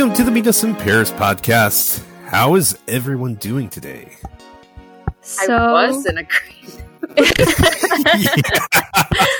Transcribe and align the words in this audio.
Welcome 0.00 0.16
to 0.16 0.24
the 0.24 0.30
Meet 0.30 0.46
Us 0.46 0.64
in 0.64 0.74
Paris 0.74 1.10
podcast. 1.10 2.02
How 2.24 2.54
is 2.54 2.78
everyone 2.88 3.34
doing 3.34 3.68
today? 3.68 4.16
So, 5.20 5.54
I 5.54 5.90
was 5.90 6.06
in 6.06 6.16
a 6.16 6.22
grade. 6.22 6.84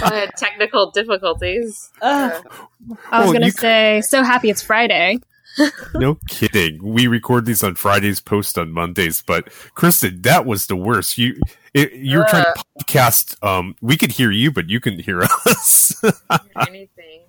I 0.03 0.11
had 0.13 0.37
technical 0.37 0.91
difficulties. 0.91 1.89
Ugh. 2.03 2.45
I 3.11 3.21
was 3.21 3.25
Well, 3.25 3.33
gonna 3.33 3.47
you- 3.47 3.53
say, 3.53 4.03
so 4.03 4.23
happy 4.23 4.51
it's 4.51 4.61
Friday. 4.61 5.21
No 5.95 6.19
kidding. 6.29 6.79
We 6.83 7.07
record 7.07 7.47
these 7.47 7.65
on 7.65 7.75
Fridays, 7.75 8.21
post 8.21 8.59
on 8.59 8.71
Mondays. 8.71 9.23
But 9.27 9.51
Kristen, 9.75 10.21
that 10.21 10.45
was 10.45 10.67
the 10.67 10.77
worst. 10.77 11.17
You 11.17 11.41
it, 11.73 11.95
you 11.95 12.19
were 12.19 12.27
trying 12.29 12.45
to 12.45 12.65
podcast. 12.81 13.43
Um, 13.43 13.77
we 13.81 13.97
could 13.97 14.13
hear 14.13 14.31
you, 14.31 14.53
but 14.53 14.69
you 14.69 14.79
couldn't 14.79 15.07
hear 15.07 15.23
us. 15.23 16.05
Anything. 16.69 17.23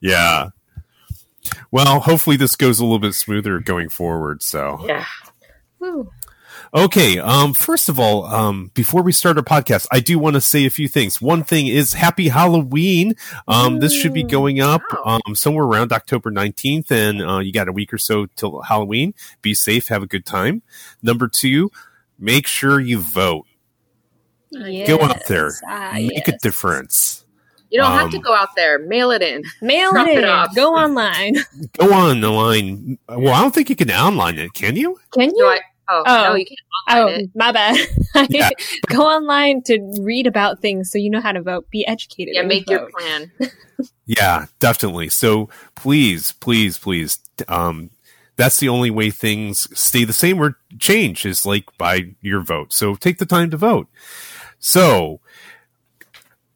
yeah. 0.00 0.48
Well, 1.70 2.00
hopefully 2.00 2.36
this 2.36 2.56
goes 2.56 2.78
a 2.78 2.84
little 2.84 2.98
bit 2.98 3.14
smoother 3.14 3.58
going 3.60 3.88
forward. 3.88 4.42
So 4.42 4.84
Yeah. 4.86 5.04
Woo. 5.78 6.10
Okay, 6.74 7.18
um, 7.18 7.54
first 7.54 7.88
of 7.88 7.98
all, 8.00 8.24
um, 8.26 8.70
before 8.74 9.00
we 9.02 9.12
start 9.12 9.36
our 9.38 9.42
podcast, 9.44 9.86
I 9.92 10.00
do 10.00 10.18
want 10.18 10.34
to 10.34 10.40
say 10.40 10.66
a 10.66 10.70
few 10.70 10.88
things. 10.88 11.22
One 11.22 11.44
thing 11.44 11.68
is 11.68 11.92
Happy 11.94 12.28
Halloween. 12.28 13.14
Um, 13.46 13.78
this 13.78 13.94
should 13.94 14.12
be 14.12 14.24
going 14.24 14.60
up 14.60 14.82
Wow. 15.04 15.20
um, 15.26 15.34
somewhere 15.36 15.64
around 15.64 15.92
October 15.92 16.30
19th, 16.30 16.90
and 16.90 17.22
uh, 17.22 17.38
you 17.38 17.52
got 17.52 17.68
a 17.68 17.72
week 17.72 17.92
or 17.94 17.98
so 17.98 18.26
till 18.36 18.62
Halloween. 18.62 19.14
Be 19.42 19.54
safe, 19.54 19.88
have 19.88 20.02
a 20.02 20.06
good 20.06 20.26
time. 20.26 20.62
Number 21.02 21.28
two, 21.28 21.70
make 22.18 22.46
sure 22.46 22.80
you 22.80 22.98
vote. 22.98 23.46
Go 24.52 25.00
out 25.02 25.26
there, 25.28 25.52
Ah, 25.68 25.92
make 25.94 26.26
a 26.28 26.36
difference. 26.38 27.25
You 27.70 27.80
don't 27.80 27.92
have 27.92 28.10
to 28.10 28.16
Um, 28.18 28.22
go 28.22 28.34
out 28.34 28.48
there. 28.56 28.78
Mail 28.78 29.10
it 29.10 29.22
in. 29.22 29.42
Mail 29.62 29.90
it 29.96 30.08
it 30.08 30.18
in. 30.18 30.24
off. 30.24 30.54
Go 30.54 30.74
online. 30.74 31.36
Go 31.78 31.92
on 31.92 32.20
the 32.20 32.30
line. 32.30 32.98
Well, 33.08 33.34
I 33.34 33.42
don't 33.42 33.54
think 33.54 33.68
you 33.70 33.76
can 33.76 33.90
online 33.90 34.38
it, 34.38 34.52
can 34.54 34.76
you? 34.76 34.98
Can 35.12 35.30
you? 35.34 35.42
No, 35.42 35.48
I, 35.50 35.60
oh, 35.90 36.02
Oh. 36.06 36.22
no, 36.30 36.34
you 36.36 36.44
can't 36.46 36.58
oh, 36.90 37.06
it. 37.08 37.30
my 37.34 37.52
bad. 37.52 37.76
Yeah. 38.30 38.48
Go 38.88 39.02
online 39.02 39.62
to 39.64 39.78
read 40.00 40.26
about 40.26 40.60
things 40.60 40.90
so 40.90 40.96
you 40.96 41.10
know 41.10 41.20
how 41.20 41.32
to 41.32 41.42
vote. 41.42 41.68
Be 41.70 41.86
educated. 41.86 42.34
Yeah, 42.34 42.40
and 42.40 42.48
make 42.48 42.68
your 42.70 42.88
plan. 42.88 43.30
Yeah, 44.06 44.46
definitely. 44.58 45.10
So 45.10 45.50
please, 45.74 46.32
please, 46.32 46.78
please, 46.78 47.18
um, 47.48 47.90
that's 48.36 48.58
the 48.58 48.68
only 48.70 48.90
way 48.90 49.10
things 49.10 49.68
stay 49.78 50.04
the 50.04 50.12
same 50.14 50.40
or 50.40 50.56
change 50.78 51.26
is 51.26 51.44
like 51.44 51.64
by 51.76 52.14
your 52.22 52.40
vote. 52.40 52.72
So 52.72 52.94
take 52.94 53.18
the 53.18 53.26
time 53.26 53.50
to 53.50 53.56
vote. 53.58 53.88
So 54.58 55.20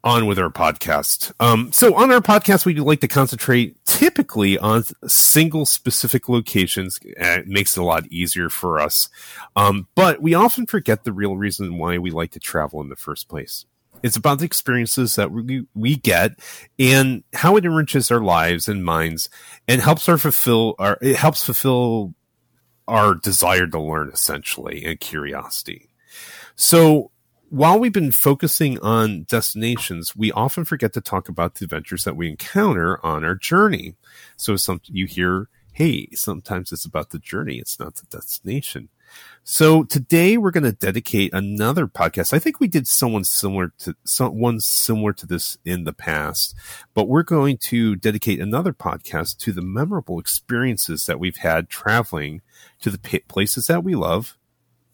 on 0.03 0.25
with 0.25 0.39
our 0.39 0.49
podcast. 0.49 1.31
Um, 1.39 1.71
so 1.71 1.95
on 1.95 2.11
our 2.11 2.21
podcast, 2.21 2.65
we 2.65 2.73
like 2.75 3.01
to 3.01 3.07
concentrate 3.07 3.83
typically 3.85 4.57
on 4.57 4.83
single 5.07 5.65
specific 5.65 6.27
locations. 6.27 6.99
Uh, 7.05 7.39
It 7.39 7.47
makes 7.47 7.77
it 7.77 7.81
a 7.81 7.85
lot 7.85 8.07
easier 8.07 8.49
for 8.49 8.79
us. 8.79 9.09
Um, 9.55 9.87
but 9.95 10.21
we 10.21 10.33
often 10.33 10.65
forget 10.65 11.03
the 11.03 11.13
real 11.13 11.37
reason 11.37 11.77
why 11.77 11.97
we 11.97 12.11
like 12.11 12.31
to 12.31 12.39
travel 12.39 12.81
in 12.81 12.89
the 12.89 12.95
first 12.95 13.27
place. 13.27 13.65
It's 14.03 14.17
about 14.17 14.39
the 14.39 14.45
experiences 14.45 15.15
that 15.15 15.31
we, 15.31 15.67
we 15.75 15.95
get 15.95 16.39
and 16.79 17.23
how 17.33 17.55
it 17.55 17.65
enriches 17.65 18.09
our 18.09 18.21
lives 18.21 18.67
and 18.67 18.83
minds 18.83 19.29
and 19.67 19.81
helps 19.81 20.09
our 20.09 20.17
fulfill 20.17 20.73
our, 20.79 20.97
it 21.01 21.17
helps 21.17 21.43
fulfill 21.43 22.15
our 22.87 23.13
desire 23.13 23.67
to 23.67 23.79
learn 23.79 24.09
essentially 24.11 24.83
and 24.85 24.99
curiosity. 24.99 25.89
So 26.55 27.11
while 27.51 27.77
we've 27.77 27.91
been 27.91 28.13
focusing 28.13 28.79
on 28.79 29.23
destinations, 29.23 30.15
we 30.15 30.31
often 30.31 30.63
forget 30.63 30.93
to 30.93 31.01
talk 31.01 31.27
about 31.27 31.55
the 31.55 31.65
adventures 31.65 32.05
that 32.05 32.15
we 32.15 32.29
encounter 32.29 33.05
on 33.05 33.25
our 33.25 33.35
journey. 33.35 33.95
So 34.37 34.55
some 34.55 34.79
you 34.85 35.05
hear, 35.05 35.49
hey, 35.73 36.07
sometimes 36.13 36.71
it's 36.71 36.85
about 36.85 37.09
the 37.09 37.19
journey, 37.19 37.57
it's 37.57 37.77
not 37.77 37.95
the 37.95 38.05
destination. 38.09 38.87
So 39.43 39.83
today 39.83 40.37
we're 40.37 40.51
going 40.51 40.63
to 40.63 40.71
dedicate 40.71 41.33
another 41.33 41.87
podcast. 41.87 42.31
I 42.31 42.39
think 42.39 42.61
we 42.61 42.69
did 42.69 42.87
someone 42.87 43.25
similar 43.25 43.73
to 43.79 43.97
someone 44.05 44.61
similar 44.61 45.11
to 45.11 45.27
this 45.27 45.57
in 45.65 45.83
the 45.83 45.91
past, 45.91 46.55
but 46.93 47.09
we're 47.09 47.21
going 47.21 47.57
to 47.57 47.97
dedicate 47.97 48.39
another 48.39 48.71
podcast 48.71 49.39
to 49.39 49.51
the 49.51 49.61
memorable 49.61 50.21
experiences 50.21 51.05
that 51.05 51.19
we've 51.19 51.35
had 51.35 51.67
traveling 51.67 52.41
to 52.79 52.89
the 52.89 53.21
places 53.27 53.65
that 53.65 53.83
we 53.83 53.93
love, 53.93 54.37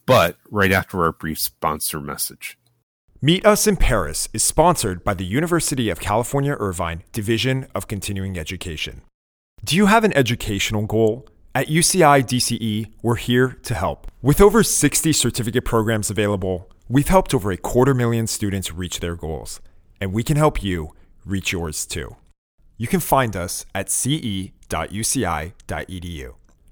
but 0.07 0.37
right 0.49 0.71
after 0.71 1.03
our 1.03 1.11
brief 1.11 1.37
sponsor 1.37 1.99
message. 1.99 2.57
Meet 3.21 3.45
Us 3.45 3.67
in 3.67 3.77
Paris 3.77 4.29
is 4.33 4.43
sponsored 4.43 5.03
by 5.03 5.13
the 5.13 5.25
University 5.25 5.89
of 5.89 5.99
California 5.99 6.55
Irvine 6.59 7.03
Division 7.11 7.67
of 7.75 7.87
Continuing 7.87 8.39
Education. 8.39 9.01
Do 9.63 9.75
you 9.75 9.87
have 9.87 10.03
an 10.03 10.15
educational 10.15 10.85
goal? 10.85 11.27
At 11.53 11.67
UCI 11.67 12.23
DCE, 12.23 12.93
we're 13.01 13.15
here 13.15 13.57
to 13.63 13.73
help. 13.73 14.09
With 14.21 14.39
over 14.39 14.63
60 14.63 15.11
certificate 15.13 15.65
programs 15.65 16.09
available, 16.09 16.69
we've 16.87 17.07
helped 17.07 17.33
over 17.33 17.51
a 17.51 17.57
quarter 17.57 17.93
million 17.95 18.27
students 18.27 18.71
reach 18.71 18.99
their 18.99 19.15
goals, 19.15 19.59
and 19.99 20.13
we 20.13 20.23
can 20.23 20.37
help 20.37 20.63
you 20.63 20.93
reach 21.25 21.51
yours 21.51 21.85
too. 21.85 22.15
You 22.77 22.87
can 22.87 22.99
find 22.99 23.35
us 23.35 23.65
at 23.73 23.89
ce.uci.edu. 23.89 24.53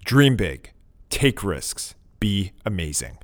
Dream 0.05 0.35
big, 0.35 0.71
take 1.09 1.43
risks, 1.43 1.95
be 2.19 2.51
amazing. 2.63 3.17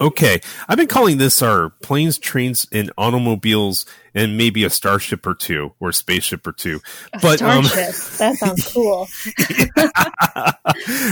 Okay, 0.00 0.40
I've 0.66 0.78
been 0.78 0.86
calling 0.86 1.18
this 1.18 1.42
our 1.42 1.68
planes, 1.68 2.16
trains, 2.16 2.66
and 2.72 2.90
automobiles, 2.96 3.84
and 4.14 4.38
maybe 4.38 4.64
a 4.64 4.70
starship 4.70 5.26
or 5.26 5.34
two 5.34 5.74
or 5.78 5.90
a 5.90 5.92
spaceship 5.92 6.46
or 6.46 6.52
two. 6.52 6.80
A 7.12 7.18
But 7.20 7.42
um, 7.42 7.64
that 7.64 8.36
sounds 8.38 8.72
cool. 8.72 9.08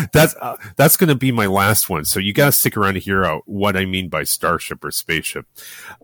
that's 0.13 0.35
uh, 0.41 0.57
that's 0.77 0.97
going 0.97 1.09
to 1.09 1.15
be 1.15 1.33
my 1.33 1.45
last 1.45 1.91
one. 1.91 2.07
So 2.07 2.19
you 2.19 2.33
got 2.33 2.47
to 2.47 2.53
stick 2.53 2.79
around 2.79 2.95
to 2.95 3.01
hear 3.01 3.27
out 3.27 3.43
what 3.45 3.77
I 3.77 3.85
mean 3.85 4.09
by 4.09 4.25
starship 4.25 4.83
or 4.83 4.91
spaceship. 4.91 5.47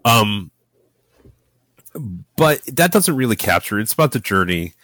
Um, 0.05 0.51
but 2.37 2.61
that 2.67 2.93
doesn't 2.93 3.17
really 3.17 3.37
capture. 3.37 3.81
It's 3.81 3.95
about 3.95 4.13
the 4.13 4.21
journey, 4.21 4.75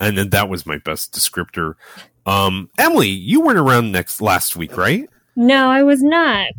and 0.00 0.16
then 0.16 0.30
that 0.30 0.48
was 0.48 0.64
my 0.64 0.78
best 0.78 1.12
descriptor. 1.12 1.74
Um, 2.24 2.70
Emily, 2.78 3.08
you 3.08 3.40
weren't 3.40 3.58
around 3.58 3.90
next 3.90 4.20
last 4.20 4.54
week, 4.54 4.76
right? 4.76 5.08
No, 5.34 5.68
I 5.70 5.82
was 5.82 6.02
not. 6.02 6.52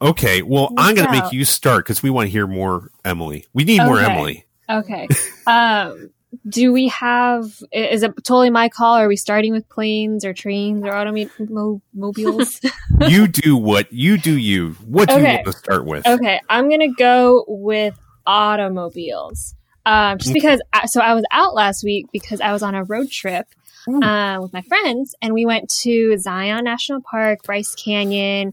Okay, 0.00 0.42
well, 0.42 0.72
I'm 0.76 0.94
going 0.94 1.06
to 1.06 1.12
make 1.12 1.32
you 1.32 1.44
start 1.44 1.84
because 1.84 2.02
we 2.02 2.10
want 2.10 2.26
to 2.26 2.30
hear 2.30 2.46
more 2.46 2.90
Emily. 3.04 3.46
We 3.52 3.64
need 3.64 3.82
more 3.82 3.98
Emily. 3.98 4.46
Okay. 4.70 5.08
um, 5.46 6.10
do 6.48 6.72
we 6.72 6.88
have? 6.88 7.44
Is 7.72 8.02
it 8.02 8.12
totally 8.16 8.50
my 8.50 8.68
call? 8.68 8.96
Are 8.96 9.08
we 9.08 9.16
starting 9.16 9.52
with 9.52 9.68
planes 9.68 10.24
or 10.24 10.32
trains 10.34 10.84
or 10.84 10.92
automobiles? 10.92 12.60
you 13.00 13.26
do 13.28 13.56
what 13.56 13.92
you 13.92 14.18
do. 14.18 14.36
You 14.36 14.72
what 14.86 15.08
do 15.08 15.18
you 15.18 15.24
want 15.24 15.46
to 15.46 15.52
start 15.52 15.86
with? 15.86 16.06
okay, 16.06 16.40
I'm 16.48 16.68
gonna 16.68 16.92
go 16.92 17.44
with 17.48 17.98
automobiles. 18.26 19.54
Um, 19.86 20.18
just 20.18 20.30
Okay. 20.30 20.40
because, 20.40 20.60
I, 20.70 20.84
so 20.84 21.00
I 21.00 21.14
was 21.14 21.24
out 21.30 21.54
last 21.54 21.82
week 21.82 22.08
because 22.12 22.42
I 22.42 22.52
was 22.52 22.62
on 22.62 22.74
a 22.74 22.84
road 22.84 23.10
trip 23.10 23.46
uh, 23.88 24.38
with 24.42 24.52
my 24.52 24.60
friends, 24.60 25.14
and 25.22 25.32
we 25.32 25.46
went 25.46 25.70
to 25.80 26.18
Zion 26.18 26.64
National 26.64 27.00
Park, 27.00 27.42
Bryce 27.44 27.74
Canyon, 27.74 28.52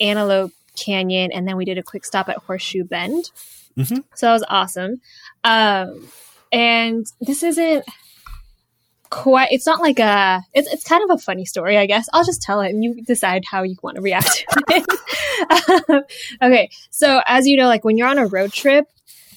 Antelope 0.00 0.52
Canyon, 0.76 1.32
and 1.32 1.46
then 1.48 1.56
we 1.56 1.64
did 1.64 1.78
a 1.78 1.82
quick 1.82 2.04
stop 2.04 2.28
at 2.28 2.36
Horseshoe 2.38 2.84
Bend. 2.84 3.30
Mhm. 3.78 4.04
So 4.14 4.26
that 4.26 4.32
was 4.32 4.44
awesome. 4.48 5.00
Um, 5.44 6.08
and 6.52 7.06
this 7.20 7.42
isn't 7.42 7.84
quite. 9.10 9.48
It's 9.52 9.66
not 9.66 9.80
like 9.80 9.98
a. 9.98 10.42
It's 10.54 10.72
it's 10.72 10.84
kind 10.84 11.02
of 11.08 11.16
a 11.16 11.22
funny 11.22 11.44
story, 11.44 11.76
I 11.78 11.86
guess. 11.86 12.08
I'll 12.12 12.24
just 12.24 12.42
tell 12.42 12.60
it, 12.60 12.70
and 12.70 12.82
you 12.82 13.02
decide 13.02 13.44
how 13.50 13.62
you 13.62 13.76
want 13.82 13.96
to 13.96 14.02
react 14.02 14.44
to 14.50 14.64
it. 14.68 15.90
Um, 15.90 16.02
okay, 16.42 16.70
so 16.90 17.20
as 17.26 17.46
you 17.46 17.56
know, 17.56 17.66
like 17.68 17.84
when 17.84 17.96
you're 17.96 18.08
on 18.08 18.18
a 18.18 18.26
road 18.26 18.52
trip, 18.52 18.86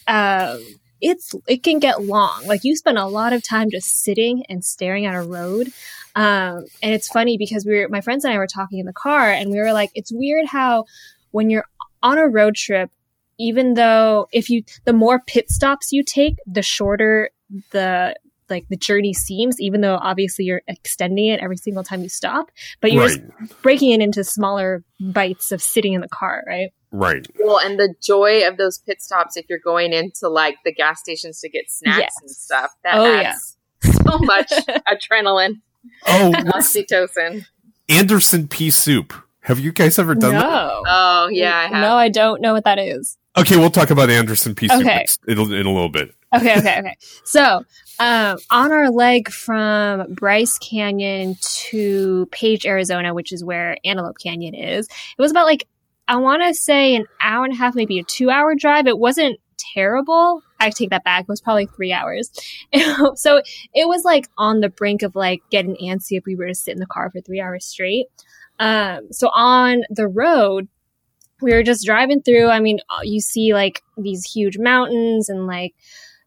um, 0.08 0.60
it's 1.02 1.34
it 1.48 1.64
can 1.64 1.80
get 1.80 2.04
long. 2.04 2.44
Like 2.46 2.64
you 2.64 2.76
spend 2.76 2.98
a 2.98 3.06
lot 3.06 3.34
of 3.34 3.44
time 3.48 3.70
just 3.70 4.04
sitting 4.04 4.46
and 4.50 4.64
staring 4.64 5.06
at 5.06 5.16
a 5.16 5.22
road. 5.22 5.70
Um, 6.16 6.66
and 6.84 6.94
it's 6.94 7.08
funny 7.08 7.40
because 7.40 7.66
we 7.66 7.80
were 7.80 7.90
my 7.90 8.00
friends 8.02 8.24
and 8.24 8.32
I 8.32 8.38
were 8.38 8.46
talking 8.48 8.78
in 8.80 8.86
the 8.86 8.94
car, 8.94 9.30
and 9.32 9.50
we 9.52 9.58
were 9.60 9.74
like, 9.74 9.90
it's 9.96 10.12
weird 10.14 10.46
how 10.46 10.86
when 11.34 11.50
you're 11.50 11.66
on 12.02 12.18
a 12.18 12.28
road 12.28 12.56
trip, 12.56 12.90
even 13.38 13.74
though 13.74 14.28
if 14.32 14.50
you 14.50 14.64
the 14.86 14.94
more 14.94 15.20
pit 15.20 15.50
stops 15.50 15.92
you 15.92 16.04
take, 16.04 16.36
the 16.48 16.62
shorter 16.62 17.30
the 17.72 18.16
like 18.50 18.66
the 18.70 18.78
journey 18.78 19.14
seems, 19.14 19.60
even 19.60 19.82
though 19.82 19.96
obviously 20.02 20.46
you're 20.46 20.62
extending 20.68 21.28
it 21.28 21.40
every 21.40 21.58
single 21.58 21.84
time 21.84 22.04
you 22.04 22.10
stop, 22.10 22.52
but 22.82 22.92
you're 22.92 23.04
right, 23.08 23.22
just 23.40 23.62
breaking 23.62 23.92
it 23.92 24.02
into 24.02 24.24
smaller 24.24 24.84
bites 25.00 25.52
of 25.52 25.62
sitting 25.62 25.94
in 25.94 26.02
the 26.02 26.10
car, 26.10 26.44
right? 26.48 26.70
right. 26.92 27.26
Well, 27.40 27.58
and 27.60 27.80
the 27.80 27.96
joy 28.02 28.48
of 28.48 28.58
those 28.58 28.78
pit 28.80 29.02
stops 29.02 29.36
if 29.38 29.46
you're 29.50 29.60
going 29.64 29.94
into 29.94 30.28
like 30.30 30.58
the 30.66 30.74
gas 30.74 31.00
stations 31.00 31.40
to 31.40 31.50
get 31.50 31.66
snacks 31.70 32.00
Yes. 32.00 32.16
and 32.22 32.30
stuff. 32.30 32.72
That 32.84 32.96
Oh, 32.98 33.16
adds 33.16 33.58
so 33.84 34.20
much 34.20 34.52
adrenaline, 34.88 35.62
Oh, 36.06 36.30
what's 36.46 36.76
oxytocin. 36.76 37.46
Andersen 37.90 38.48
pea 38.48 38.70
soup? 38.72 39.14
Have 39.44 39.60
you 39.60 39.72
guys 39.72 40.00
ever 40.00 40.16
done 40.16 40.32
that? 40.34 40.40
no. 40.50 40.84
Oh 40.88 41.28
yeah, 41.32 41.58
I 41.58 41.64
have. 41.68 41.82
No, 41.82 41.96
I 41.96 42.10
don't 42.10 42.42
know 42.42 42.54
what 42.54 42.64
that 42.66 42.80
is. 42.80 43.18
Okay, 43.38 43.58
we'll 43.58 43.72
talk 43.72 43.90
about 43.90 44.10
Andersen 44.10 44.54
pea 44.56 44.68
soup 44.68 44.82
Okay. 44.82 45.06
in, 45.28 45.38
a- 45.40 45.54
in 45.54 45.66
a 45.66 45.72
little 45.74 45.90
bit. 45.90 46.14
Okay, 46.36 46.58
okay, 46.60 46.80
okay. 46.80 46.96
So, 47.26 47.64
um, 48.00 48.38
on 48.52 48.72
our 48.72 48.90
leg 48.90 49.30
from 49.30 50.14
Bryce 50.14 50.58
Canyon 50.60 51.36
to 51.42 52.28
Page, 52.32 52.66
Arizona, 52.66 53.14
which 53.14 53.32
is 53.32 53.44
where 53.44 53.78
Antelope 53.86 54.18
Canyon 54.22 54.56
is, 54.56 54.88
it 54.88 55.22
was 55.22 55.32
about 55.32 55.46
like, 55.46 55.68
I 56.08 56.18
want 56.18 56.42
to 56.44 56.54
say 56.54 56.96
an 56.96 57.06
hour 57.22 57.44
and 57.46 57.54
a 57.54 57.58
half, 57.58 57.76
maybe 57.76 58.00
a 58.00 58.04
two 58.04 58.30
hour 58.30 58.56
drive. 58.56 58.88
It 58.88 58.98
wasn't 59.00 59.40
terrible. 59.74 60.42
I 60.60 60.70
take 60.70 60.90
that 60.92 61.04
back. 61.04 61.22
It 61.24 61.28
was 61.28 61.42
probably 61.42 61.66
three 61.68 61.92
hours. 61.92 62.32
so 63.16 63.42
it 63.74 63.88
was 63.88 64.04
like 64.06 64.28
on 64.38 64.60
the 64.62 64.70
brink 64.70 65.02
of 65.02 65.16
like 65.16 65.42
getting 65.50 65.76
antsy 65.78 66.18
if 66.18 66.26
we 66.26 66.36
were 66.36 66.48
to 66.48 66.56
sit 66.56 66.74
in 66.74 66.80
the 66.80 66.86
car 66.86 67.10
for 67.12 67.22
three 67.22 67.42
hours 67.42 67.66
straight. 67.66 68.08
Um, 68.64 69.12
so 69.12 69.28
on 69.28 69.82
the 69.90 70.08
road, 70.08 70.70
we 71.42 71.52
were 71.52 71.64
just 71.64 71.86
driving 71.86 72.22
through. 72.22 72.48
I 72.48 72.62
mean, 72.62 72.80
you 73.04 73.20
see 73.20 73.54
like 73.54 73.84
these 73.98 74.24
huge 74.24 74.58
mountains 74.58 75.28
and 75.28 75.46
like 75.48 75.76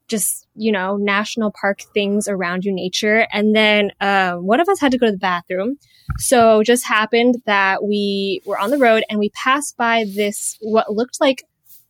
just, 0.07 0.47
you 0.55 0.71
know, 0.71 0.99
national 0.99 1.51
park 1.59 1.81
things 1.95 2.29
around 2.29 2.67
you, 2.67 2.75
nature. 2.75 3.27
And 3.33 3.57
then 3.57 3.91
uh, 4.03 4.35
one 4.35 4.61
of 4.61 4.69
us 4.69 4.79
had 4.79 4.93
to 4.93 4.99
go 4.99 5.07
to 5.07 5.13
the 5.13 5.19
bathroom. 5.19 5.79
So 6.19 6.63
just 6.63 6.85
happened 6.85 7.37
that 7.47 7.83
we 7.83 8.43
were 8.45 8.59
on 8.59 8.69
the 8.69 8.79
road 8.79 9.03
and 9.09 9.19
we 9.19 9.31
passed 9.31 9.79
by 9.79 10.05
this, 10.05 10.59
what 10.61 10.93
looked 10.93 11.23
like 11.23 11.43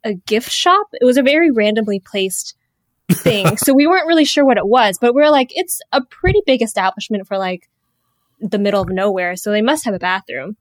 a 0.05 0.15
gift 0.15 0.53
shop. 0.53 0.87
It 0.93 1.05
was 1.05 1.17
a 1.17 1.25
very 1.25 1.51
randomly 1.51 1.99
placed 1.99 2.55
thing. 3.11 3.57
so 3.57 3.75
we 3.75 3.89
weren't 3.89 4.07
really 4.07 4.25
sure 4.25 4.45
what 4.45 4.59
it 4.59 4.69
was, 4.69 4.97
but 5.01 5.13
we 5.13 5.23
are 5.23 5.31
like, 5.31 5.51
it's 5.57 5.81
a 5.91 6.03
pretty 6.05 6.41
big 6.47 6.63
establishment 6.63 7.27
for 7.27 7.37
like 7.37 7.69
the 8.51 8.59
middle 8.59 8.83
of 8.83 8.89
nowhere. 8.89 9.37
So 9.37 9.51
they 9.51 9.63
must 9.63 9.85
have 9.85 9.95
a 9.95 9.99
bathroom. 9.99 10.57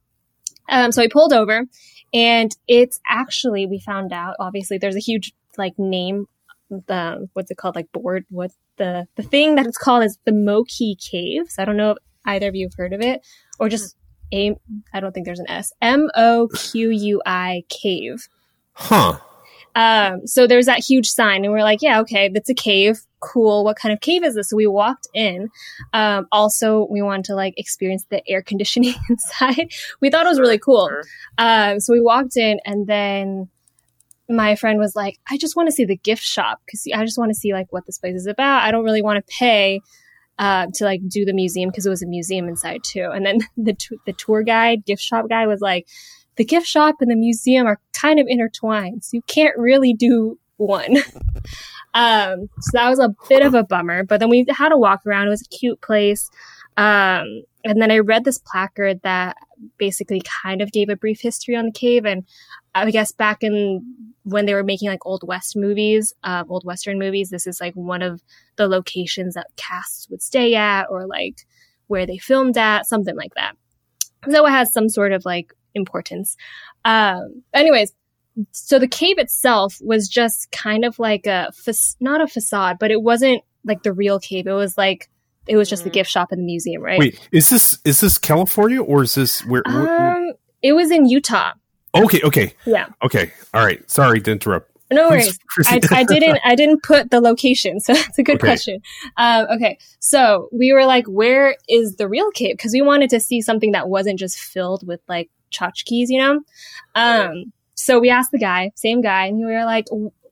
Um, 0.68 0.92
so 0.92 1.02
I 1.02 1.08
pulled 1.08 1.32
over 1.32 1.64
and 2.12 2.50
it's 2.66 3.00
actually, 3.08 3.66
we 3.66 3.78
found 3.78 4.12
out, 4.12 4.36
obviously 4.40 4.78
there's 4.78 4.96
a 4.96 5.00
huge 5.00 5.32
like 5.56 5.78
name, 5.78 6.26
the, 6.70 7.28
what's 7.32 7.50
it 7.50 7.56
called? 7.56 7.76
Like 7.76 7.92
board, 7.92 8.24
what 8.28 8.50
the, 8.76 9.06
the 9.16 9.22
thing 9.22 9.54
that 9.54 9.66
it's 9.66 9.78
called 9.78 10.04
is 10.04 10.18
the 10.24 10.32
Moqui 10.32 10.96
Caves. 10.98 11.56
I 11.58 11.64
don't 11.64 11.76
know 11.76 11.92
if 11.92 11.98
either 12.24 12.48
of 12.48 12.54
you 12.54 12.66
have 12.66 12.74
heard 12.76 12.92
of 12.92 13.00
it 13.00 13.24
or 13.58 13.68
just 13.68 13.96
a, 14.34 14.56
I 14.92 15.00
don't 15.00 15.12
think 15.12 15.26
there's 15.26 15.38
an 15.38 15.50
S. 15.50 15.72
M 15.80 16.10
O 16.16 16.48
Q 16.52 16.90
U 16.90 17.22
I 17.24 17.62
cave. 17.68 18.28
Huh. 18.72 19.18
Um, 19.76 20.26
so 20.26 20.46
there's 20.46 20.66
that 20.66 20.80
huge 20.80 21.06
sign, 21.06 21.44
and 21.44 21.52
we're 21.52 21.60
like, 21.60 21.82
yeah, 21.82 22.00
okay, 22.00 22.28
that's 22.28 22.48
a 22.48 22.54
cave. 22.54 22.98
Cool. 23.26 23.64
What 23.64 23.76
kind 23.76 23.92
of 23.92 24.00
cave 24.00 24.22
is 24.22 24.36
this? 24.36 24.50
So 24.50 24.56
we 24.56 24.68
walked 24.68 25.08
in. 25.12 25.48
Um, 25.92 26.28
also, 26.30 26.86
we 26.88 27.02
wanted 27.02 27.24
to 27.24 27.34
like 27.34 27.54
experience 27.56 28.06
the 28.08 28.22
air 28.28 28.40
conditioning 28.40 28.94
inside. 29.10 29.72
we 30.00 30.10
thought 30.10 30.26
it 30.26 30.28
was 30.28 30.38
really 30.38 30.60
cool. 30.60 30.88
Um, 31.36 31.80
so 31.80 31.92
we 31.92 32.00
walked 32.00 32.36
in, 32.36 32.60
and 32.64 32.86
then 32.86 33.48
my 34.28 34.54
friend 34.54 34.78
was 34.78 34.94
like, 34.94 35.18
I 35.28 35.38
just 35.38 35.56
want 35.56 35.68
to 35.68 35.72
see 35.72 35.84
the 35.84 35.96
gift 35.96 36.22
shop 36.22 36.60
because 36.64 36.86
I 36.94 37.04
just 37.04 37.18
want 37.18 37.30
to 37.30 37.34
see 37.34 37.52
like 37.52 37.72
what 37.72 37.84
this 37.86 37.98
place 37.98 38.14
is 38.14 38.26
about. 38.26 38.62
I 38.62 38.70
don't 38.70 38.84
really 38.84 39.02
want 39.02 39.24
to 39.24 39.34
pay. 39.38 39.80
Uh, 40.38 40.66
to 40.74 40.84
like 40.84 41.00
do 41.08 41.24
the 41.24 41.32
museum 41.32 41.70
because 41.70 41.86
it 41.86 41.88
was 41.88 42.02
a 42.02 42.06
museum 42.06 42.46
inside 42.46 42.84
too. 42.84 43.08
And 43.10 43.24
then 43.24 43.38
the 43.56 43.72
t- 43.72 43.96
the 44.04 44.12
tour 44.12 44.42
guide, 44.42 44.84
gift 44.84 45.00
shop 45.00 45.30
guy 45.30 45.46
was 45.46 45.62
like, 45.62 45.86
the 46.36 46.44
gift 46.44 46.66
shop 46.66 46.96
and 47.00 47.10
the 47.10 47.16
museum 47.16 47.66
are 47.66 47.80
kind 47.98 48.20
of 48.20 48.26
intertwined. 48.28 49.02
So 49.02 49.12
you 49.14 49.22
can't 49.22 49.56
really 49.56 49.94
do 49.94 50.38
one. 50.58 50.98
um, 51.96 52.50
so 52.60 52.70
that 52.74 52.90
was 52.90 52.98
a 52.98 53.14
bit 53.26 53.40
of 53.40 53.54
a 53.54 53.64
bummer, 53.64 54.04
but 54.04 54.20
then 54.20 54.28
we 54.28 54.44
had 54.50 54.70
a 54.70 54.76
walk 54.76 55.06
around. 55.06 55.28
It 55.28 55.30
was 55.30 55.40
a 55.40 55.56
cute 55.56 55.80
place. 55.80 56.28
Um, 56.76 57.42
and 57.64 57.80
then 57.80 57.90
I 57.90 58.00
read 58.00 58.24
this 58.24 58.36
placard 58.38 59.00
that 59.02 59.38
basically 59.78 60.20
kind 60.42 60.60
of 60.60 60.72
gave 60.72 60.90
a 60.90 60.96
brief 60.96 61.22
history 61.22 61.56
on 61.56 61.64
the 61.64 61.72
cave. 61.72 62.04
And 62.04 62.24
I 62.74 62.90
guess 62.90 63.12
back 63.12 63.42
in 63.42 63.82
when 64.24 64.44
they 64.44 64.52
were 64.52 64.62
making 64.62 64.90
like 64.90 65.06
old 65.06 65.22
West 65.26 65.56
movies, 65.56 66.12
uh, 66.22 66.44
old 66.46 66.66
Western 66.66 66.98
movies, 66.98 67.30
this 67.30 67.46
is 67.46 67.62
like 67.62 67.72
one 67.72 68.02
of 68.02 68.22
the 68.56 68.68
locations 68.68 69.32
that 69.32 69.46
casts 69.56 70.06
would 70.10 70.20
stay 70.20 70.54
at 70.54 70.84
or 70.90 71.06
like 71.06 71.46
where 71.86 72.04
they 72.04 72.18
filmed 72.18 72.58
at, 72.58 72.84
something 72.84 73.16
like 73.16 73.32
that. 73.36 73.56
So 74.30 74.44
it 74.44 74.50
has 74.50 74.70
some 74.70 74.90
sort 74.90 75.12
of 75.12 75.24
like 75.24 75.54
importance. 75.74 76.36
Um, 76.84 77.42
anyways, 77.54 77.94
so 78.52 78.78
the 78.78 78.88
cave 78.88 79.18
itself 79.18 79.78
was 79.80 80.08
just 80.08 80.50
kind 80.52 80.84
of 80.84 80.98
like 80.98 81.26
a 81.26 81.50
fa- 81.52 81.74
not 82.00 82.20
a 82.20 82.26
facade, 82.26 82.76
but 82.78 82.90
it 82.90 83.02
wasn't 83.02 83.42
like 83.64 83.82
the 83.82 83.92
real 83.92 84.18
cave. 84.18 84.46
It 84.46 84.52
was 84.52 84.76
like 84.76 85.08
it 85.46 85.56
was 85.56 85.68
just 85.68 85.84
the 85.84 85.90
gift 85.90 86.10
shop 86.10 86.32
in 86.32 86.38
the 86.38 86.44
museum, 86.44 86.82
right? 86.82 86.98
Wait, 86.98 87.18
is 87.32 87.48
this 87.48 87.78
is 87.84 88.00
this 88.00 88.18
California 88.18 88.82
or 88.82 89.02
is 89.02 89.14
this 89.14 89.44
where? 89.44 89.62
Um, 89.66 89.84
where? 89.84 90.32
it 90.62 90.72
was 90.72 90.90
in 90.90 91.06
Utah. 91.06 91.52
Okay, 91.94 92.20
okay, 92.22 92.52
yeah, 92.66 92.86
okay, 93.02 93.32
all 93.54 93.64
right. 93.64 93.88
Sorry 93.90 94.20
to 94.20 94.32
interrupt. 94.32 94.70
No 94.90 95.08
worries. 95.08 95.36
I, 95.66 95.80
I, 95.90 96.04
didn't. 96.04 96.38
I 96.44 96.54
didn't 96.54 96.82
put 96.82 97.10
the 97.10 97.20
location, 97.20 97.80
so 97.80 97.94
that's 97.94 98.18
a 98.18 98.22
good 98.22 98.36
okay. 98.36 98.46
question. 98.46 98.80
Um, 99.16 99.46
okay, 99.56 99.78
so 99.98 100.48
we 100.52 100.72
were 100.72 100.84
like, 100.84 101.06
"Where 101.06 101.56
is 101.68 101.96
the 101.96 102.06
real 102.06 102.30
cave?" 102.32 102.56
Because 102.56 102.72
we 102.72 102.82
wanted 102.82 103.10
to 103.10 103.20
see 103.20 103.40
something 103.40 103.72
that 103.72 103.88
wasn't 103.88 104.18
just 104.18 104.38
filled 104.38 104.86
with 104.86 105.00
like 105.08 105.30
tchotchkes, 105.50 106.06
you 106.08 106.18
know? 106.18 106.40
Um, 106.94 107.52
so 107.76 108.00
we 108.00 108.10
asked 108.10 108.32
the 108.32 108.38
guy, 108.38 108.72
same 108.74 109.02
guy, 109.02 109.26
and 109.26 109.36
we 109.36 109.44
were 109.44 109.64
like, 109.64 109.86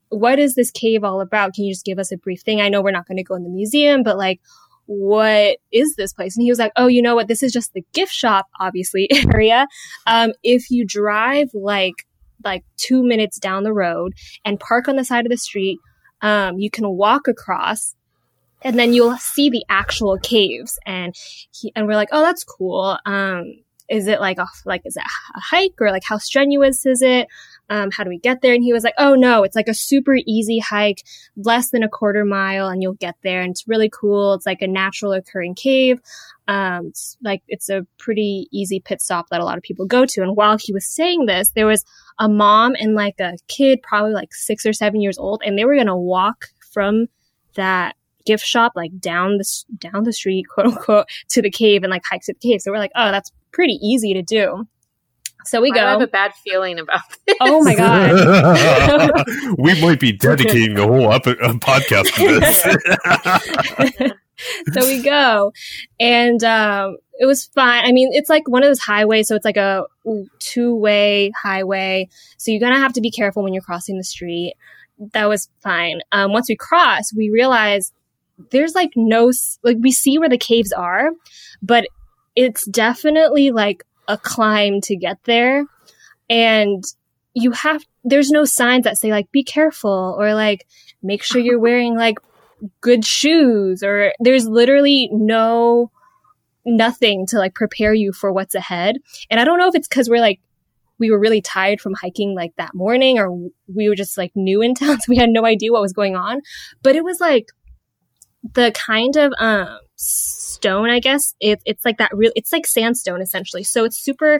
what 0.09 0.39
is 0.39 0.55
this 0.55 0.71
cave 0.71 1.03
all 1.03 1.21
about? 1.21 1.53
Can 1.53 1.65
you 1.65 1.73
just 1.73 1.85
give 1.85 1.99
us 1.99 2.11
a 2.11 2.17
brief 2.17 2.41
thing? 2.41 2.59
I 2.59 2.69
know 2.69 2.81
we're 2.81 2.91
not 2.91 3.07
going 3.07 3.17
to 3.17 3.23
go 3.23 3.35
in 3.35 3.43
the 3.43 3.49
museum, 3.49 4.03
but 4.03 4.17
like, 4.17 4.41
what 4.87 5.57
is 5.71 5.95
this 5.95 6.13
place? 6.13 6.35
And 6.35 6.43
he 6.43 6.51
was 6.51 6.59
like, 6.59 6.71
oh, 6.75 6.87
you 6.87 7.01
know 7.01 7.15
what? 7.15 7.27
This 7.27 7.43
is 7.43 7.51
just 7.51 7.73
the 7.73 7.83
gift 7.93 8.13
shop, 8.13 8.47
obviously, 8.59 9.09
area. 9.33 9.67
Um, 10.07 10.33
if 10.43 10.69
you 10.69 10.85
drive 10.85 11.49
like, 11.53 12.05
like 12.43 12.63
two 12.77 13.03
minutes 13.03 13.39
down 13.39 13.63
the 13.63 13.73
road 13.73 14.13
and 14.43 14.59
park 14.59 14.87
on 14.87 14.95
the 14.95 15.05
side 15.05 15.25
of 15.25 15.31
the 15.31 15.37
street, 15.37 15.79
um, 16.21 16.57
you 16.57 16.69
can 16.69 16.87
walk 16.89 17.27
across 17.27 17.95
and 18.61 18.77
then 18.77 18.93
you'll 18.93 19.17
see 19.17 19.49
the 19.49 19.63
actual 19.69 20.17
caves. 20.17 20.79
And 20.85 21.15
he, 21.51 21.71
and 21.75 21.87
we're 21.87 21.95
like, 21.95 22.09
oh, 22.11 22.21
that's 22.21 22.43
cool. 22.43 22.97
Um, 23.05 23.64
is 23.89 24.07
it 24.07 24.19
like 24.19 24.37
a, 24.37 24.47
like, 24.65 24.81
is 24.85 24.97
it 24.97 25.03
a 25.03 25.39
hike 25.39 25.75
or 25.79 25.91
like 25.91 26.03
how 26.03 26.17
strenuous 26.17 26.85
is 26.85 27.01
it? 27.01 27.27
Um, 27.69 27.89
how 27.91 28.03
do 28.03 28.09
we 28.09 28.19
get 28.19 28.41
there? 28.41 28.53
And 28.53 28.63
he 28.63 28.73
was 28.73 28.83
like, 28.83 28.93
oh 28.97 29.15
no, 29.15 29.43
it's 29.43 29.55
like 29.55 29.67
a 29.67 29.73
super 29.73 30.15
easy 30.25 30.59
hike, 30.59 31.03
less 31.35 31.71
than 31.71 31.83
a 31.83 31.89
quarter 31.89 32.23
mile 32.23 32.67
and 32.67 32.81
you'll 32.81 32.93
get 32.93 33.15
there. 33.23 33.41
And 33.41 33.51
it's 33.51 33.67
really 33.67 33.89
cool. 33.89 34.33
It's 34.33 34.45
like 34.45 34.61
a 34.61 34.67
natural 34.67 35.13
occurring 35.13 35.55
cave. 35.55 35.99
Um, 36.47 36.87
it's 36.87 37.17
like 37.23 37.41
it's 37.47 37.69
a 37.69 37.87
pretty 37.97 38.47
easy 38.51 38.79
pit 38.79 39.01
stop 39.01 39.29
that 39.29 39.41
a 39.41 39.45
lot 39.45 39.57
of 39.57 39.63
people 39.63 39.85
go 39.85 40.05
to. 40.05 40.21
And 40.21 40.35
while 40.35 40.57
he 40.59 40.73
was 40.73 40.85
saying 40.85 41.25
this, 41.25 41.49
there 41.55 41.65
was 41.65 41.83
a 42.19 42.29
mom 42.29 42.75
and 42.79 42.93
like 42.93 43.19
a 43.19 43.37
kid, 43.47 43.81
probably 43.81 44.13
like 44.13 44.33
six 44.33 44.65
or 44.65 44.73
seven 44.73 45.01
years 45.01 45.17
old, 45.17 45.41
and 45.43 45.57
they 45.57 45.65
were 45.65 45.75
to 45.75 45.95
walk 45.95 46.45
from 46.71 47.07
that 47.55 47.95
gift 48.25 48.45
shop 48.45 48.73
like 48.75 48.99
down 48.99 49.37
the 49.37 49.63
down 49.77 50.03
the 50.03 50.13
street 50.13 50.45
quote 50.49 50.67
unquote 50.67 51.07
to 51.29 51.41
the 51.41 51.51
cave 51.51 51.83
and 51.83 51.91
like 51.91 52.03
hike 52.09 52.21
to 52.21 52.33
the 52.33 52.39
cave 52.39 52.59
so 52.59 52.71
we're 52.71 52.79
like 52.79 52.91
oh 52.95 53.11
that's 53.11 53.31
pretty 53.55 53.79
easy 53.81 54.13
to 54.13 54.21
do. 54.21 54.67
So 55.45 55.61
we 55.61 55.71
go. 55.71 55.79
I 55.79 55.91
have 55.91 56.01
a 56.01 56.07
bad 56.07 56.33
feeling 56.43 56.79
about 56.79 57.01
this. 57.27 57.37
Oh 57.39 57.63
my 57.63 57.75
god! 57.75 59.25
we 59.57 59.79
might 59.81 59.99
be 59.99 60.11
dedicating 60.11 60.75
the 60.75 60.87
whole 60.87 61.11
up, 61.11 61.27
uh, 61.27 61.33
podcast 61.33 62.13
to 62.15 62.39
this. 62.39 64.13
so 64.73 64.87
we 64.87 65.03
go, 65.03 65.53
and 65.99 66.43
um, 66.43 66.97
it 67.19 67.27
was 67.27 67.45
fine. 67.45 67.85
I 67.85 67.91
mean, 67.91 68.09
it's 68.13 68.29
like 68.29 68.47
one 68.47 68.63
of 68.63 68.69
those 68.69 68.79
highways, 68.79 69.27
so 69.27 69.35
it's 69.35 69.45
like 69.45 69.57
a 69.57 69.85
two-way 70.39 71.31
highway. 71.39 72.09
So 72.37 72.51
you're 72.51 72.59
gonna 72.59 72.79
have 72.79 72.93
to 72.93 73.01
be 73.01 73.11
careful 73.11 73.43
when 73.43 73.53
you're 73.53 73.61
crossing 73.63 73.97
the 73.97 74.03
street. 74.03 74.55
That 75.13 75.29
was 75.29 75.49
fine. 75.61 76.01
Um, 76.11 76.31
once 76.31 76.49
we 76.49 76.55
cross, 76.55 77.13
we 77.15 77.29
realize 77.29 77.93
there's 78.51 78.73
like 78.73 78.91
no 78.95 79.31
like 79.63 79.77
we 79.79 79.91
see 79.91 80.17
where 80.17 80.29
the 80.29 80.39
caves 80.39 80.73
are, 80.73 81.11
but 81.61 81.85
it's 82.35 82.65
definitely 82.65 83.51
like 83.51 83.83
a 84.07 84.17
climb 84.17 84.81
to 84.81 84.95
get 84.95 85.17
there. 85.23 85.65
And 86.29 86.83
you 87.33 87.51
have, 87.51 87.83
there's 88.03 88.29
no 88.29 88.45
signs 88.45 88.83
that 88.83 88.97
say 88.97 89.11
like, 89.11 89.31
be 89.31 89.43
careful 89.43 90.15
or 90.17 90.33
like, 90.33 90.67
make 91.01 91.23
sure 91.23 91.41
you're 91.41 91.59
wearing 91.67 91.95
like 91.95 92.19
good 92.81 93.05
shoes 93.05 93.83
or 93.83 94.13
there's 94.19 94.47
literally 94.47 95.09
no, 95.11 95.91
nothing 96.65 97.25
to 97.27 97.37
like 97.37 97.53
prepare 97.53 97.93
you 97.93 98.11
for 98.11 98.31
what's 98.31 98.55
ahead. 98.55 98.97
And 99.29 99.39
I 99.39 99.43
don't 99.43 99.59
know 99.59 99.67
if 99.67 99.75
it's 99.75 99.87
because 99.87 100.09
we're 100.09 100.21
like, 100.21 100.39
we 100.97 101.11
were 101.11 101.19
really 101.19 101.41
tired 101.41 101.81
from 101.81 101.93
hiking 101.93 102.35
like 102.35 102.55
that 102.57 102.73
morning 102.73 103.19
or 103.19 103.29
we 103.73 103.89
were 103.89 103.95
just 103.95 104.17
like 104.17 104.31
new 104.35 104.61
in 104.61 104.73
town. 104.73 104.97
So 105.01 105.09
we 105.09 105.17
had 105.17 105.29
no 105.29 105.45
idea 105.45 105.71
what 105.71 105.81
was 105.81 105.93
going 105.93 106.15
on, 106.15 106.41
but 106.83 106.95
it 106.95 107.03
was 107.03 107.19
like 107.19 107.51
the 108.53 108.71
kind 108.73 109.15
of, 109.15 109.33
um, 109.39 109.79
stone, 109.97 110.89
I 110.89 110.99
guess. 110.99 111.35
It, 111.39 111.61
it's 111.65 111.85
like 111.85 111.97
that 111.97 112.15
real, 112.15 112.31
it's 112.35 112.51
like 112.51 112.65
sandstone 112.65 113.21
essentially. 113.21 113.63
So 113.63 113.85
it's 113.85 113.97
super, 113.97 114.39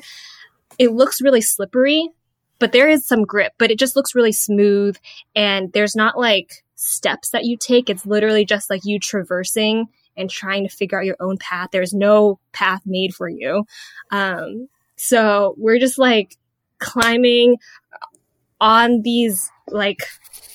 it 0.78 0.92
looks 0.92 1.22
really 1.22 1.42
slippery, 1.42 2.10
but 2.60 2.72
there 2.72 2.90
is 2.90 3.08
some 3.08 3.24
grip, 3.24 3.54
but 3.58 3.72
it 3.72 3.80
just 3.80 3.96
looks 3.96 4.16
really 4.16 4.32
smooth. 4.32 4.98
And 5.36 5.72
there's 5.74 5.96
not 5.96 6.18
like 6.18 6.64
steps 6.76 7.32
that 7.32 7.46
you 7.46 7.58
take. 7.58 7.90
It's 7.90 8.06
literally 8.06 8.46
just 8.46 8.70
like 8.70 8.82
you 8.84 9.00
traversing 9.00 9.88
and 10.18 10.30
trying 10.30 10.68
to 10.68 10.74
figure 10.74 11.00
out 11.00 11.06
your 11.06 11.18
own 11.20 11.38
path. 11.38 11.70
There's 11.72 11.94
no 11.94 12.40
path 12.54 12.82
made 12.86 13.14
for 13.14 13.28
you. 13.28 13.66
Um, 14.12 14.70
so 14.96 15.56
we're 15.58 15.80
just 15.80 15.98
like 15.98 16.38
climbing 16.80 17.58
on 18.66 19.04
these 19.04 19.52
like 19.68 20.00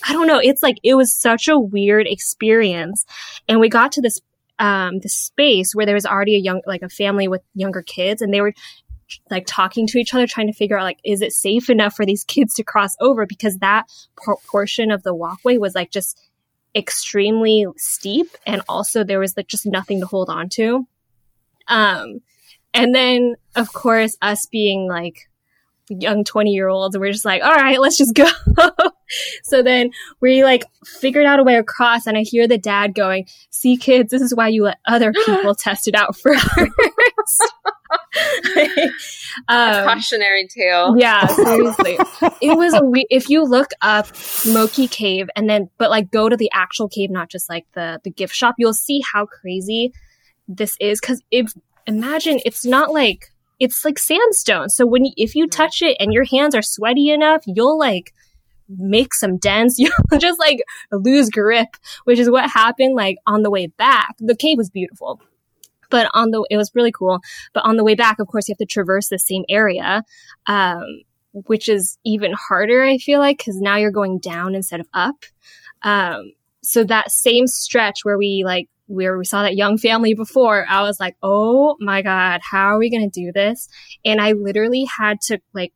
I 0.06 0.12
don't 0.12 0.26
know. 0.26 0.40
It's 0.42 0.62
like 0.62 0.78
it 0.82 0.94
was 0.96 1.14
such 1.14 1.46
a 1.46 1.58
weird 1.58 2.06
experience, 2.08 3.06
and 3.48 3.60
we 3.60 3.68
got 3.68 3.92
to 3.92 4.02
this 4.02 4.20
um 4.58 4.98
this 4.98 5.14
space 5.14 5.74
where 5.74 5.86
there 5.86 5.94
was 5.94 6.04
already 6.04 6.34
a 6.34 6.38
young 6.38 6.60
like 6.66 6.82
a 6.82 6.88
family 6.88 7.28
with 7.28 7.42
younger 7.54 7.82
kids, 7.82 8.20
and 8.20 8.34
they 8.34 8.40
were 8.40 8.52
like 9.30 9.44
talking 9.46 9.86
to 9.86 9.98
each 9.98 10.12
other, 10.12 10.26
trying 10.26 10.48
to 10.48 10.52
figure 10.52 10.76
out 10.76 10.82
like 10.82 10.98
is 11.04 11.22
it 11.22 11.32
safe 11.32 11.70
enough 11.70 11.94
for 11.94 12.04
these 12.04 12.24
kids 12.34 12.54
to 12.54 12.64
cross 12.64 12.96
over 13.00 13.26
because 13.26 13.58
that 13.58 13.86
por- 14.22 14.38
portion 14.50 14.90
of 14.90 15.04
the 15.04 15.14
walkway 15.14 15.56
was 15.56 15.76
like 15.76 15.92
just 15.92 16.20
extremely 16.74 17.64
steep, 17.76 18.26
and 18.44 18.60
also 18.68 19.04
there 19.04 19.20
was 19.20 19.36
like 19.36 19.46
just 19.46 19.66
nothing 19.66 20.00
to 20.00 20.06
hold 20.06 20.28
on 20.28 20.48
to. 20.48 20.84
Um, 21.68 22.22
and 22.74 22.92
then 22.92 23.36
of 23.54 23.72
course 23.72 24.16
us 24.20 24.46
being 24.46 24.88
like 24.88 25.29
young 25.90 26.24
20 26.24 26.50
year 26.50 26.68
olds 26.68 26.94
and 26.94 27.02
we're 27.02 27.12
just 27.12 27.24
like 27.24 27.42
all 27.42 27.54
right 27.54 27.80
let's 27.80 27.98
just 27.98 28.14
go. 28.14 28.28
So 29.42 29.60
then 29.60 29.90
we 30.20 30.44
like 30.44 30.64
figured 30.84 31.26
out 31.26 31.40
a 31.40 31.42
way 31.42 31.56
across 31.56 32.06
and 32.06 32.16
i 32.16 32.20
hear 32.22 32.46
the 32.46 32.58
dad 32.58 32.94
going 32.94 33.26
see 33.50 33.76
kids 33.76 34.12
this 34.12 34.22
is 34.22 34.32
why 34.32 34.46
you 34.46 34.62
let 34.62 34.78
other 34.86 35.12
people 35.26 35.56
test 35.56 35.88
it 35.88 35.96
out 35.96 36.16
first. 36.16 36.46
Um, 39.48 39.84
Cautionary 39.84 40.46
tale. 40.48 40.96
yeah 40.98 41.26
seriously. 41.26 41.98
It 42.40 42.56
was 42.56 42.72
a 42.74 42.84
we- 42.84 43.06
if 43.10 43.28
you 43.28 43.42
look 43.44 43.70
up 43.82 44.06
Moqui 44.06 44.88
cave 44.90 45.28
and 45.34 45.48
then 45.50 45.70
but 45.78 45.90
like 45.90 46.10
go 46.10 46.28
to 46.28 46.36
the 46.36 46.50
actual 46.52 46.88
cave 46.88 47.10
not 47.10 47.28
just 47.30 47.48
like 47.48 47.66
the 47.74 48.00
the 48.04 48.10
gift 48.10 48.34
shop 48.34 48.54
you'll 48.58 48.74
see 48.74 49.00
how 49.12 49.26
crazy 49.26 49.92
this 50.48 50.76
is 50.80 51.00
because 51.00 51.20
if 51.30 51.52
imagine 51.86 52.40
it's 52.44 52.64
not 52.64 52.92
like 52.92 53.29
it's 53.60 53.84
like 53.84 53.98
sandstone. 53.98 54.70
So 54.70 54.86
when 54.86 55.04
you, 55.04 55.12
if 55.16 55.34
you 55.34 55.46
touch 55.46 55.82
it 55.82 55.96
and 56.00 56.12
your 56.12 56.24
hands 56.24 56.54
are 56.54 56.62
sweaty 56.62 57.10
enough 57.10 57.42
you'll 57.46 57.78
like 57.78 58.12
make 58.68 59.14
some 59.14 59.36
dents. 59.36 59.78
You'll 59.78 59.92
just 60.18 60.38
like 60.38 60.60
lose 60.92 61.28
grip 61.28 61.76
which 62.04 62.18
is 62.18 62.30
what 62.30 62.50
happened 62.50 62.94
like 62.94 63.18
on 63.26 63.42
the 63.42 63.50
way 63.50 63.66
back. 63.66 64.14
The 64.18 64.36
cave 64.36 64.58
was 64.58 64.70
beautiful 64.70 65.20
but 65.90 66.08
on 66.14 66.30
the 66.30 66.46
it 66.50 66.56
was 66.56 66.70
really 66.74 66.92
cool. 66.92 67.20
But 67.52 67.64
on 67.64 67.76
the 67.76 67.84
way 67.84 67.94
back 67.94 68.18
of 68.18 68.28
course 68.28 68.48
you 68.48 68.52
have 68.52 68.58
to 68.58 68.66
traverse 68.66 69.08
the 69.08 69.18
same 69.18 69.44
area 69.48 70.04
um, 70.46 71.02
which 71.32 71.68
is 71.68 71.96
even 72.04 72.32
harder 72.32 72.82
i 72.82 72.98
feel 72.98 73.20
like 73.20 73.38
because 73.38 73.60
now 73.60 73.76
you're 73.76 73.92
going 73.92 74.18
down 74.18 74.54
instead 74.54 74.80
of 74.80 74.88
up. 74.94 75.24
Um, 75.82 76.32
so 76.62 76.84
that 76.84 77.10
same 77.10 77.46
stretch 77.46 78.00
where 78.04 78.18
we 78.18 78.42
like 78.44 78.68
where 78.90 79.16
we 79.16 79.24
saw 79.24 79.42
that 79.42 79.56
young 79.56 79.78
family 79.78 80.14
before 80.14 80.66
i 80.68 80.82
was 80.82 80.98
like 80.98 81.16
oh 81.22 81.76
my 81.80 82.02
god 82.02 82.40
how 82.42 82.66
are 82.66 82.78
we 82.78 82.90
going 82.90 83.08
to 83.08 83.20
do 83.20 83.32
this? 83.32 83.68
And 84.04 84.20
i 84.20 84.32
literally 84.32 84.84
had 84.84 85.20
to 85.22 85.38
like 85.54 85.72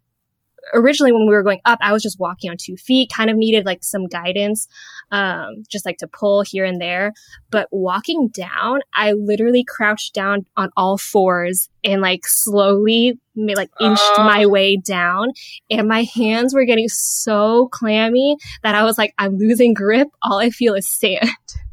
originally 0.72 1.12
when 1.12 1.26
we 1.26 1.34
were 1.34 1.42
going 1.42 1.60
up 1.64 1.78
i 1.82 1.92
was 1.92 2.02
just 2.02 2.18
walking 2.18 2.50
on 2.50 2.56
two 2.58 2.76
feet 2.76 3.10
kind 3.14 3.28
of 3.30 3.36
needed 3.36 3.66
like 3.66 3.84
some 3.84 4.06
guidance 4.06 4.66
um, 5.12 5.62
just 5.70 5.84
like 5.84 5.98
to 5.98 6.08
pull 6.08 6.42
here 6.42 6.64
and 6.64 6.80
there. 6.80 7.12
But 7.50 7.68
walking 7.70 8.28
down 8.28 8.80
i 8.94 9.12
literally 9.12 9.62
crouched 9.62 10.14
down 10.14 10.46
on 10.56 10.70
all 10.76 10.96
fours 10.98 11.68
and 11.84 12.00
like 12.00 12.26
slowly 12.26 13.20
like 13.36 13.70
inched 13.80 14.02
Oh. 14.16 14.24
my 14.24 14.46
way 14.46 14.76
down. 14.76 15.28
And 15.70 15.86
my 15.88 16.04
hands 16.04 16.54
were 16.54 16.64
getting 16.64 16.88
so 16.88 17.68
clammy 17.68 18.36
that 18.62 18.74
i 18.74 18.82
was 18.82 18.96
like 18.98 19.12
i'm 19.18 19.36
losing 19.36 19.74
grip. 19.74 20.08
All 20.22 20.38
i 20.38 20.50
feel 20.50 20.74
is 20.74 20.88
sand 20.88 21.28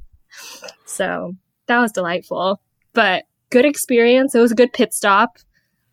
so 0.91 1.35
that 1.67 1.79
was 1.79 1.91
delightful 1.91 2.61
but 2.93 3.23
good 3.49 3.65
experience 3.65 4.35
it 4.35 4.39
was 4.39 4.51
a 4.51 4.55
good 4.55 4.73
pit 4.73 4.93
stop 4.93 5.37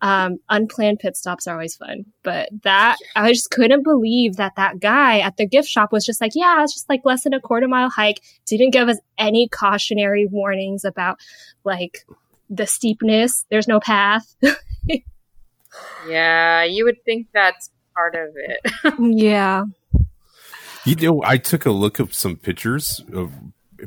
um, 0.01 0.37
unplanned 0.49 0.99
pit 0.99 1.17
stops 1.17 1.45
are 1.45 1.53
always 1.53 1.75
fun, 1.75 2.05
but 2.23 2.47
that 2.63 2.95
I 3.17 3.33
just 3.33 3.51
couldn't 3.51 3.83
believe 3.83 4.37
that 4.37 4.55
that 4.55 4.79
guy 4.79 5.19
at 5.19 5.35
the 5.35 5.45
gift 5.45 5.67
shop 5.67 5.91
was 5.91 6.05
just 6.05 6.21
like, 6.21 6.31
yeah, 6.35 6.63
it's 6.63 6.73
just 6.73 6.87
like 6.87 7.01
less 7.03 7.23
than 7.23 7.33
a 7.33 7.41
quarter 7.41 7.67
mile 7.67 7.89
hike. 7.89 8.21
Didn't 8.45 8.71
give 8.71 8.87
us 8.87 8.97
any 9.17 9.49
cautionary 9.49 10.25
warnings 10.25 10.85
about 10.85 11.19
like 11.65 12.05
the 12.49 12.65
steepness. 12.65 13.45
There's 13.49 13.67
no 13.67 13.79
path. 13.79 14.35
Yeah, 16.07 16.63
you 16.63 16.85
would 16.85 17.03
think 17.05 17.27
that's 17.33 17.69
part 17.93 18.15
of 18.15 18.29
it. 18.35 18.93
yeah. 18.99 19.65
You 20.85 20.95
know, 20.95 21.21
I 21.23 21.37
took 21.37 21.65
a 21.65 21.71
look 21.71 21.99
at 21.99 22.13
some 22.13 22.35
pictures 22.35 23.01
of 23.13 23.31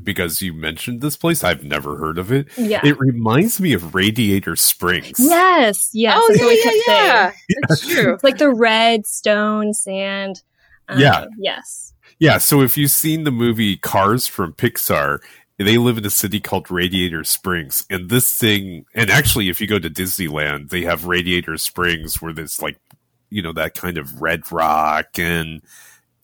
because 0.03 0.41
you 0.43 0.53
mentioned 0.53 1.01
this 1.01 1.17
place. 1.17 1.43
I've 1.45 1.65
never 1.65 1.97
heard 1.97 2.19
of 2.19 2.33
it. 2.33 2.49
Yeah. 2.57 2.81
It 2.85 2.99
reminds 2.99 3.61
me 3.61 3.73
of 3.73 3.95
Radiator 3.95 4.57
Springs. 4.57 5.19
yes. 5.19 5.91
Yes. 5.93 6.19
oh 6.21 6.29
that's 6.29 6.65
yeah, 6.65 6.73
yeah, 6.87 7.33
yeah. 7.49 7.57
That's 7.69 7.87
true. 7.87 8.15
It's 8.15 8.25
like 8.25 8.39
the 8.39 8.51
red 8.51 9.07
stone 9.07 9.75
sand. 9.75 10.43
Um, 10.89 10.99
Yeah. 10.99 11.27
Yes. 11.39 11.93
Yeah, 12.19 12.39
so 12.39 12.61
if 12.61 12.79
you've 12.79 12.93
seen 12.93 13.25
the 13.25 13.33
movie 13.33 13.77
Cars 13.77 14.29
from 14.29 14.53
Pixar, 14.53 15.19
they 15.59 15.77
live 15.77 15.99
in 15.99 16.07
a 16.07 16.11
city 16.11 16.39
called 16.39 16.71
Radiator 16.71 17.25
Springs. 17.25 17.85
And 17.91 18.11
this 18.11 18.33
thing, 18.37 18.85
and 18.95 19.11
actually, 19.11 19.49
if 19.49 19.61
you 19.61 19.67
go 19.67 19.81
to 19.81 19.91
Disneyland, 19.91 20.71
they 20.71 20.83
have 20.83 21.07
Radiator 21.07 21.57
Springs 21.59 22.23
where 22.23 22.33
there's 22.33 22.63
like, 22.63 22.79
you 23.29 23.43
know, 23.43 23.53
that 23.55 23.75
kind 23.75 23.99
of 23.99 24.23
red 24.23 24.53
rock 24.53 25.19
and 25.19 25.63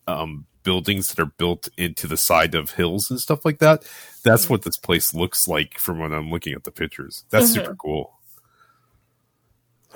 um, 0.07 0.45
buildings 0.69 1.07
that 1.09 1.19
are 1.19 1.33
built 1.37 1.67
into 1.77 2.05
the 2.07 2.15
side 2.17 2.53
of 2.53 2.71
hills 2.71 3.09
and 3.09 3.19
stuff 3.19 3.43
like 3.43 3.57
that. 3.59 3.83
That's 4.23 4.47
what 4.49 4.61
this 4.61 4.77
place 4.77 5.15
looks 5.15 5.47
like 5.47 5.79
from 5.79 5.97
when 5.99 6.13
I'm 6.13 6.29
looking 6.29 6.53
at 6.53 6.63
the 6.63 6.71
pictures. 6.71 7.23
That's 7.31 7.49
Mhm. 7.49 7.53
super 7.55 7.75
cool. 7.75 8.19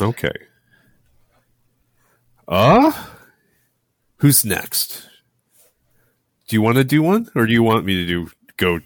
Okay. 0.01 0.33
Uh, 2.47 2.91
who's 4.17 4.43
next? 4.43 5.07
Do 6.47 6.55
you 6.55 6.61
want 6.61 6.77
to 6.77 6.83
do 6.83 7.01
one, 7.03 7.29
or 7.35 7.45
do 7.45 7.53
you 7.53 7.63
want 7.63 7.85
me 7.85 7.93
to 7.95 8.05
do 8.05 8.31
go, 8.57 8.79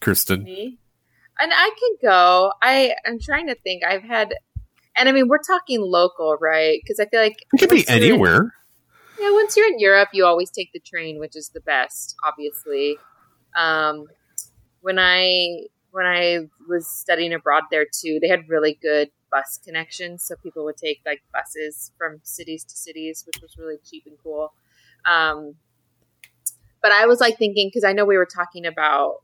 Kristen? 0.00 0.44
Me? 0.44 0.78
And 1.40 1.52
I 1.52 1.70
can 1.80 2.10
go. 2.10 2.52
I 2.62 2.94
I'm 3.06 3.18
trying 3.20 3.46
to 3.48 3.54
think. 3.56 3.84
I've 3.84 4.02
had, 4.02 4.34
and 4.96 5.08
I 5.08 5.12
mean, 5.12 5.28
we're 5.28 5.42
talking 5.42 5.80
local, 5.80 6.36
right? 6.40 6.78
Because 6.82 6.98
I 7.00 7.06
feel 7.06 7.20
like 7.20 7.36
It 7.52 7.58
could 7.60 7.70
be 7.70 7.86
anywhere. 7.88 8.54
Yeah, 9.18 9.30
once 9.32 9.56
you're 9.56 9.66
in 9.66 9.78
Europe, 9.78 10.10
you 10.12 10.24
always 10.24 10.50
take 10.50 10.72
the 10.72 10.80
train, 10.80 11.18
which 11.18 11.36
is 11.36 11.48
the 11.48 11.60
best, 11.60 12.16
obviously. 12.24 12.96
Um, 13.56 14.06
when 14.80 14.98
I 14.98 15.66
when 15.90 16.06
I 16.06 16.40
was 16.68 16.86
studying 16.86 17.32
abroad 17.32 17.64
there 17.70 17.86
too, 17.90 18.18
they 18.20 18.28
had 18.28 18.48
really 18.48 18.78
good 18.80 19.10
bus 19.32 19.58
connections, 19.64 20.22
so 20.22 20.36
people 20.36 20.64
would 20.64 20.76
take 20.76 21.00
like 21.04 21.22
buses 21.32 21.92
from 21.98 22.20
cities 22.22 22.64
to 22.64 22.76
cities, 22.76 23.24
which 23.26 23.42
was 23.42 23.56
really 23.58 23.78
cheap 23.88 24.04
and 24.06 24.16
cool. 24.22 24.52
Um, 25.04 25.54
but 26.80 26.92
I 26.92 27.06
was 27.06 27.20
like 27.20 27.38
thinking 27.38 27.68
because 27.68 27.84
I 27.84 27.92
know 27.92 28.04
we 28.04 28.16
were 28.16 28.26
talking 28.26 28.66
about 28.66 29.16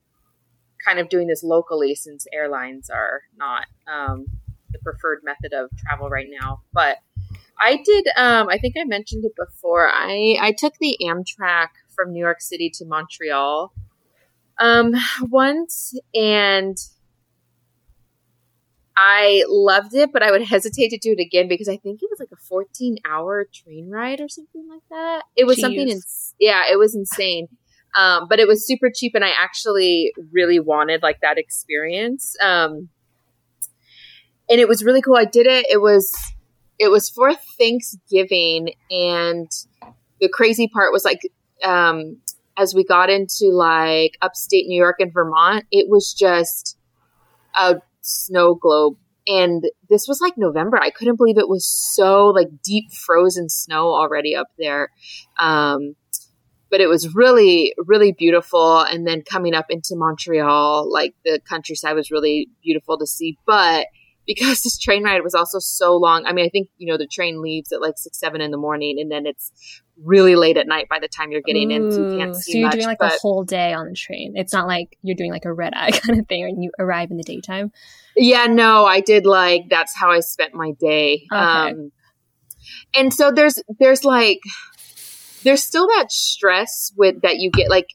kind 0.84 0.98
of 0.98 1.08
doing 1.08 1.28
this 1.28 1.42
locally 1.44 1.94
since 1.94 2.26
airlines 2.32 2.90
are 2.90 3.22
not 3.36 3.66
um, 3.86 4.26
the 4.70 4.78
preferred 4.80 5.20
method 5.22 5.52
of 5.52 5.70
travel 5.78 6.08
right 6.08 6.28
now, 6.40 6.62
but. 6.72 6.98
I 7.60 7.82
did. 7.84 8.06
Um, 8.16 8.48
I 8.48 8.58
think 8.58 8.74
I 8.78 8.84
mentioned 8.84 9.24
it 9.24 9.32
before. 9.36 9.88
I 9.88 10.36
I 10.40 10.52
took 10.52 10.74
the 10.80 10.96
Amtrak 11.02 11.68
from 11.94 12.12
New 12.12 12.20
York 12.20 12.40
City 12.40 12.70
to 12.74 12.84
Montreal, 12.84 13.72
um, 14.58 14.94
once, 15.22 15.98
and 16.14 16.76
I 18.96 19.44
loved 19.48 19.94
it. 19.94 20.12
But 20.12 20.22
I 20.22 20.30
would 20.30 20.42
hesitate 20.42 20.88
to 20.90 20.98
do 20.98 21.12
it 21.12 21.20
again 21.20 21.48
because 21.48 21.68
I 21.68 21.76
think 21.76 22.02
it 22.02 22.08
was 22.10 22.20
like 22.20 22.32
a 22.32 22.36
14 22.36 22.98
hour 23.08 23.46
train 23.52 23.88
ride 23.88 24.20
or 24.20 24.28
something 24.28 24.68
like 24.68 24.82
that. 24.90 25.24
It 25.36 25.44
was 25.44 25.60
something. 25.60 25.86
Jeez. 25.86 25.92
Ins- 25.92 26.34
yeah, 26.38 26.62
it 26.70 26.78
was 26.78 26.94
insane. 26.94 27.48
Um, 27.96 28.26
but 28.28 28.40
it 28.40 28.48
was 28.48 28.66
super 28.66 28.90
cheap, 28.92 29.14
and 29.14 29.24
I 29.24 29.30
actually 29.40 30.12
really 30.32 30.58
wanted 30.58 31.02
like 31.02 31.20
that 31.20 31.38
experience. 31.38 32.36
Um, 32.42 32.88
and 34.50 34.60
it 34.60 34.68
was 34.68 34.84
really 34.84 35.00
cool. 35.00 35.16
I 35.16 35.24
did 35.24 35.46
it. 35.46 35.66
It 35.70 35.80
was 35.80 36.12
it 36.78 36.90
was 36.90 37.10
for 37.10 37.32
Thanksgiving, 37.58 38.74
and 38.90 39.50
the 40.20 40.28
crazy 40.28 40.68
part 40.68 40.92
was 40.92 41.04
like, 41.04 41.20
um, 41.62 42.18
as 42.56 42.74
we 42.74 42.84
got 42.84 43.10
into 43.10 43.50
like 43.50 44.16
upstate 44.22 44.66
New 44.66 44.80
York 44.80 44.96
and 45.00 45.12
Vermont, 45.12 45.64
it 45.70 45.88
was 45.88 46.14
just 46.14 46.76
a 47.56 47.76
snow 48.00 48.54
globe. 48.54 48.96
And 49.26 49.64
this 49.88 50.06
was 50.06 50.20
like 50.20 50.34
November. 50.36 50.78
I 50.80 50.90
couldn't 50.90 51.16
believe 51.16 51.38
it 51.38 51.48
was 51.48 51.66
so 51.66 52.26
like 52.26 52.48
deep 52.62 52.92
frozen 52.92 53.48
snow 53.48 53.88
already 53.88 54.36
up 54.36 54.48
there. 54.58 54.90
Um, 55.38 55.96
but 56.70 56.80
it 56.80 56.88
was 56.88 57.14
really, 57.14 57.72
really 57.86 58.12
beautiful. 58.12 58.80
And 58.80 59.06
then 59.06 59.22
coming 59.22 59.54
up 59.54 59.66
into 59.70 59.94
Montreal, 59.94 60.92
like 60.92 61.14
the 61.24 61.40
countryside 61.48 61.94
was 61.94 62.10
really 62.10 62.48
beautiful 62.62 62.98
to 62.98 63.06
see. 63.06 63.38
But 63.46 63.86
because 64.26 64.60
this 64.64 64.78
train 64.78 65.02
ride 65.04 65.22
was 65.22 65.34
also 65.34 65.58
so 65.58 65.96
long. 65.96 66.26
I 66.26 66.32
mean, 66.32 66.44
I 66.44 66.48
think, 66.48 66.68
you 66.78 66.86
know, 66.90 66.98
the 66.98 67.06
train 67.06 67.42
leaves 67.42 67.72
at 67.72 67.80
like 67.80 67.94
six, 67.96 68.18
seven 68.18 68.40
in 68.40 68.50
the 68.50 68.56
morning 68.56 68.98
and 69.00 69.10
then 69.10 69.26
it's 69.26 69.52
really 70.02 70.34
late 70.34 70.56
at 70.56 70.66
night 70.66 70.88
by 70.88 70.98
the 70.98 71.08
time 71.08 71.30
you're 71.30 71.40
getting 71.40 71.70
in. 71.70 71.92
So 71.92 72.10
you 72.10 72.18
can't 72.18 72.34
see 72.34 72.52
So 72.52 72.58
you're 72.58 72.66
much. 72.68 72.74
doing 72.74 72.86
like 72.86 72.98
but 72.98 73.14
a 73.14 73.18
whole 73.20 73.44
day 73.44 73.72
on 73.72 73.86
the 73.86 73.94
train. 73.94 74.32
It's 74.36 74.52
not 74.52 74.66
like 74.66 74.98
you're 75.02 75.14
doing 75.16 75.30
like 75.30 75.44
a 75.44 75.52
red 75.52 75.72
eye 75.74 75.90
kind 75.92 76.18
of 76.18 76.26
thing 76.26 76.44
and 76.44 76.62
you 76.62 76.70
arrive 76.78 77.10
in 77.10 77.16
the 77.16 77.22
daytime. 77.22 77.70
yeah, 78.16 78.46
no, 78.46 78.84
I 78.86 79.00
did 79.00 79.26
like, 79.26 79.68
that's 79.70 79.96
how 79.96 80.10
I 80.10 80.20
spent 80.20 80.54
my 80.54 80.72
day. 80.80 81.26
Okay. 81.32 81.40
Um, 81.40 81.92
and 82.94 83.12
so 83.12 83.30
there's, 83.30 83.62
there's 83.78 84.04
like 84.04 84.40
there's 85.44 85.62
still 85.62 85.86
that 85.88 86.10
stress 86.10 86.92
with 86.96 87.20
that 87.22 87.38
you 87.38 87.50
get 87.50 87.68
like 87.68 87.86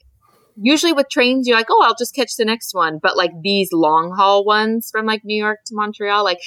usually 0.62 0.94
with 0.94 1.08
trains 1.10 1.48
you're 1.48 1.58
like 1.58 1.70
oh 1.70 1.84
i'll 1.84 1.96
just 1.96 2.16
catch 2.16 2.36
the 2.36 2.46
next 2.46 2.74
one. 2.74 3.00
But 3.02 3.18
like 3.18 3.32
these 3.42 3.70
long 3.72 4.14
haul 4.16 4.46
ones 4.46 4.90
from 4.92 5.06
like 5.06 5.24
new 5.24 5.38
york 5.38 5.60
to 5.68 5.76
montreal 5.76 6.24
like 6.24 6.40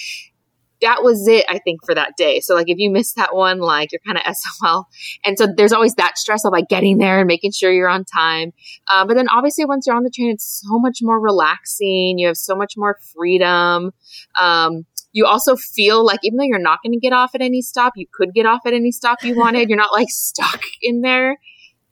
that 0.80 1.04
was 1.04 1.28
it 1.28 1.44
i 1.48 1.58
think 1.58 1.84
for 1.84 1.94
that 1.94 2.16
day. 2.16 2.40
So 2.40 2.54
like 2.54 2.68
if 2.68 2.78
you 2.78 2.90
miss 2.90 3.14
that 3.14 3.34
one 3.34 3.58
like 3.58 3.90
you're 3.92 4.00
kind 4.04 4.18
of 4.26 4.36
sol 4.36 4.88
and 5.24 5.38
so 5.38 5.46
there's 5.56 5.72
always 5.72 5.94
that 5.94 6.18
stress 6.18 6.44
of 6.44 6.52
like 6.52 6.68
getting 6.68 6.98
there 6.98 7.20
and 7.20 7.26
making 7.26 7.52
sure 7.52 7.72
you're 7.72 7.88
on 7.88 8.04
time. 8.04 8.52
Um, 8.92 9.06
but 9.06 9.14
then 9.14 9.28
obviously 9.28 9.64
once 9.64 9.86
you're 9.86 9.96
on 9.96 10.04
the 10.04 10.10
train 10.10 10.30
it's 10.30 10.62
so 10.64 10.78
much 10.78 10.98
more 11.02 11.20
relaxing. 11.20 12.18
You 12.18 12.26
have 12.28 12.36
so 12.36 12.54
much 12.54 12.74
more 12.76 12.98
freedom. 13.14 13.92
Um, 14.40 14.86
you 15.12 15.26
also 15.26 15.56
feel 15.56 16.04
like 16.04 16.20
even 16.22 16.38
though 16.38 16.44
you're 16.44 16.58
not 16.58 16.80
going 16.82 16.92
to 16.92 16.98
get 16.98 17.12
off 17.12 17.34
at 17.34 17.42
any 17.42 17.62
stop, 17.62 17.92
you 17.96 18.06
could 18.12 18.32
get 18.34 18.46
off 18.46 18.62
at 18.64 18.72
any 18.72 18.90
stop 18.90 19.22
you 19.22 19.36
wanted. 19.36 19.68
you're 19.68 19.78
not 19.78 19.92
like 19.92 20.08
stuck 20.10 20.62
in 20.80 21.02
there, 21.02 21.38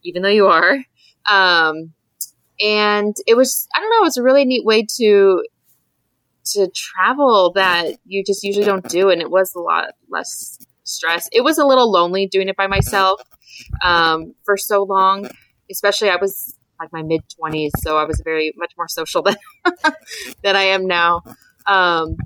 even 0.03 0.23
though 0.23 0.29
you 0.29 0.47
are. 0.47 0.77
Um, 1.29 1.93
and 2.61 3.15
it 3.27 3.35
was, 3.35 3.67
I 3.75 3.79
don't 3.79 3.89
know, 3.89 3.97
it 3.97 4.03
was 4.03 4.17
a 4.17 4.23
really 4.23 4.45
neat 4.45 4.65
way 4.65 4.85
to 4.97 5.43
to 6.43 6.67
travel 6.73 7.51
that 7.53 7.97
you 8.05 8.23
just 8.25 8.43
usually 8.43 8.65
don't 8.65 8.87
do, 8.89 9.09
and 9.09 9.21
it 9.21 9.29
was 9.29 9.53
a 9.55 9.59
lot 9.59 9.93
less 10.09 10.57
stress. 10.83 11.29
It 11.31 11.43
was 11.43 11.57
a 11.57 11.65
little 11.65 11.91
lonely 11.91 12.27
doing 12.27 12.49
it 12.49 12.57
by 12.57 12.67
myself 12.67 13.21
um, 13.83 14.33
for 14.43 14.57
so 14.57 14.83
long, 14.83 15.29
especially 15.69 16.09
I 16.09 16.17
was 16.17 16.57
like 16.79 16.91
my 16.91 17.03
mid 17.03 17.21
twenties, 17.35 17.71
so 17.79 17.97
I 17.97 18.05
was 18.05 18.21
very 18.23 18.53
much 18.55 18.73
more 18.77 18.87
social 18.87 19.21
than 19.23 19.37
than 20.43 20.55
I 20.55 20.63
am 20.63 20.87
now. 20.87 21.21
Um, 21.67 22.17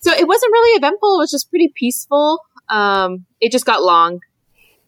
so 0.00 0.12
it 0.12 0.26
wasn't 0.26 0.52
really 0.52 0.76
eventful. 0.76 1.16
It 1.16 1.18
was 1.18 1.30
just 1.30 1.50
pretty 1.50 1.72
peaceful. 1.74 2.40
Um, 2.68 3.26
it 3.40 3.52
just 3.52 3.66
got 3.66 3.82
long. 3.82 4.20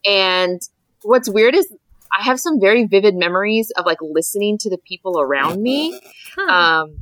And 0.05 0.61
what's 1.03 1.29
weird 1.29 1.55
is 1.55 1.73
I 2.17 2.23
have 2.23 2.39
some 2.39 2.61
very 2.61 2.87
vivid 2.87 3.15
memories 3.15 3.71
of 3.77 3.87
like 3.87 3.99
listening 4.01 4.59
to 4.59 4.71
the 4.71 4.79
people 4.79 5.21
around 5.21 5.63
me. 5.63 5.99
Huh. 6.37 6.43
Um, 6.43 6.97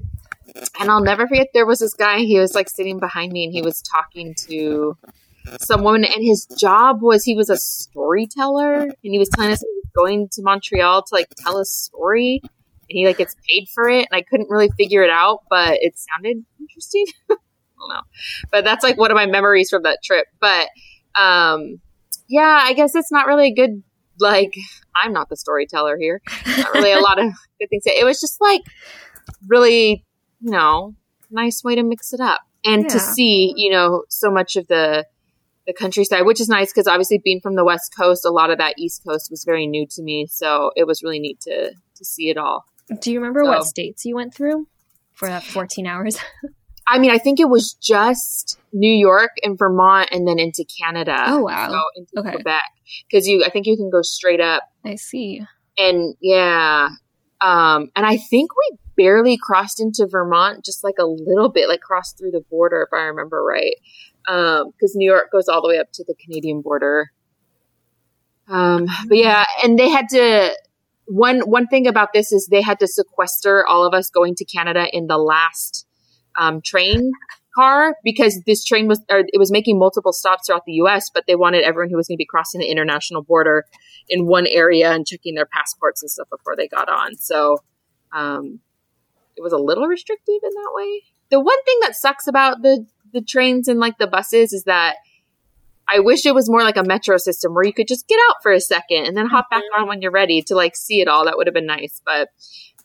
and 0.81 0.91
I'll 0.91 1.03
never 1.03 1.27
forget 1.27 1.49
there 1.55 1.67
was 1.67 1.79
this 1.81 1.95
guy, 1.95 2.19
he 2.19 2.39
was 2.39 2.55
like 2.55 2.69
sitting 2.69 2.99
behind 2.99 3.33
me 3.33 3.45
and 3.45 3.53
he 3.53 3.63
was 3.63 3.83
talking 3.83 4.35
to 4.49 4.97
some 5.61 5.83
woman 5.83 6.05
and 6.05 6.25
his 6.25 6.47
job 6.59 7.03
was 7.03 7.25
he 7.25 7.35
was 7.35 7.51
a 7.51 7.57
storyteller 7.57 8.83
and 8.83 8.95
he 9.03 9.19
was 9.19 9.29
telling 9.29 9.51
us 9.51 9.61
he 9.61 9.67
was 9.67 9.91
going 9.95 10.29
to 10.33 10.43
Montreal 10.43 11.03
to 11.03 11.15
like 11.15 11.29
tell 11.39 11.59
a 11.59 11.65
story 11.65 12.41
and 12.43 12.51
he 12.89 13.07
like 13.07 13.19
gets 13.19 13.35
paid 13.49 13.69
for 13.75 13.89
it 13.89 14.07
and 14.11 14.13
I 14.13 14.23
couldn't 14.23 14.51
really 14.51 14.71
figure 14.77 15.03
it 15.03 15.11
out, 15.11 15.41
but 15.49 15.79
it 15.81 15.95
sounded 15.99 16.45
interesting. 16.59 17.07
I 17.31 17.37
don't 17.79 17.89
know. 17.89 18.03
But 18.51 18.65
that's 18.65 18.85
like 18.85 18.99
one 18.99 19.11
of 19.11 19.15
my 19.15 19.27
memories 19.27 19.71
from 19.71 19.85
that 19.85 19.99
trip. 20.05 20.27
But 20.41 20.69
um, 21.19 21.81
yeah, 22.29 22.61
I 22.63 22.75
guess 22.75 22.95
it's 22.95 23.11
not 23.11 23.27
really 23.27 23.49
a 23.49 23.55
good 23.55 23.83
like 24.21 24.55
I'm 24.95 25.13
not 25.13 25.29
the 25.29 25.37
storyteller 25.37 25.97
here. 25.99 26.21
Not 26.47 26.75
really 26.75 26.93
a 26.93 27.01
lot 27.01 27.19
of 27.19 27.33
good 27.61 27.69
things. 27.69 27.85
It 27.87 28.05
was 28.05 28.21
just 28.21 28.41
like 28.41 28.63
really, 29.47 30.05
you 30.41 30.51
know, 30.51 30.95
nice 31.31 31.63
way 31.65 31.75
to 31.75 31.83
mix 31.83 32.13
it 32.13 32.21
up 32.21 32.41
and 32.65 32.83
yeah. 32.83 32.89
to 32.89 33.01
see, 33.01 33.53
you 33.57 33.71
know, 33.71 34.05
so 34.09 34.31
much 34.31 34.57
of 34.57 34.67
the 34.69 35.07
the 35.67 35.73
countryside, 35.73 36.25
which 36.25 36.41
is 36.41 36.49
nice 36.49 36.73
because 36.73 36.87
obviously 36.87 37.21
being 37.23 37.41
from 37.41 37.55
the 37.55 37.65
West 37.65 37.95
Coast, 37.97 38.25
a 38.25 38.31
lot 38.31 38.51
of 38.51 38.59
that 38.59 38.75
East 38.79 39.05
Coast 39.07 39.31
was 39.31 39.45
very 39.45 39.67
new 39.67 39.87
to 39.91 40.03
me. 40.03 40.27
So 40.27 40.73
it 40.75 40.87
was 40.87 41.03
really 41.03 41.21
neat 41.21 41.41
to 41.43 41.71
to 41.71 42.05
see 42.05 42.31
it 42.31 42.37
all. 42.37 42.65
Do 43.01 43.13
you 43.13 43.21
remember 43.21 43.43
so, 43.45 43.51
what 43.51 43.65
states 43.65 44.05
you 44.05 44.17
went 44.17 44.35
through 44.35 44.67
for 45.15 45.29
that 45.29 45.45
14 45.45 45.87
hours? 45.87 46.19
I 46.91 46.99
mean, 46.99 47.13
I 47.13 47.19
think 47.19 47.39
it 47.39 47.49
was 47.49 47.75
just 47.75 48.59
New 48.73 48.93
York 48.93 49.31
and 49.45 49.57
Vermont 49.57 50.09
and 50.11 50.27
then 50.27 50.41
into 50.41 50.65
Canada. 50.83 51.17
Oh, 51.29 51.43
wow. 51.43 51.71
So 51.71 51.81
into 51.95 52.19
okay. 52.19 52.33
Quebec. 52.33 52.65
Because 53.09 53.29
you, 53.29 53.45
I 53.45 53.51
think 53.51 53.67
you 53.67 53.77
can 53.77 53.91
go 53.91 54.03
straight 54.03 54.41
up. 54.41 54.65
I 54.85 54.97
see. 54.97 55.41
And 55.79 56.17
yeah. 56.21 56.89
Um, 57.41 57.91
and 57.95 58.05
I 58.05 58.17
think 58.17 58.51
we 58.57 58.79
barely 58.97 59.39
crossed 59.41 59.81
into 59.81 60.09
Vermont, 60.11 60.65
just 60.65 60.83
like 60.83 60.97
a 60.99 61.07
little 61.07 61.49
bit, 61.49 61.69
like 61.69 61.81
crossed 61.81 62.19
through 62.19 62.33
the 62.33 62.45
border, 62.51 62.83
if 62.91 62.93
I 62.93 63.05
remember 63.05 63.43
right. 63.43 63.77
Um, 64.29 64.73
because 64.73 64.97
New 64.97 65.09
York 65.09 65.31
goes 65.31 65.49
all 65.49 65.63
the 65.63 65.69
way 65.69 65.79
up 65.79 65.93
to 65.93 66.05
the 66.05 66.15
Canadian 66.25 66.61
border. 66.61 67.13
Um, 68.49 68.87
but 69.09 69.17
yeah, 69.17 69.45
and 69.63 69.79
they 69.79 69.89
had 69.89 70.09
to, 70.11 70.51
one, 71.07 71.41
one 71.43 71.69
thing 71.69 71.87
about 71.87 72.13
this 72.13 72.33
is 72.33 72.49
they 72.49 72.63
had 72.63 72.81
to 72.81 72.89
sequester 72.89 73.65
all 73.65 73.87
of 73.87 73.95
us 73.95 74.11
going 74.11 74.35
to 74.35 74.45
Canada 74.45 74.87
in 74.93 75.07
the 75.07 75.19
last 75.19 75.87
um, 76.39 76.61
train 76.61 77.13
car 77.55 77.97
because 78.05 78.41
this 78.47 78.65
train 78.65 78.87
was 78.87 79.01
or 79.11 79.25
it 79.27 79.39
was 79.39 79.51
making 79.51 79.79
multiple 79.79 80.13
stops 80.13 80.47
throughout 80.47 80.65
the 80.65 80.75
U.S., 80.75 81.11
but 81.11 81.25
they 81.27 81.35
wanted 81.35 81.65
everyone 81.65 81.91
who 81.91 81.97
was 81.97 82.09
going 82.09 82.17
to 82.17 82.19
be 82.19 82.27
crossing 82.27 82.61
the 82.61 82.71
international 82.71 83.23
border 83.23 83.67
in 84.09 84.27
one 84.27 84.47
area 84.47 84.93
and 84.93 85.07
checking 85.07 85.35
their 85.35 85.47
passports 85.47 86.03
and 86.03 86.11
stuff 86.11 86.29
before 86.31 86.57
they 86.57 86.69
got 86.69 86.89
on. 86.89 87.17
So 87.17 87.59
um, 88.13 88.61
it 89.37 89.43
was 89.43 89.53
a 89.53 89.59
little 89.59 89.87
restrictive 89.87 90.41
in 90.43 90.51
that 90.51 90.71
way. 90.75 91.03
The 91.31 91.41
one 91.41 91.63
thing 91.65 91.79
that 91.83 91.97
sucks 91.97 92.27
about 92.27 92.63
the 92.63 92.87
the 93.13 93.21
trains 93.21 93.67
and 93.67 93.81
like 93.81 93.99
the 93.99 94.07
buses 94.07 94.53
is 94.53 94.65
that 94.65 94.97
I 95.89 95.99
wish 95.99 96.25
it 96.25 96.35
was 96.35 96.49
more 96.49 96.63
like 96.63 96.77
a 96.77 96.85
metro 96.85 97.17
system 97.17 97.53
where 97.53 97.65
you 97.65 97.73
could 97.73 97.89
just 97.89 98.07
get 98.07 98.19
out 98.29 98.37
for 98.43 98.53
a 98.53 98.61
second 98.61 99.07
and 99.07 99.17
then 99.17 99.27
hop 99.27 99.51
back 99.51 99.63
mm-hmm. 99.63 99.83
on 99.83 99.89
when 99.89 100.03
you're 100.03 100.13
ready 100.13 100.43
to 100.43 100.55
like 100.55 100.77
see 100.77 101.01
it 101.01 101.09
all. 101.09 101.25
That 101.25 101.37
would 101.37 101.49
have 101.49 101.55
been 101.55 101.67
nice, 101.67 102.01
but 102.07 102.29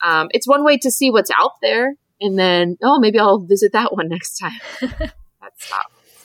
um, 0.03 0.29
it's 0.31 0.47
one 0.47 0.63
way 0.63 0.77
to 0.79 0.89
see 0.89 1.11
what's 1.11 1.29
out 1.37 1.53
there 1.61 1.95
and 2.21 2.37
then 2.37 2.77
oh 2.83 2.99
maybe 2.99 3.19
I'll 3.19 3.39
visit 3.39 3.71
that 3.73 3.93
one 3.93 4.09
next 4.09 4.37
time. 4.37 4.59
That's. 4.81 5.71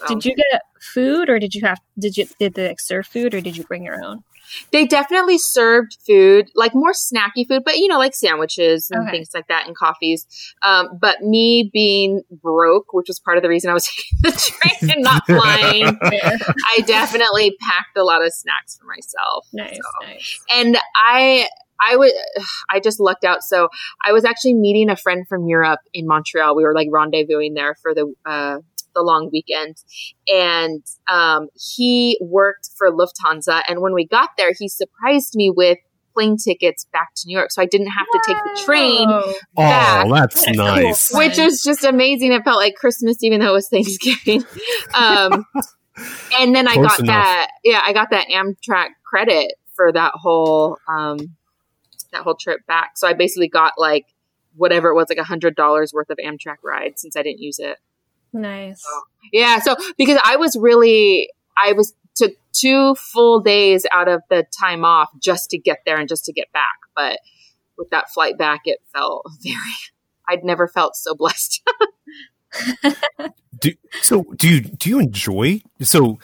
So. 0.00 0.07
Did 0.09 0.24
you 0.24 0.35
get 0.35 0.62
food, 0.81 1.29
or 1.29 1.38
did 1.38 1.55
you 1.55 1.61
have 1.66 1.79
did 1.98 2.16
you 2.16 2.26
did 2.38 2.55
they 2.55 2.74
serve 2.79 3.07
food, 3.07 3.35
or 3.35 3.40
did 3.40 3.57
you 3.57 3.64
bring 3.64 3.85
your 3.85 4.03
own? 4.03 4.24
They 4.72 4.87
definitely 4.87 5.38
served 5.38 5.96
food, 6.07 6.50
like 6.55 6.74
more 6.74 6.92
snacky 6.92 7.46
food, 7.46 7.62
but 7.64 7.76
you 7.76 7.87
know, 7.87 7.98
like 7.98 8.14
sandwiches 8.14 8.90
and 8.90 9.03
okay. 9.03 9.11
things 9.11 9.31
like 9.35 9.46
that, 9.48 9.66
and 9.66 9.76
coffees. 9.76 10.26
Um, 10.62 10.98
but 11.00 11.22
me 11.22 11.70
being 11.72 12.22
broke, 12.42 12.92
which 12.92 13.09
was 13.09 13.20
part 13.20 13.37
of 13.37 13.42
the 13.42 13.48
reason 13.48 13.70
I 13.70 13.74
was 13.74 13.87
taking 13.88 14.18
the 14.22 14.33
train 14.33 14.90
and 14.90 15.03
not 15.03 15.24
flying, 15.26 15.98
I 16.03 16.81
definitely 16.87 17.57
packed 17.61 17.96
a 17.96 18.03
lot 18.03 18.24
of 18.24 18.33
snacks 18.33 18.79
for 18.79 18.87
myself. 18.87 19.46
Nice, 19.53 19.76
so. 19.76 20.07
nice. 20.07 20.40
And 20.50 20.79
I 20.96 21.48
I 21.87 21.97
would, 21.97 22.12
I 22.71 22.81
just 22.81 23.01
lucked 23.01 23.25
out. 23.25 23.43
So 23.43 23.69
I 24.05 24.12
was 24.12 24.25
actually 24.25 24.55
meeting 24.55 24.90
a 24.90 24.97
friend 24.97 25.27
from 25.29 25.47
Europe 25.47 25.81
in 25.93 26.07
Montreal. 26.07 26.57
We 26.57 26.64
were 26.64 26.75
like 26.75 26.88
rendezvousing 26.88 27.55
there 27.55 27.75
for 27.83 27.95
the, 27.95 28.12
uh, 28.27 28.59
the 28.95 29.03
long 29.03 29.31
weekend. 29.33 29.77
And, 30.27 30.83
um, 31.09 31.49
he 31.55 32.19
worked 32.21 32.71
for 32.77 32.90
Lufthansa. 32.90 33.62
And 33.69 33.81
when 33.81 33.95
we 33.95 34.07
got 34.07 34.31
there, 34.37 34.53
he 34.59 34.69
surprised 34.69 35.35
me 35.35 35.51
with 35.51 35.79
plane 36.14 36.37
tickets 36.37 36.87
back 36.93 37.14
to 37.16 37.23
New 37.27 37.37
York. 37.37 37.51
So 37.51 37.62
I 37.62 37.66
didn't 37.66 37.88
have 37.88 38.07
to 38.12 38.21
take 38.27 38.37
the 38.37 38.62
train 38.64 39.09
back. 39.57 40.07
Oh, 40.07 40.14
that's 40.14 40.49
nice. 40.49 41.12
Which 41.12 41.38
was 41.38 41.62
just 41.62 41.85
amazing. 41.85 42.33
It 42.33 42.43
felt 42.45 42.59
like 42.59 42.75
Christmas, 42.75 43.23
even 43.23 43.40
though 43.40 43.51
it 43.51 43.53
was 43.53 43.69
Thanksgiving. 43.69 44.45
Um, 44.93 45.45
and 46.38 46.55
then 46.55 46.66
I 46.66 46.75
got 46.75 46.99
enough. 46.99 47.07
that, 47.07 47.51
yeah, 47.62 47.81
I 47.85 47.93
got 47.93 48.11
that 48.11 48.29
Amtrak 48.29 48.88
credit 49.05 49.55
for 49.75 49.93
that 49.93 50.12
whole, 50.14 50.79
um, 50.88 51.37
that 52.12 52.23
whole 52.23 52.35
trip 52.35 52.66
back. 52.66 52.96
So 52.96 53.07
I 53.09 53.12
basically 53.12 53.49
got 53.49 53.75
like 53.79 54.07
whatever 54.57 54.88
it 54.88 54.94
was, 54.94 55.07
like 55.09 55.18
a 55.18 55.25
hundred 55.25 55.55
dollars 55.55 55.92
worth 55.92 56.11
of 56.11 56.18
Amtrak 56.18 56.57
ride 56.62 56.99
since 56.99 57.16
I 57.16 57.23
didn't 57.23 57.40
use 57.40 57.59
it. 57.59 57.79
Nice. 58.33 58.83
So, 58.83 59.01
yeah. 59.33 59.59
So 59.61 59.77
because 59.96 60.18
I 60.25 60.37
was 60.37 60.57
really, 60.57 61.31
I 61.57 61.73
was 61.73 61.94
took 62.14 62.33
two 62.53 62.94
full 62.96 63.40
days 63.40 63.87
out 63.92 64.09
of 64.09 64.23
the 64.31 64.44
time 64.59 64.85
off 64.85 65.11
just 65.20 65.51
to 65.51 65.59
get 65.59 65.79
there 65.87 65.99
and 65.99 66.09
just 66.09 66.25
to 66.27 66.33
get 66.33 66.53
back. 66.53 66.79
But 66.94 67.20
with 67.79 67.90
that 67.90 68.11
flight 68.11 68.38
back, 68.38 68.62
it 68.64 68.79
felt 68.92 69.27
very, 69.42 69.57
I'd 70.29 70.44
never 70.44 70.68
felt 70.68 70.96
so 70.96 71.14
blessed. 71.14 71.62
do, 73.61 73.73
so 74.03 74.25
do 74.37 74.49
you, 74.49 74.61
do 74.61 74.90
you 74.90 74.99
enjoy, 74.99 75.62
so 75.81 76.18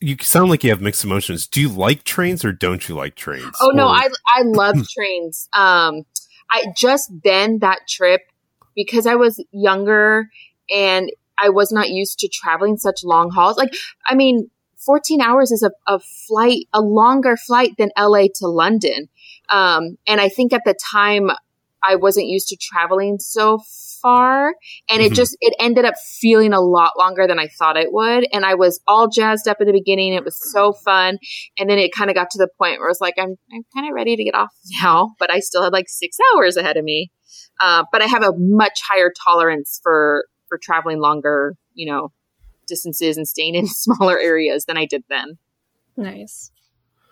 you 0.00 0.16
sound 0.20 0.50
like 0.50 0.62
you 0.64 0.70
have 0.70 0.80
mixed 0.80 1.04
emotions. 1.04 1.46
Do 1.46 1.60
you 1.60 1.68
like 1.68 2.04
trains 2.04 2.44
or 2.44 2.52
don't 2.52 2.86
you 2.88 2.94
like 2.94 3.14
trains? 3.14 3.56
Oh 3.60 3.70
or- 3.70 3.74
no, 3.74 3.86
I 3.88 4.08
I 4.26 4.42
love 4.42 4.76
trains. 4.94 5.48
Um, 5.52 6.04
I 6.50 6.66
just 6.76 7.10
then 7.24 7.60
that 7.60 7.80
trip 7.88 8.20
because 8.74 9.06
I 9.06 9.14
was 9.14 9.42
younger 9.50 10.28
and 10.70 11.10
I 11.38 11.48
was 11.48 11.72
not 11.72 11.88
used 11.88 12.18
to 12.20 12.28
traveling 12.28 12.76
such 12.76 13.02
long 13.02 13.30
hauls. 13.30 13.56
Like, 13.56 13.74
I 14.06 14.14
mean, 14.14 14.50
14 14.84 15.20
hours 15.20 15.50
is 15.50 15.62
a, 15.62 15.70
a 15.86 15.98
flight, 15.98 16.66
a 16.72 16.80
longer 16.80 17.36
flight 17.36 17.76
than 17.78 17.90
LA 17.98 18.26
to 18.36 18.48
London. 18.48 19.08
Um, 19.48 19.96
and 20.06 20.20
I 20.20 20.28
think 20.28 20.52
at 20.52 20.62
the 20.64 20.74
time 20.74 21.30
I 21.82 21.96
wasn't 21.96 22.26
used 22.26 22.48
to 22.48 22.56
traveling 22.56 23.18
so 23.18 23.60
far 24.02 24.54
and 24.88 25.00
it 25.00 25.06
mm-hmm. 25.06 25.14
just 25.14 25.36
it 25.40 25.54
ended 25.58 25.84
up 25.84 25.94
feeling 26.20 26.52
a 26.52 26.60
lot 26.60 26.92
longer 26.98 27.26
than 27.26 27.38
I 27.38 27.48
thought 27.58 27.76
it 27.76 27.92
would 27.92 28.26
and 28.32 28.44
I 28.44 28.54
was 28.54 28.80
all 28.86 29.08
jazzed 29.08 29.48
up 29.48 29.60
in 29.60 29.66
the 29.66 29.72
beginning 29.72 30.12
it 30.12 30.24
was 30.24 30.38
so 30.52 30.72
fun 30.72 31.18
and 31.58 31.70
then 31.70 31.78
it 31.78 31.94
kind 31.94 32.10
of 32.10 32.16
got 32.16 32.30
to 32.30 32.38
the 32.38 32.48
point 32.58 32.78
where 32.78 32.88
I 32.88 32.90
was 32.90 33.00
like 33.00 33.14
I'm 33.18 33.36
I'm 33.52 33.62
kind 33.74 33.88
of 33.88 33.94
ready 33.94 34.16
to 34.16 34.24
get 34.24 34.34
off 34.34 34.52
now 34.82 35.14
but 35.18 35.30
I 35.30 35.40
still 35.40 35.62
had 35.62 35.72
like 35.72 35.88
6 35.88 36.16
hours 36.34 36.56
ahead 36.56 36.76
of 36.76 36.84
me 36.84 37.10
uh, 37.60 37.84
but 37.92 38.02
I 38.02 38.06
have 38.06 38.22
a 38.22 38.32
much 38.36 38.80
higher 38.86 39.10
tolerance 39.24 39.80
for 39.82 40.26
for 40.48 40.58
traveling 40.60 41.00
longer 41.00 41.54
you 41.74 41.90
know 41.90 42.12
distances 42.66 43.16
and 43.16 43.26
staying 43.26 43.54
in 43.56 43.66
smaller 43.66 44.18
areas 44.18 44.64
than 44.66 44.76
I 44.76 44.86
did 44.86 45.04
then 45.08 45.38
nice 45.96 46.50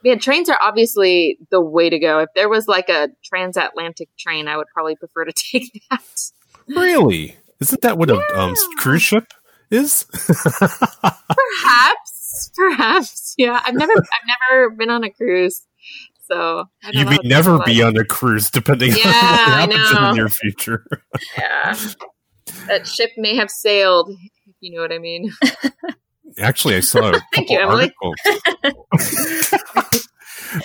Yeah, 0.03 0.14
trains 0.14 0.48
are 0.48 0.59
obviously 0.62 1.38
the 1.50 1.61
way 1.61 1.90
to 1.90 1.98
go. 1.98 2.20
If 2.20 2.31
there 2.35 2.48
was 2.48 2.66
like 2.66 2.88
a 2.88 3.09
transatlantic 3.22 4.09
train, 4.18 4.48
I 4.48 4.57
would 4.57 4.66
probably 4.72 4.96
prefer 4.96 5.26
to 5.26 5.33
take 5.53 5.83
that. 5.90 6.00
Really? 6.76 7.37
Isn't 7.61 7.80
that 7.83 7.98
what 7.98 8.11
a 8.11 8.16
um, 8.38 8.54
cruise 8.78 9.02
ship 9.02 9.33
is? 9.70 10.06
Perhaps, 11.62 12.50
perhaps. 12.56 13.35
Yeah, 13.37 13.61
I've 13.64 13.74
never, 13.74 13.92
I've 13.92 14.28
never 14.50 14.70
been 14.70 14.90
on 14.90 15.04
a 15.04 15.11
cruise, 15.11 15.62
so 16.26 16.64
you 16.92 17.04
may 17.04 17.18
never 17.24 17.59
be 17.64 17.83
on 17.83 17.96
a 17.96 18.04
cruise, 18.04 18.50
depending 18.50 18.92
Yeah, 18.92 18.96
on 19.04 19.68
what 19.68 19.72
happens 19.72 19.90
in 19.90 20.02
the 20.02 20.12
near 20.12 20.28
future. 20.28 20.87
Yeah, 21.37 21.76
that 22.66 22.87
ship 22.87 23.11
may 23.16 23.37
have 23.37 23.50
sailed. 23.50 24.11
If 24.46 24.54
you 24.61 24.74
know 24.74 24.80
what 24.83 24.92
I 24.92 24.98
mean. 24.98 25.30
Actually, 26.38 26.76
I 26.76 26.80
saw 26.80 27.09
a 27.11 27.12
couple 27.12 27.22
Thank 27.35 27.50
you, 27.50 27.59
Emily. 27.61 27.92
articles. 28.02 29.50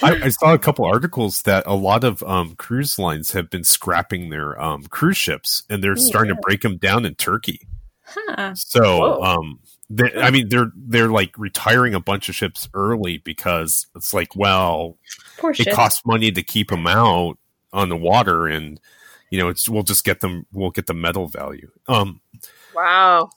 I, 0.02 0.20
I 0.24 0.30
saw 0.30 0.54
a 0.54 0.60
couple 0.60 0.86
articles 0.86 1.42
that 1.44 1.64
a 1.66 1.76
lot 1.76 2.04
of 2.04 2.24
um, 2.24 2.56
cruise 2.56 2.98
lines 3.00 3.32
have 3.32 3.50
been 3.50 3.64
scrapping 3.64 4.30
their 4.30 4.60
um, 4.62 4.84
cruise 4.84 5.18
ships, 5.18 5.64
and 5.70 5.84
they're 5.84 5.94
Ooh, 5.94 5.98
starting 5.98 6.36
to 6.36 6.42
break 6.42 6.62
them 6.62 6.78
down 6.78 7.06
in 7.06 7.16
Turkey. 7.16 7.62
Huh. 8.04 8.54
So, 8.56 9.22
um, 9.24 9.60
they, 9.90 10.14
I 10.16 10.32
mean, 10.32 10.50
they're 10.50 10.72
they're 10.76 11.10
like 11.10 11.38
retiring 11.38 11.94
a 11.94 12.00
bunch 12.00 12.30
of 12.30 12.36
ships 12.36 12.68
early 12.74 13.18
because 13.20 13.88
it's 13.96 14.14
like, 14.14 14.36
well, 14.36 14.98
Poor 15.38 15.52
it 15.52 15.58
shit. 15.58 15.74
costs 15.74 16.06
money 16.06 16.32
to 16.32 16.44
keep 16.44 16.70
them 16.70 16.88
out 16.88 17.38
on 17.74 17.90
the 17.90 17.98
water, 17.98 18.48
and 18.48 18.80
you 19.30 19.40
know, 19.40 19.50
it's 19.50 19.68
we'll 19.70 19.84
just 19.84 20.04
get 20.04 20.22
them, 20.22 20.46
we'll 20.54 20.72
get 20.72 20.88
the 20.88 20.94
metal 20.94 21.28
value. 21.28 21.70
Um, 21.88 22.22
Wow. 22.74 23.30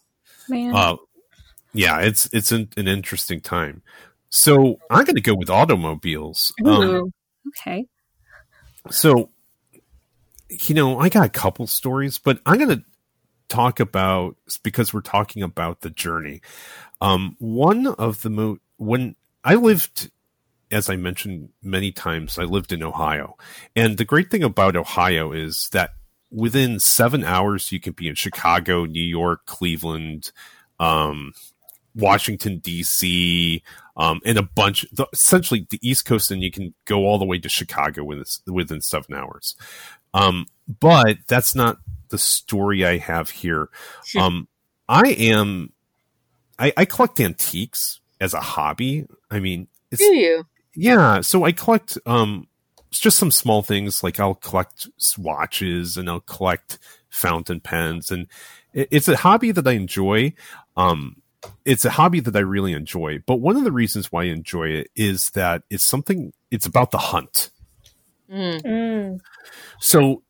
Man. 0.48 0.74
uh, 0.74 0.96
yeah, 1.74 2.00
it's 2.00 2.28
it's 2.32 2.50
an, 2.52 2.68
an 2.76 2.88
interesting 2.88 3.40
time. 3.40 3.82
So 4.30 4.78
I'm 4.90 5.04
going 5.04 5.16
to 5.16 5.22
go 5.22 5.34
with 5.34 5.50
automobiles. 5.50 6.52
Um, 6.64 7.12
okay. 7.48 7.86
so, 8.90 9.30
you 10.48 10.74
know, 10.74 10.98
I 10.98 11.08
got 11.08 11.26
a 11.26 11.30
couple 11.30 11.66
stories, 11.66 12.18
but 12.18 12.40
I'm 12.44 12.58
going 12.58 12.78
to 12.78 12.84
talk 13.48 13.80
about 13.80 14.36
because 14.62 14.92
we're 14.92 15.00
talking 15.00 15.42
about 15.42 15.80
the 15.80 15.90
journey. 15.90 16.40
Um, 17.00 17.36
one 17.38 17.86
of 17.86 18.22
the 18.22 18.30
mo 18.30 18.58
when 18.76 19.16
I 19.44 19.54
lived, 19.54 20.10
as 20.70 20.90
I 20.90 20.96
mentioned 20.96 21.50
many 21.62 21.90
times, 21.90 22.38
I 22.38 22.44
lived 22.44 22.72
in 22.72 22.82
Ohio, 22.82 23.36
and 23.74 23.96
the 23.96 24.04
great 24.04 24.30
thing 24.30 24.42
about 24.42 24.76
Ohio 24.76 25.32
is 25.32 25.68
that 25.72 25.90
within 26.30 26.78
seven 26.78 27.24
hours 27.24 27.72
you 27.72 27.80
can 27.80 27.94
be 27.94 28.08
in 28.08 28.14
Chicago, 28.14 28.84
New 28.84 29.02
York, 29.02 29.46
Cleveland, 29.46 30.30
um, 30.78 31.32
Washington 31.94 32.58
D.C. 32.58 33.62
Um, 33.98 34.20
and 34.24 34.38
a 34.38 34.42
bunch, 34.42 34.86
the, 34.92 35.06
essentially 35.12 35.66
the 35.68 35.80
East 35.82 36.06
Coast, 36.06 36.30
and 36.30 36.40
you 36.42 36.52
can 36.52 36.72
go 36.84 37.04
all 37.04 37.18
the 37.18 37.24
way 37.26 37.38
to 37.38 37.48
Chicago 37.48 38.04
within 38.04 38.24
within 38.46 38.80
seven 38.80 39.14
hours. 39.14 39.56
Um, 40.14 40.46
but 40.80 41.18
that's 41.26 41.54
not 41.54 41.78
the 42.08 42.18
story 42.18 42.84
I 42.86 42.98
have 42.98 43.28
here. 43.30 43.68
Sure. 44.04 44.22
Um, 44.22 44.48
I 44.88 45.08
am, 45.08 45.72
I, 46.58 46.72
I 46.76 46.84
collect 46.84 47.20
antiques 47.20 48.00
as 48.20 48.34
a 48.34 48.40
hobby. 48.40 49.06
I 49.30 49.40
mean, 49.40 49.66
it's, 49.90 50.00
Do 50.00 50.14
you? 50.14 50.46
yeah, 50.74 51.20
so 51.20 51.44
I 51.44 51.52
collect 51.52 51.98
um 52.06 52.46
it's 52.90 53.00
just 53.00 53.18
some 53.18 53.30
small 53.30 53.62
things 53.62 54.02
like 54.02 54.18
I'll 54.18 54.34
collect 54.34 54.88
watches 55.18 55.96
and 55.98 56.08
I'll 56.08 56.20
collect 56.20 56.78
fountain 57.10 57.60
pens 57.60 58.10
and 58.10 58.26
it, 58.72 58.88
it's 58.90 59.08
a 59.08 59.16
hobby 59.16 59.50
that 59.52 59.66
I 59.66 59.72
enjoy. 59.72 60.32
Um 60.76 61.16
it's 61.64 61.84
a 61.84 61.90
hobby 61.90 62.20
that 62.20 62.34
I 62.34 62.40
really 62.40 62.72
enjoy, 62.72 63.22
but 63.26 63.36
one 63.36 63.56
of 63.56 63.64
the 63.64 63.72
reasons 63.72 64.10
why 64.10 64.22
I 64.22 64.26
enjoy 64.26 64.68
it 64.68 64.88
is 64.96 65.30
that 65.30 65.62
it's 65.70 65.84
something 65.84 66.32
it's 66.50 66.66
about 66.66 66.90
the 66.90 66.98
hunt. 66.98 67.50
Mm. 68.30 68.62
Mm. 68.62 69.20
So, 69.80 70.22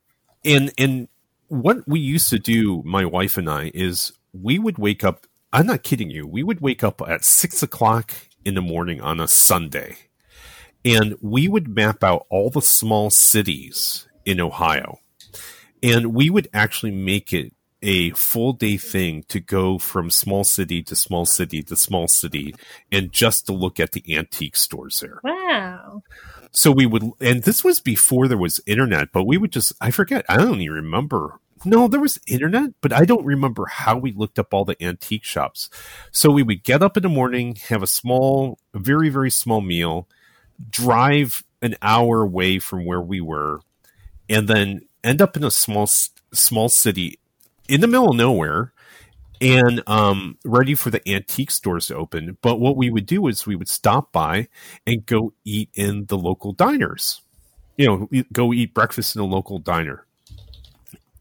and 0.44 0.72
and 0.78 1.08
what 1.48 1.86
we 1.86 2.00
used 2.00 2.28
to 2.30 2.38
do, 2.38 2.82
my 2.84 3.04
wife 3.04 3.36
and 3.36 3.48
I, 3.48 3.70
is 3.74 4.12
we 4.32 4.58
would 4.58 4.78
wake 4.78 5.04
up. 5.04 5.26
I'm 5.52 5.66
not 5.66 5.82
kidding 5.82 6.10
you. 6.10 6.26
We 6.26 6.42
would 6.42 6.60
wake 6.60 6.84
up 6.84 7.00
at 7.06 7.24
six 7.24 7.62
o'clock 7.62 8.12
in 8.44 8.54
the 8.54 8.62
morning 8.62 9.00
on 9.00 9.18
a 9.20 9.28
Sunday, 9.28 9.96
and 10.84 11.16
we 11.20 11.48
would 11.48 11.68
map 11.68 12.04
out 12.04 12.26
all 12.28 12.50
the 12.50 12.62
small 12.62 13.10
cities 13.10 14.06
in 14.24 14.40
Ohio, 14.40 15.00
and 15.82 16.14
we 16.14 16.28
would 16.28 16.48
actually 16.52 16.92
make 16.92 17.32
it 17.32 17.54
a 17.82 18.10
full 18.10 18.52
day 18.52 18.76
thing 18.76 19.24
to 19.28 19.40
go 19.40 19.78
from 19.78 20.10
small 20.10 20.44
city 20.44 20.82
to 20.82 20.96
small 20.96 21.24
city 21.24 21.62
to 21.62 21.76
small 21.76 22.08
city 22.08 22.54
and 22.90 23.12
just 23.12 23.46
to 23.46 23.52
look 23.52 23.78
at 23.78 23.92
the 23.92 24.16
antique 24.16 24.56
stores 24.56 25.00
there. 25.00 25.20
Wow. 25.22 26.02
so 26.50 26.72
we 26.72 26.86
would 26.86 27.04
and 27.20 27.42
this 27.44 27.62
was 27.62 27.80
before 27.80 28.26
there 28.26 28.38
was 28.38 28.60
internet 28.66 29.12
but 29.12 29.24
we 29.24 29.38
would 29.38 29.52
just 29.52 29.72
i 29.80 29.90
forget 29.90 30.24
i 30.28 30.36
don't 30.36 30.60
even 30.60 30.74
remember. 30.76 31.40
No 31.64 31.88
there 31.88 32.00
was 32.00 32.20
internet 32.26 32.70
but 32.80 32.92
i 32.92 33.04
don't 33.04 33.24
remember 33.24 33.66
how 33.66 33.96
we 33.96 34.12
looked 34.12 34.38
up 34.38 34.52
all 34.52 34.64
the 34.64 34.82
antique 34.82 35.24
shops. 35.24 35.70
So 36.10 36.30
we 36.30 36.42
would 36.42 36.64
get 36.64 36.82
up 36.82 36.96
in 36.96 37.02
the 37.04 37.08
morning 37.08 37.56
have 37.68 37.82
a 37.82 37.86
small 37.86 38.58
very 38.74 39.08
very 39.08 39.30
small 39.30 39.60
meal 39.60 40.08
drive 40.70 41.44
an 41.62 41.76
hour 41.82 42.22
away 42.22 42.58
from 42.58 42.84
where 42.84 43.00
we 43.00 43.20
were 43.20 43.60
and 44.28 44.48
then 44.48 44.80
end 45.04 45.22
up 45.22 45.36
in 45.36 45.44
a 45.44 45.50
small 45.50 45.88
small 46.32 46.68
city 46.68 47.18
in 47.68 47.80
the 47.80 47.86
middle 47.86 48.10
of 48.10 48.16
nowhere 48.16 48.72
and 49.40 49.82
um, 49.86 50.38
ready 50.44 50.74
for 50.74 50.90
the 50.90 51.06
antique 51.08 51.50
stores 51.50 51.86
to 51.86 51.96
open. 51.96 52.36
But 52.42 52.58
what 52.58 52.76
we 52.76 52.90
would 52.90 53.06
do 53.06 53.28
is 53.28 53.46
we 53.46 53.56
would 53.56 53.68
stop 53.68 54.12
by 54.12 54.48
and 54.86 55.06
go 55.06 55.32
eat 55.44 55.70
in 55.74 56.06
the 56.06 56.18
local 56.18 56.52
diners. 56.52 57.22
You 57.76 57.86
know, 57.86 58.22
go 58.32 58.52
eat 58.52 58.74
breakfast 58.74 59.14
in 59.14 59.22
a 59.22 59.26
local 59.26 59.58
diner. 59.58 60.04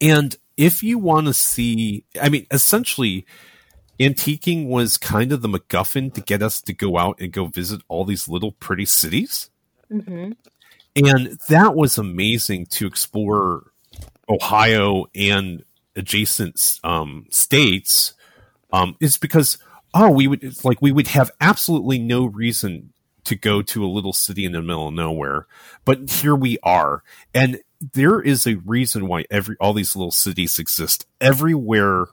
And 0.01 0.35
if 0.55 0.81
you 0.81 0.97
want 0.97 1.27
to 1.27 1.33
see, 1.33 2.03
I 2.19 2.29
mean, 2.29 2.47
essentially, 2.49 3.25
antiquing 3.99 4.67
was 4.67 4.97
kind 4.97 5.31
of 5.31 5.41
the 5.41 5.47
MacGuffin 5.47 6.13
to 6.15 6.21
get 6.21 6.41
us 6.41 6.61
to 6.61 6.73
go 6.73 6.97
out 6.97 7.19
and 7.19 7.31
go 7.31 7.45
visit 7.45 7.81
all 7.87 8.05
these 8.05 8.27
little 8.27 8.53
pretty 8.53 8.85
cities. 8.85 9.49
hmm 9.89 10.31
And 10.95 11.37
that 11.47 11.75
was 11.75 11.99
amazing 11.99 12.65
to 12.71 12.87
explore 12.87 13.71
Ohio 14.29 15.05
and 15.13 15.63
adjacent 15.97 16.79
um, 16.83 17.25
states. 17.29 18.13
Um, 18.71 18.97
is 18.99 19.17
because 19.17 19.57
oh, 19.93 20.11
we 20.11 20.27
would 20.27 20.43
it's 20.43 20.65
like 20.65 20.81
we 20.81 20.91
would 20.91 21.07
have 21.07 21.31
absolutely 21.39 21.99
no 21.99 22.25
reason 22.25 22.91
to 23.23 23.35
go 23.35 23.61
to 23.61 23.83
a 23.83 23.87
little 23.87 24.13
city 24.13 24.45
in 24.45 24.53
the 24.53 24.61
middle 24.61 24.87
of 24.87 24.93
nowhere, 24.93 25.47
but 25.85 26.09
here 26.09 26.35
we 26.35 26.57
are, 26.63 27.03
and 27.33 27.59
there 27.93 28.21
is 28.21 28.47
a 28.47 28.55
reason 28.55 29.07
why 29.07 29.25
every 29.29 29.55
all 29.59 29.73
these 29.73 29.95
little 29.95 30.11
cities 30.11 30.59
exist. 30.59 31.05
Everywhere 31.21 32.05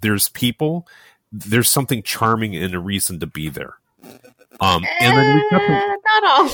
there's 0.00 0.28
people, 0.28 0.86
there's 1.32 1.68
something 1.68 2.02
charming 2.02 2.56
and 2.56 2.74
a 2.74 2.78
reason 2.78 3.20
to 3.20 3.26
be 3.26 3.48
there. 3.48 3.74
Um, 4.60 4.84
and 5.00 5.16
then 5.16 5.34
we 5.34 5.50
got 5.50 5.58
the, 5.58 5.72
Eh, 5.72 5.96
not 6.04 6.24
all. 6.24 6.48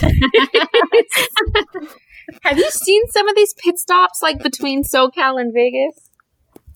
Have 2.43 2.59
you 2.59 2.71
seen 2.71 3.03
some 3.09 3.29
of 3.29 3.35
these 3.35 3.55
pit 3.55 3.79
stops 3.79 4.21
like 4.23 4.43
between 4.43 4.85
SoCal 4.85 5.41
and 5.41 5.53
Vegas? 5.53 6.10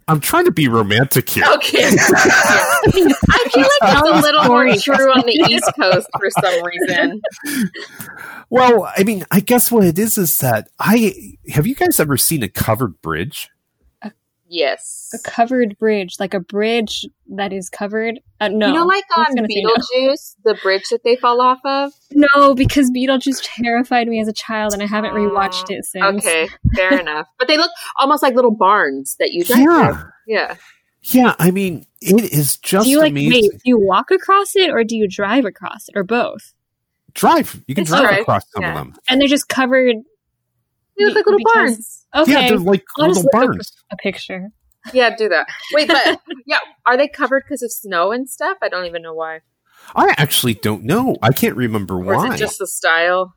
I'm 0.06 0.20
trying 0.20 0.44
to 0.44 0.50
be 0.50 0.68
romantic 0.68 1.28
here. 1.28 1.44
Okay. 1.54 1.84
I 1.88 2.88
feel 2.92 3.62
like 3.62 3.70
it's 3.82 4.02
a 4.02 4.20
little 4.20 4.44
more 4.44 4.76
true 4.76 5.10
on 5.12 5.24
the 5.26 5.46
East 5.50 5.70
Coast 5.80 6.08
for 6.18 6.30
some 6.30 6.64
reason. 6.64 7.20
Well, 8.50 8.90
I 8.96 9.04
mean, 9.04 9.24
I 9.30 9.40
guess 9.40 9.72
what 9.72 9.84
it 9.84 9.98
is 9.98 10.18
is 10.18 10.38
that 10.38 10.68
I 10.78 11.36
have 11.48 11.66
you 11.66 11.74
guys 11.74 11.98
ever 11.98 12.16
seen 12.16 12.42
a 12.42 12.48
covered 12.48 13.00
bridge? 13.00 13.48
Yes. 14.56 15.10
A 15.12 15.18
covered 15.28 15.76
bridge, 15.78 16.14
like 16.20 16.32
a 16.32 16.38
bridge 16.38 17.04
that 17.34 17.52
is 17.52 17.68
covered. 17.68 18.20
Uh, 18.40 18.48
no, 18.48 18.68
You 18.68 18.74
know, 18.74 18.86
like 18.86 19.02
on 19.16 19.26
gonna 19.34 19.48
no. 19.50 19.70
Beetlejuice, 19.74 20.36
the 20.44 20.56
bridge 20.62 20.84
that 20.90 21.02
they 21.02 21.16
fall 21.16 21.40
off 21.40 21.58
of? 21.64 21.92
No, 22.12 22.54
because 22.54 22.88
Beetlejuice 22.96 23.40
terrified 23.56 24.06
me 24.06 24.20
as 24.20 24.28
a 24.28 24.32
child, 24.32 24.72
and 24.72 24.80
I 24.80 24.86
haven't 24.86 25.12
rewatched 25.14 25.70
it 25.70 25.84
since. 25.84 26.24
Okay, 26.24 26.48
fair 26.76 27.00
enough. 27.00 27.26
But 27.38 27.48
they 27.48 27.56
look 27.56 27.70
almost 27.98 28.22
like 28.22 28.34
little 28.36 28.54
barns 28.54 29.16
that 29.18 29.32
you 29.32 29.42
drive 29.42 29.58
Yeah, 29.58 29.92
through. 29.96 30.10
Yeah. 30.28 30.54
yeah. 31.02 31.34
I 31.40 31.50
mean, 31.50 31.84
it 32.00 32.32
is 32.32 32.56
just 32.58 32.84
Do 32.84 32.90
you 32.90 33.00
like 33.00 33.10
amazing. 33.10 33.32
wait? 33.32 33.50
Do 33.50 33.58
you 33.64 33.80
walk 33.80 34.12
across 34.12 34.54
it, 34.54 34.70
or 34.70 34.84
do 34.84 34.96
you 34.96 35.08
drive 35.08 35.44
across 35.44 35.88
it, 35.88 35.96
or 35.98 36.04
both? 36.04 36.54
Drive. 37.14 37.60
You 37.66 37.74
can 37.74 37.82
It's 37.82 37.90
drive 37.90 38.20
across 38.20 38.42
some 38.52 38.62
Yeah. 38.62 38.68
of 38.70 38.74
them. 38.76 38.94
And 39.08 39.20
they're 39.20 39.26
just 39.28 39.48
covered. 39.48 39.96
They 40.98 41.04
look 41.06 41.16
like 41.16 41.26
little 41.26 41.38
Because- 41.38 41.54
barns. 41.54 42.06
Okay, 42.16 42.32
Yeah, 42.32 42.48
they're 42.48 42.58
like 42.58 42.84
I'll 42.98 43.08
little 43.08 43.24
barns. 43.32 43.72
a 43.90 43.96
picture. 43.96 44.50
Yeah, 44.92 45.16
do 45.16 45.28
that. 45.30 45.46
Wait, 45.72 45.88
but 45.88 46.20
yeah, 46.46 46.58
are 46.86 46.96
they 46.96 47.08
covered 47.08 47.44
because 47.44 47.62
of 47.62 47.72
snow 47.72 48.12
and 48.12 48.28
stuff? 48.28 48.58
I 48.62 48.68
don't 48.68 48.84
even 48.86 49.02
know 49.02 49.14
why. 49.14 49.40
I 49.96 50.14
actually 50.18 50.54
don't 50.54 50.84
know. 50.84 51.16
I 51.22 51.32
can't 51.32 51.56
remember 51.56 51.94
Or 51.94 52.04
why. 52.16 52.28
is 52.28 52.34
it 52.34 52.38
just 52.38 52.58
the 52.58 52.66
style? 52.66 53.34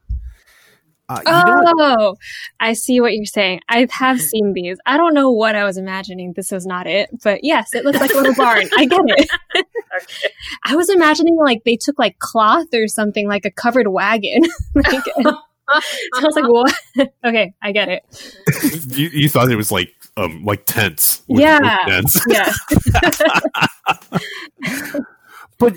uh, 1.10 1.22
you 1.26 1.32
know? 1.32 1.64
Oh, 1.80 2.16
I 2.60 2.74
see 2.74 3.00
what 3.00 3.14
you're 3.14 3.24
saying. 3.26 3.62
I 3.70 3.88
have 3.92 4.20
seen 4.20 4.52
these. 4.54 4.78
I 4.86 4.98
don't 4.98 5.14
know 5.14 5.32
what 5.32 5.56
I 5.56 5.64
was 5.64 5.78
imagining. 5.78 6.34
This 6.36 6.52
was 6.52 6.66
not 6.66 6.86
it, 6.86 7.10
but 7.24 7.44
yes, 7.44 7.74
it 7.74 7.86
looks 7.86 8.00
like 8.00 8.12
a 8.12 8.18
little 8.18 8.36
barn. 8.36 8.68
I 8.78 8.86
get 8.86 9.00
it. 9.06 9.30
Okay. 9.96 10.30
I 10.64 10.76
was 10.76 10.90
imagining 10.90 11.38
like 11.38 11.64
they 11.64 11.76
took 11.76 11.98
like 11.98 12.20
cloth 12.20 12.68
or 12.74 12.88
something, 12.88 13.28
like 13.28 13.46
a 13.46 13.50
covered 13.52 13.88
wagon. 13.88 14.44
like, 14.76 15.04
so 16.14 16.20
I 16.20 16.24
was 16.24 16.36
like, 16.36 16.48
what? 16.48 17.10
okay, 17.26 17.54
I 17.62 17.72
get 17.72 17.90
it. 17.90 18.04
you, 18.98 19.10
you 19.10 19.30
thought 19.30 19.52
it 19.52 19.56
was 19.56 19.72
like 19.72 19.94
um 20.18 20.44
like 20.44 20.66
tents. 20.66 21.22
with- 21.28 21.42
Yeah. 21.42 21.60
with 21.60 22.06
tents. 22.06 22.22
Yes. 22.30 22.60
But 25.60 25.74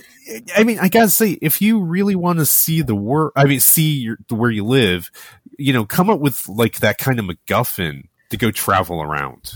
I 0.55 0.65
mean, 0.65 0.79
I 0.79 0.89
gotta 0.89 1.09
say, 1.09 1.39
if 1.41 1.63
you 1.63 1.81
really 1.81 2.15
want 2.15 2.39
to 2.39 2.45
see 2.47 2.83
the 2.83 2.95
world, 2.95 3.33
I 3.35 3.45
mean, 3.47 3.61
see 3.61 3.93
your, 3.93 4.19
where 4.29 4.51
you 4.51 4.63
live, 4.65 5.11
you 5.59 5.73
know, 5.73 5.87
come 5.87 6.11
up 6.11 6.21
with 6.21 6.47
like 6.49 6.81
that 6.81 6.99
kind 6.99 7.19
of 7.19 7.25
MacGuffin 7.25 8.03
to 8.29 8.37
go 8.37 8.51
travel 8.51 9.01
around. 9.01 9.53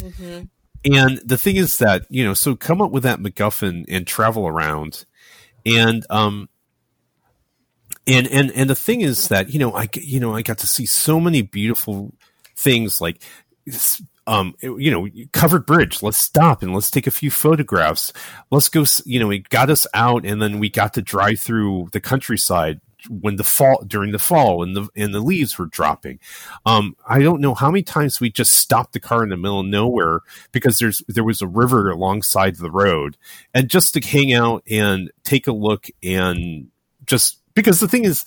hmm 0.00 0.40
And 0.86 1.18
the 1.22 1.36
thing 1.36 1.56
is 1.56 1.76
that 1.78 2.06
you 2.08 2.24
know, 2.24 2.32
so 2.32 2.56
come 2.56 2.80
up 2.80 2.90
with 2.92 3.02
that 3.02 3.18
MacGuffin 3.18 3.84
and 3.88 4.06
travel 4.06 4.46
around, 4.46 5.04
and 5.66 6.06
um, 6.08 6.48
and 8.08 8.26
and 8.28 8.50
and 8.52 8.70
the 8.70 8.74
thing 8.74 9.02
is 9.02 9.28
that 9.28 9.50
you 9.50 9.58
know, 9.58 9.74
I 9.74 9.88
you 9.94 10.18
know, 10.18 10.34
I 10.34 10.42
got 10.42 10.58
to 10.58 10.66
see 10.66 10.86
so 10.86 11.20
many 11.20 11.42
beautiful 11.42 12.14
things 12.56 13.00
like. 13.00 13.22
Um, 14.26 14.56
you 14.60 14.90
know, 14.90 15.08
covered 15.32 15.64
bridge. 15.64 16.02
Let's 16.02 16.18
stop 16.18 16.62
and 16.62 16.74
let's 16.74 16.90
take 16.90 17.06
a 17.06 17.10
few 17.10 17.30
photographs. 17.30 18.12
Let's 18.50 18.68
go. 18.68 18.84
You 19.06 19.20
know, 19.20 19.30
it 19.30 19.48
got 19.48 19.70
us 19.70 19.86
out, 19.94 20.26
and 20.26 20.42
then 20.42 20.58
we 20.58 20.68
got 20.68 20.92
to 20.94 21.02
drive 21.02 21.40
through 21.40 21.88
the 21.92 22.00
countryside 22.00 22.82
when 23.08 23.36
the 23.36 23.44
fall 23.44 23.82
during 23.86 24.12
the 24.12 24.18
fall 24.18 24.62
and 24.62 24.76
the 24.76 24.88
and 24.96 25.14
the 25.14 25.20
leaves 25.20 25.58
were 25.58 25.66
dropping. 25.66 26.18
Um, 26.66 26.96
I 27.06 27.20
don't 27.20 27.40
know 27.40 27.54
how 27.54 27.70
many 27.70 27.82
times 27.82 28.20
we 28.20 28.30
just 28.30 28.52
stopped 28.52 28.92
the 28.92 29.00
car 29.00 29.22
in 29.22 29.30
the 29.30 29.36
middle 29.36 29.60
of 29.60 29.66
nowhere 29.66 30.20
because 30.52 30.78
there's 30.78 31.02
there 31.08 31.24
was 31.24 31.40
a 31.40 31.46
river 31.46 31.90
alongside 31.90 32.56
the 32.56 32.70
road, 32.70 33.16
and 33.54 33.70
just 33.70 33.94
to 33.94 34.00
hang 34.00 34.32
out 34.32 34.62
and 34.68 35.10
take 35.24 35.46
a 35.46 35.52
look 35.52 35.86
and 36.02 36.68
just 37.06 37.37
because 37.58 37.80
the 37.80 37.88
thing 37.88 38.04
is, 38.04 38.24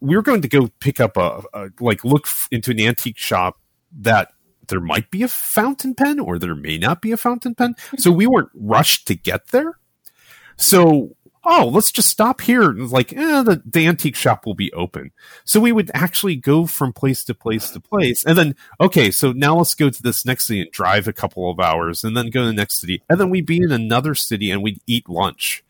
we 0.00 0.16
were 0.16 0.22
going 0.22 0.40
to 0.40 0.48
go 0.48 0.70
pick 0.80 1.00
up 1.00 1.18
a, 1.18 1.42
a 1.52 1.68
like 1.80 2.02
look 2.02 2.26
f- 2.26 2.48
into 2.50 2.70
an 2.70 2.80
antique 2.80 3.18
shop 3.18 3.60
that 4.00 4.32
there 4.68 4.80
might 4.80 5.10
be 5.10 5.22
a 5.22 5.28
fountain 5.28 5.94
pen 5.94 6.18
or 6.18 6.38
there 6.38 6.54
may 6.54 6.78
not 6.78 7.02
be 7.02 7.12
a 7.12 7.18
fountain 7.18 7.54
pen, 7.54 7.74
so 7.98 8.10
we 8.10 8.26
weren't 8.26 8.48
rushed 8.54 9.06
to 9.08 9.14
get 9.14 9.48
there. 9.48 9.78
So 10.56 11.14
oh, 11.44 11.70
let's 11.72 11.92
just 11.92 12.08
stop 12.08 12.40
here. 12.40 12.70
And 12.70 12.90
like, 12.90 13.12
eh, 13.12 13.42
the, 13.42 13.62
the 13.64 13.86
antique 13.86 14.16
shop 14.16 14.46
will 14.46 14.54
be 14.54 14.72
open. 14.72 15.10
So 15.44 15.60
we 15.60 15.72
would 15.72 15.90
actually 15.94 16.36
go 16.36 16.66
from 16.66 16.92
place 16.92 17.24
to 17.24 17.34
place 17.34 17.70
to 17.70 17.80
place. 17.80 18.24
And 18.24 18.36
then, 18.36 18.56
okay, 18.80 19.10
so 19.10 19.32
now 19.32 19.56
let's 19.56 19.74
go 19.74 19.90
to 19.90 20.02
this 20.02 20.24
next 20.24 20.46
city 20.46 20.62
and 20.62 20.70
drive 20.70 21.08
a 21.08 21.12
couple 21.12 21.50
of 21.50 21.60
hours 21.60 22.04
and 22.04 22.16
then 22.16 22.30
go 22.30 22.40
to 22.40 22.46
the 22.46 22.52
next 22.52 22.80
city. 22.80 23.02
And 23.08 23.18
then 23.20 23.30
we'd 23.30 23.46
be 23.46 23.58
in 23.58 23.72
another 23.72 24.14
city 24.14 24.50
and 24.50 24.62
we'd 24.62 24.82
eat 24.86 25.08
lunch 25.08 25.64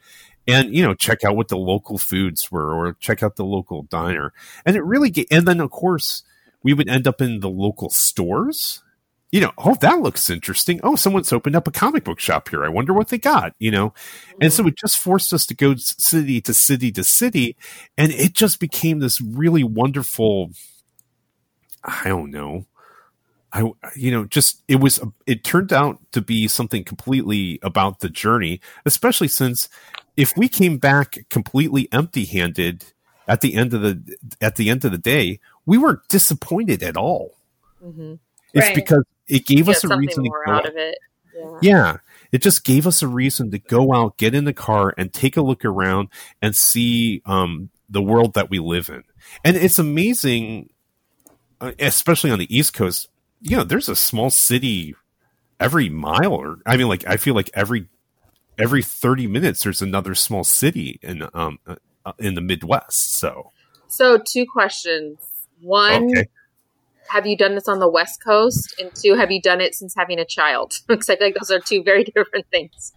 and, 0.51 0.75
you 0.75 0.83
know, 0.83 0.95
check 0.95 1.25
out 1.25 1.37
what 1.37 1.49
the 1.49 1.57
local 1.57 1.99
foods 1.99 2.51
were 2.51 2.75
or 2.75 2.95
check 2.95 3.23
out 3.23 3.37
the 3.37 3.45
local 3.45 3.83
diner. 3.85 4.33
And 4.65 4.77
it 4.77 4.85
really, 4.85 5.11
ga- 5.11 5.27
and 5.31 5.47
then 5.47 5.61
of 5.61 5.71
course, 5.71 6.23
we 6.63 6.75
would 6.75 6.89
end 6.89 7.09
up 7.09 7.21
in 7.21 7.41
the 7.41 7.49
local 7.49 7.91
stores 7.91 8.83
you 9.33 9.41
know, 9.41 9.53
oh, 9.59 9.77
that 9.81 10.01
looks 10.01 10.29
interesting. 10.29 10.81
Oh, 10.83 10.97
someone's 10.97 11.33
opened 11.33 11.55
up 11.55 11.69
a 11.69 11.73
comic 11.73 12.03
book 12.03 12.19
shop 12.19 12.49
here. 12.49 12.65
I 12.65 12.69
wonder 12.69 12.93
what 12.93 13.09
they 13.09 13.19
got, 13.19 13.55
you 13.61 13.71
know? 13.71 13.95
And 14.41 14.53
so 14.53 14.65
mm. 14.65 14.69
it 14.69 14.77
just 14.77 14.99
forced 14.99 15.33
us 15.33 15.47
to 15.47 15.55
go 15.55 15.77
city 15.77 16.41
to 16.41 16.53
city 16.53 16.91
to 16.93 17.05
city. 17.05 17.57
And 17.97 18.11
it 18.13 18.33
just 18.33 18.59
became 18.59 18.99
this 18.99 19.21
really 19.21 19.63
wonderful, 19.63 20.51
I 21.85 22.09
don't 22.09 22.31
know. 22.31 22.67
I, 23.53 23.71
you 23.97 24.11
know, 24.11 24.25
just 24.25 24.63
it 24.69 24.77
was, 24.77 25.01
it 25.27 25.45
turned 25.45 25.73
out 25.73 25.99
to 26.13 26.21
be 26.21 26.49
something 26.49 26.83
completely 26.85 27.61
about 27.63 28.01
the 28.01 28.09
journey, 28.09 28.61
especially 28.85 29.29
since 29.29 29.69
if 30.21 30.37
we 30.37 30.49
came 30.49 30.79
back 30.79 31.19
completely 31.31 31.89
empty 31.93 32.25
handed 32.25 32.85
at 33.27 33.41
the 33.41 33.55
end 33.55 33.75
of 33.75 33.83
the, 33.83 34.17
at 34.41 34.57
the 34.57 34.69
end 34.71 34.85
of 34.85 34.93
the 34.93 34.99
day, 34.99 35.41
we 35.67 35.79
weren't 35.79 36.07
disappointed 36.09 36.83
at 36.83 36.97
all. 36.97 37.37
hmm 37.83 38.15
It's 38.53 38.67
Right. 38.67 38.75
because 38.75 39.05
it 39.29 39.47
gave 39.47 39.67
Get 39.67 39.77
us 39.77 39.85
a 39.85 39.89
something 39.89 40.01
reason 40.07 40.25
to 40.25 40.31
go 40.31 40.53
out 40.53 40.67
of 40.67 40.77
it. 40.77 40.99
Yeah. 41.35 41.59
yeah. 41.63 41.97
It 42.33 42.43
just 42.43 42.65
gave 42.65 42.87
us 42.87 43.03
a 43.03 43.09
reason 43.09 43.51
to 43.53 43.59
go 43.59 43.93
out, 43.93 44.17
get 44.19 44.35
in 44.35 44.45
the 44.45 44.53
car, 44.53 44.95
and 44.99 45.13
take 45.13 45.37
a 45.37 45.43
look 45.43 45.65
around 45.65 46.09
and 46.43 46.55
see 46.55 47.23
um, 47.27 47.71
the 47.89 48.03
world 48.03 48.35
that 48.35 48.51
we 48.51 48.59
live 48.59 48.89
in. 48.89 49.03
And 49.45 49.57
it's 49.57 49.79
amazing, 49.79 50.71
uh, 51.61 51.73
especially 51.79 52.31
on 52.31 52.39
the 52.39 52.55
East 52.57 52.75
Coast. 52.75 53.09
You 53.41 53.57
know, 53.57 53.65
there's 53.65 53.89
a 53.89 53.97
small 53.97 54.31
city 54.31 54.95
every 55.59 55.89
mile, 55.89 56.33
or 56.35 56.59
I 56.67 56.77
mean, 56.77 56.89
like 56.89 57.05
I 57.07 57.17
feel 57.17 57.35
like 57.35 57.51
every 57.55 57.87
every 58.61 58.83
thirty 58.83 59.27
minutes 59.27 59.62
there's 59.62 59.83
another 59.83 60.14
small 60.14 60.44
city 60.44 60.99
in 61.03 61.27
um 61.35 61.59
uh, 61.66 61.77
uh, 62.05 62.12
in 62.18 62.35
the 62.35 62.40
Midwest. 62.40 63.18
So 63.18 63.53
So, 63.88 64.18
two 64.18 64.46
questions. 64.46 65.18
One, 65.61 66.11
okay, 66.11 66.29
have 67.09 67.27
you 67.27 67.37
done 67.37 67.55
this 67.55 67.68
on 67.68 67.81
the 67.81 67.88
West 67.88 68.23
Coast? 68.23 68.75
And 68.79 68.90
two, 68.94 69.14
have 69.16 69.31
you 69.31 69.40
done 69.40 69.61
it 69.61 69.75
since 69.75 69.94
having 69.94 70.18
a 70.18 70.25
child? 70.25 70.79
Because 70.87 71.11
I 71.11 71.16
feel 71.16 71.27
like 71.29 71.35
those 71.35 71.51
are 71.51 71.61
two 71.61 71.83
very 71.83 72.05
different 72.16 72.46
things. 72.51 72.92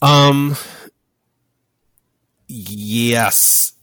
Um. 0.00 0.56
Yes, 2.50 3.74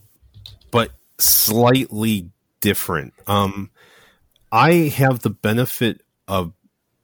but 0.72 0.90
slightly 1.20 2.32
different. 2.62 3.14
Um, 3.28 3.70
I 4.52 4.74
have 4.96 5.20
the 5.20 5.30
benefit 5.30 6.02
of 6.28 6.54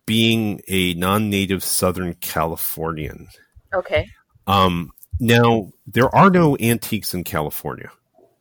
being 0.08 0.62
a 0.68 0.96
non-native 0.96 1.64
Southern 1.64 2.16
Californian. 2.16 3.28
Okay. 3.74 4.08
Um, 4.48 4.92
now 5.20 5.72
there 5.88 6.14
are 6.16 6.30
no 6.30 6.58
antiques 6.60 7.14
in 7.14 7.24
California. 7.24 7.92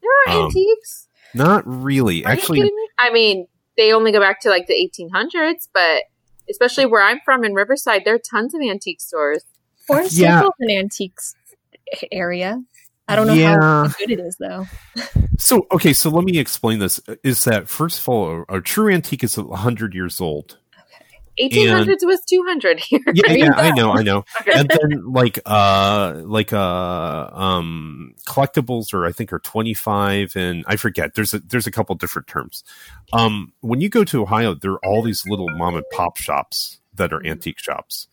There 0.02 0.34
are 0.34 0.38
Um, 0.40 0.46
antiques. 0.46 1.08
Not 1.34 1.62
really. 1.66 2.24
Are 2.24 2.32
Actually, 2.32 2.62
me? 2.62 2.72
I 2.98 3.10
mean, 3.12 3.46
they 3.76 3.92
only 3.92 4.12
go 4.12 4.20
back 4.20 4.40
to 4.40 4.48
like 4.48 4.66
the 4.66 4.74
1800s, 4.74 5.68
but 5.72 6.04
especially 6.50 6.86
where 6.86 7.02
I'm 7.02 7.20
from 7.24 7.44
in 7.44 7.54
Riverside, 7.54 8.02
there 8.04 8.14
are 8.14 8.18
tons 8.18 8.54
of 8.54 8.60
antique 8.62 9.00
stores. 9.00 9.44
Orange 9.88 10.12
Yeah. 10.12 10.40
Circle's 10.40 10.54
an 10.60 10.70
antiques 10.70 11.34
area. 12.12 12.62
I 13.08 13.16
don't 13.16 13.26
know 13.26 13.34
Yeah. 13.34 13.58
how 13.60 13.88
good 13.98 14.10
it 14.10 14.20
is 14.20 14.36
though. 14.38 14.66
so 15.38 15.66
okay. 15.72 15.92
So 15.92 16.10
let 16.10 16.24
me 16.24 16.38
explain 16.38 16.78
this. 16.78 17.00
Is 17.24 17.44
that 17.44 17.68
first 17.68 17.98
of 18.00 18.08
all, 18.08 18.44
a, 18.48 18.58
a 18.58 18.60
true 18.60 18.92
antique 18.92 19.24
is 19.24 19.34
hundred 19.36 19.94
years 19.94 20.20
old. 20.20 20.58
1800s 21.38 22.04
was 22.04 22.20
200 22.26 22.80
here. 22.80 23.00
yeah, 23.14 23.22
I 23.26 23.34
mean, 23.34 23.44
yeah, 23.44 23.52
I 23.54 23.70
know, 23.72 23.92
I 23.92 24.02
know. 24.02 24.24
Okay. 24.40 24.52
And 24.58 24.68
then 24.68 25.12
like 25.12 25.38
uh 25.44 26.20
like 26.24 26.52
uh 26.52 27.30
um 27.32 28.14
collectibles 28.26 28.94
are 28.94 29.04
I 29.04 29.12
think 29.12 29.32
are 29.32 29.38
25 29.38 30.34
and 30.36 30.64
I 30.66 30.76
forget. 30.76 31.14
There's 31.14 31.34
a 31.34 31.40
there's 31.40 31.66
a 31.66 31.70
couple 31.70 31.94
different 31.94 32.28
terms. 32.28 32.64
Um 33.12 33.52
when 33.60 33.80
you 33.80 33.88
go 33.88 34.04
to 34.04 34.22
Ohio 34.22 34.54
there 34.54 34.72
are 34.72 34.84
all 34.84 35.02
these 35.02 35.26
little 35.26 35.48
mom 35.50 35.76
and 35.76 35.84
pop 35.92 36.16
shops 36.16 36.80
that 36.94 37.12
are 37.12 37.24
antique 37.26 37.58
shops. 37.58 38.08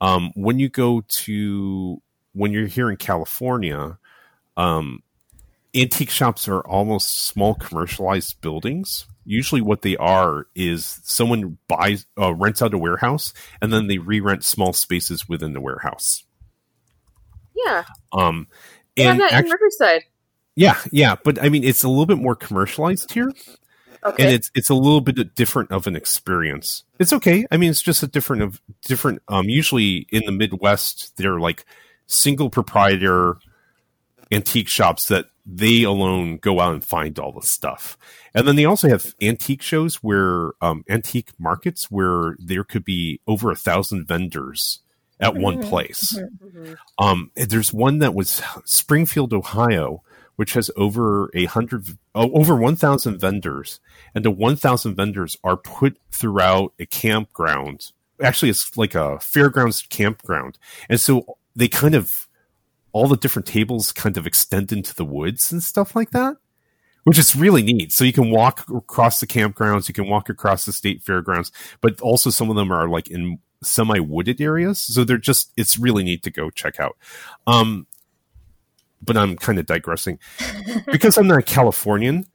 Um 0.00 0.32
when 0.34 0.58
you 0.58 0.68
go 0.68 1.02
to 1.08 2.02
when 2.32 2.52
you're 2.52 2.66
here 2.66 2.90
in 2.90 2.96
California 2.96 3.98
um 4.56 5.02
antique 5.74 6.10
shops 6.10 6.48
are 6.48 6.60
almost 6.60 7.26
small 7.26 7.54
commercialized 7.54 8.40
buildings. 8.40 9.06
Usually, 9.30 9.60
what 9.60 9.82
they 9.82 9.94
are 9.98 10.46
is 10.54 11.00
someone 11.04 11.58
buys, 11.68 12.06
uh, 12.18 12.32
rents 12.34 12.62
out 12.62 12.72
a 12.72 12.78
warehouse, 12.78 13.34
and 13.60 13.70
then 13.72 13.86
they 13.86 13.98
re-rent 13.98 14.42
small 14.42 14.72
spaces 14.72 15.28
within 15.28 15.52
the 15.52 15.60
warehouse. 15.60 16.24
yeah. 17.54 17.84
Um, 18.12 18.46
and 18.96 19.20
that 19.20 19.44
in 19.44 19.50
Riverside. 19.50 20.04
yeah, 20.56 20.78
yeah, 20.90 21.16
but 21.24 21.42
I 21.42 21.48
mean, 21.50 21.62
it's 21.62 21.82
a 21.84 21.88
little 21.88 22.06
bit 22.06 22.18
more 22.18 22.34
commercialized 22.34 23.12
here, 23.12 23.30
Okay. 24.04 24.24
and 24.24 24.32
it's 24.34 24.50
it's 24.54 24.70
a 24.70 24.74
little 24.74 25.00
bit 25.00 25.34
different 25.34 25.70
of 25.72 25.86
an 25.86 25.94
experience. 25.94 26.84
It's 26.98 27.12
okay. 27.12 27.46
I 27.50 27.56
mean, 27.58 27.70
it's 27.70 27.82
just 27.82 28.02
a 28.02 28.06
different 28.06 28.42
of 28.42 28.60
different. 28.86 29.20
Um, 29.28 29.48
usually 29.48 30.06
in 30.10 30.22
the 30.24 30.32
Midwest, 30.32 31.16
they're 31.16 31.38
like 31.38 31.64
single 32.06 32.48
proprietor 32.50 33.36
antique 34.32 34.68
shops 34.68 35.08
that 35.08 35.26
they 35.50 35.82
alone 35.82 36.36
go 36.36 36.60
out 36.60 36.74
and 36.74 36.84
find 36.84 37.18
all 37.18 37.32
the 37.32 37.40
stuff. 37.46 37.96
And 38.34 38.46
then 38.46 38.56
they 38.56 38.66
also 38.66 38.86
have 38.88 39.14
antique 39.22 39.62
shows 39.62 39.96
where 39.96 40.52
um, 40.60 40.84
antique 40.90 41.30
markets 41.38 41.90
where 41.90 42.36
there 42.38 42.64
could 42.64 42.84
be 42.84 43.20
over 43.26 43.50
a 43.50 43.56
thousand 43.56 44.06
vendors 44.06 44.80
at 45.20 45.34
one 45.34 45.56
Mhm, 45.58 45.64
place. 45.64 46.18
mhm. 46.18 46.54
Mhm. 46.54 46.76
Um, 46.98 47.30
there's 47.34 47.72
one 47.72 47.98
that 48.00 48.14
was 48.14 48.42
Springfield, 48.66 49.32
Ohio, 49.32 50.02
which 50.36 50.52
has 50.52 50.70
over 50.76 51.30
a 51.34 51.46
hundred, 51.46 51.86
oh, 52.14 52.30
over 52.32 52.54
1,000 52.54 53.18
vendors. 53.18 53.80
And 54.14 54.24
the 54.24 54.30
1,000 54.30 54.94
vendors 54.94 55.36
are 55.42 55.56
put 55.56 55.96
throughout 56.12 56.74
a 56.78 56.86
campground. 56.86 57.90
Actually, 58.22 58.50
it's 58.50 58.76
like 58.76 58.94
a 58.94 59.18
fairgrounds 59.18 59.82
campground. 59.88 60.58
And 60.88 61.00
so 61.00 61.38
they 61.56 61.66
kind 61.68 61.94
of, 61.96 62.27
all 62.92 63.08
the 63.08 63.16
different 63.16 63.46
tables 63.46 63.92
kind 63.92 64.16
of 64.16 64.26
extend 64.26 64.72
into 64.72 64.94
the 64.94 65.04
woods 65.04 65.52
and 65.52 65.62
stuff 65.62 65.94
like 65.94 66.10
that, 66.10 66.36
which 67.04 67.18
is 67.18 67.36
really 67.36 67.62
neat. 67.62 67.92
So 67.92 68.04
you 68.04 68.12
can 68.12 68.30
walk 68.30 68.68
across 68.68 69.20
the 69.20 69.26
campgrounds, 69.26 69.88
you 69.88 69.94
can 69.94 70.08
walk 70.08 70.28
across 70.28 70.64
the 70.64 70.72
state 70.72 71.02
fairgrounds, 71.02 71.52
but 71.80 72.00
also 72.00 72.30
some 72.30 72.50
of 72.50 72.56
them 72.56 72.72
are 72.72 72.88
like 72.88 73.08
in 73.08 73.38
semi 73.62 73.98
wooded 73.98 74.40
areas. 74.40 74.78
So 74.80 75.04
they're 75.04 75.18
just 75.18 75.52
it's 75.56 75.78
really 75.78 76.04
neat 76.04 76.22
to 76.24 76.30
go 76.30 76.50
check 76.50 76.80
out. 76.80 76.96
Um, 77.46 77.86
but 79.02 79.16
I'm 79.16 79.36
kind 79.36 79.58
of 79.58 79.66
digressing 79.66 80.18
because 80.86 81.18
I'm 81.18 81.26
not 81.26 81.38
a 81.38 81.42
Californian. 81.42 82.26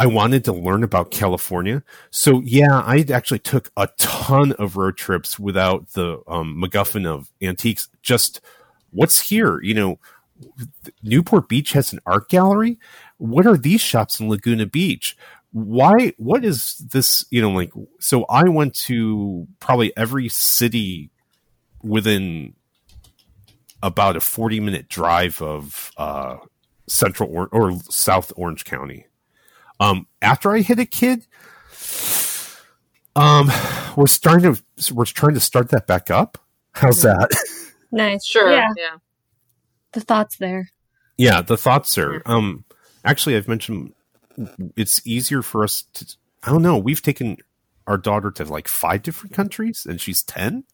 I 0.00 0.06
wanted 0.06 0.44
to 0.44 0.52
learn 0.52 0.84
about 0.84 1.10
California. 1.10 1.82
So 2.10 2.40
yeah, 2.44 2.80
I 2.80 3.04
actually 3.12 3.40
took 3.40 3.70
a 3.76 3.88
ton 3.98 4.52
of 4.52 4.76
road 4.76 4.96
trips 4.96 5.40
without 5.40 5.92
the 5.94 6.22
um, 6.28 6.62
MacGuffin 6.62 7.04
of 7.04 7.32
antiques. 7.42 7.88
Just 8.00 8.40
what's 8.90 9.20
here? 9.20 9.60
You 9.62 9.74
know, 9.74 9.98
Newport 11.02 11.48
Beach 11.48 11.72
has 11.72 11.92
an 11.92 12.00
art 12.06 12.28
gallery. 12.28 12.78
What 13.18 13.46
are 13.46 13.56
these 13.56 13.80
shops 13.80 14.20
in 14.20 14.28
Laguna 14.28 14.66
Beach? 14.66 15.16
Why? 15.52 16.12
What 16.18 16.44
is 16.44 16.76
this? 16.78 17.24
You 17.30 17.42
know, 17.42 17.50
like 17.50 17.72
so. 18.00 18.24
I 18.24 18.44
went 18.44 18.74
to 18.74 19.46
probably 19.60 19.96
every 19.96 20.28
city 20.28 21.10
within 21.82 22.54
about 23.82 24.16
a 24.16 24.20
forty 24.20 24.60
minute 24.60 24.88
drive 24.88 25.40
of 25.40 25.90
uh, 25.96 26.36
Central 26.86 27.30
or, 27.32 27.48
or 27.48 27.78
South 27.88 28.32
Orange 28.36 28.64
County. 28.64 29.06
Um, 29.80 30.06
after 30.20 30.52
I 30.52 30.60
hit 30.60 30.78
a 30.78 30.86
kid, 30.86 31.26
um, 33.16 33.50
we're 33.96 34.06
starting 34.06 34.54
to 34.54 34.94
we're 34.94 35.06
trying 35.06 35.34
to 35.34 35.40
start 35.40 35.70
that 35.70 35.86
back 35.86 36.10
up. 36.10 36.38
How's 36.72 37.02
that? 37.02 37.30
Nice. 37.92 38.26
Sure. 38.26 38.50
Yeah. 38.50 38.68
yeah. 38.76 38.96
The 39.92 40.00
thoughts 40.00 40.36
there. 40.36 40.70
yeah, 41.16 41.40
the 41.42 41.56
thoughts 41.56 41.96
are. 41.98 42.22
Um, 42.26 42.64
actually, 43.04 43.36
I've 43.36 43.48
mentioned 43.48 43.94
it's 44.76 45.04
easier 45.06 45.42
for 45.42 45.64
us 45.64 45.84
to. 45.94 46.16
I 46.44 46.50
don't 46.52 46.62
know. 46.62 46.76
We've 46.78 47.02
taken 47.02 47.38
our 47.86 47.96
daughter 47.98 48.30
to 48.32 48.44
like 48.44 48.68
five 48.68 49.02
different 49.02 49.34
countries, 49.34 49.86
and 49.88 50.00
she's 50.00 50.22
10 50.22 50.64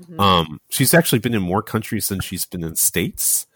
Mhm. 0.00 0.20
Um, 0.20 0.60
she's 0.70 0.94
actually 0.94 1.18
been 1.18 1.34
in 1.34 1.42
more 1.42 1.62
countries 1.62 2.08
than 2.08 2.20
she's 2.20 2.46
been 2.46 2.62
in 2.62 2.76
states. 2.76 3.46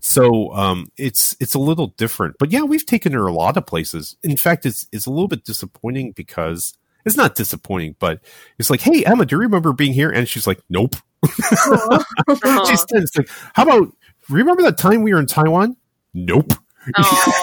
So 0.00 0.52
um, 0.54 0.90
it's 0.96 1.36
it's 1.38 1.54
a 1.54 1.60
little 1.60 1.88
different, 1.88 2.36
but 2.38 2.50
yeah, 2.50 2.62
we've 2.62 2.84
taken 2.86 3.12
her 3.12 3.26
a 3.26 3.32
lot 3.32 3.56
of 3.56 3.66
places. 3.66 4.16
In 4.24 4.36
fact, 4.36 4.66
it's 4.66 4.88
it's 4.90 5.06
a 5.06 5.10
little 5.10 5.28
bit 5.28 5.44
disappointing 5.44 6.12
because 6.12 6.72
it's 7.04 7.16
not 7.16 7.34
disappointing, 7.36 7.94
but 8.00 8.20
it's 8.58 8.70
like, 8.70 8.80
hey 8.80 9.04
Emma, 9.04 9.26
do 9.26 9.36
you 9.36 9.40
remember 9.40 9.72
being 9.72 9.92
here? 9.92 10.10
And 10.10 10.26
she's 10.28 10.46
like, 10.46 10.60
nope. 10.68 10.96
She's. 12.66 12.84
It's 12.90 13.16
like, 13.16 13.28
how 13.54 13.62
about 13.62 13.94
remember 14.28 14.62
that 14.62 14.78
time 14.78 15.02
we 15.02 15.12
were 15.12 15.20
in 15.20 15.26
Taiwan? 15.26 15.76
Nope. 16.14 16.52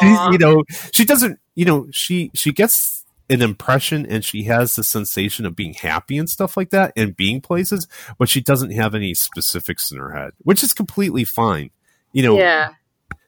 You 0.01 0.37
know, 0.37 0.63
she 0.91 1.05
doesn't. 1.05 1.39
You 1.55 1.65
know, 1.65 1.87
she 1.91 2.29
she 2.33 2.51
gets 2.51 3.05
an 3.29 3.41
impression 3.41 4.05
and 4.05 4.25
she 4.25 4.43
has 4.43 4.75
the 4.75 4.83
sensation 4.83 5.45
of 5.45 5.55
being 5.55 5.73
happy 5.73 6.17
and 6.17 6.29
stuff 6.29 6.57
like 6.57 6.71
that 6.71 6.91
and 6.97 7.15
being 7.15 7.39
places, 7.39 7.87
but 8.17 8.27
she 8.27 8.41
doesn't 8.41 8.71
have 8.71 8.95
any 8.95 9.13
specifics 9.13 9.91
in 9.91 9.97
her 9.97 10.11
head, 10.11 10.31
which 10.39 10.63
is 10.63 10.73
completely 10.73 11.23
fine. 11.23 11.69
You 12.11 12.23
know, 12.23 12.37
yeah. 12.37 12.69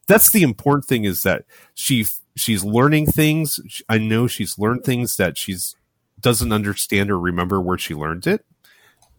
that's 0.07 0.31
the 0.31 0.41
important 0.41 0.85
thing 0.85 1.03
is 1.03 1.23
that 1.23 1.45
she 1.75 2.05
she's 2.35 2.63
learning 2.63 3.07
things. 3.07 3.59
I 3.87 3.99
know 3.99 4.27
she's 4.27 4.57
learned 4.57 4.83
things 4.83 5.17
that 5.17 5.37
she's 5.37 5.75
doesn't 6.19 6.51
understand 6.51 7.11
or 7.11 7.19
remember 7.19 7.61
where 7.61 7.77
she 7.77 7.93
learned 7.93 8.27
it, 8.27 8.43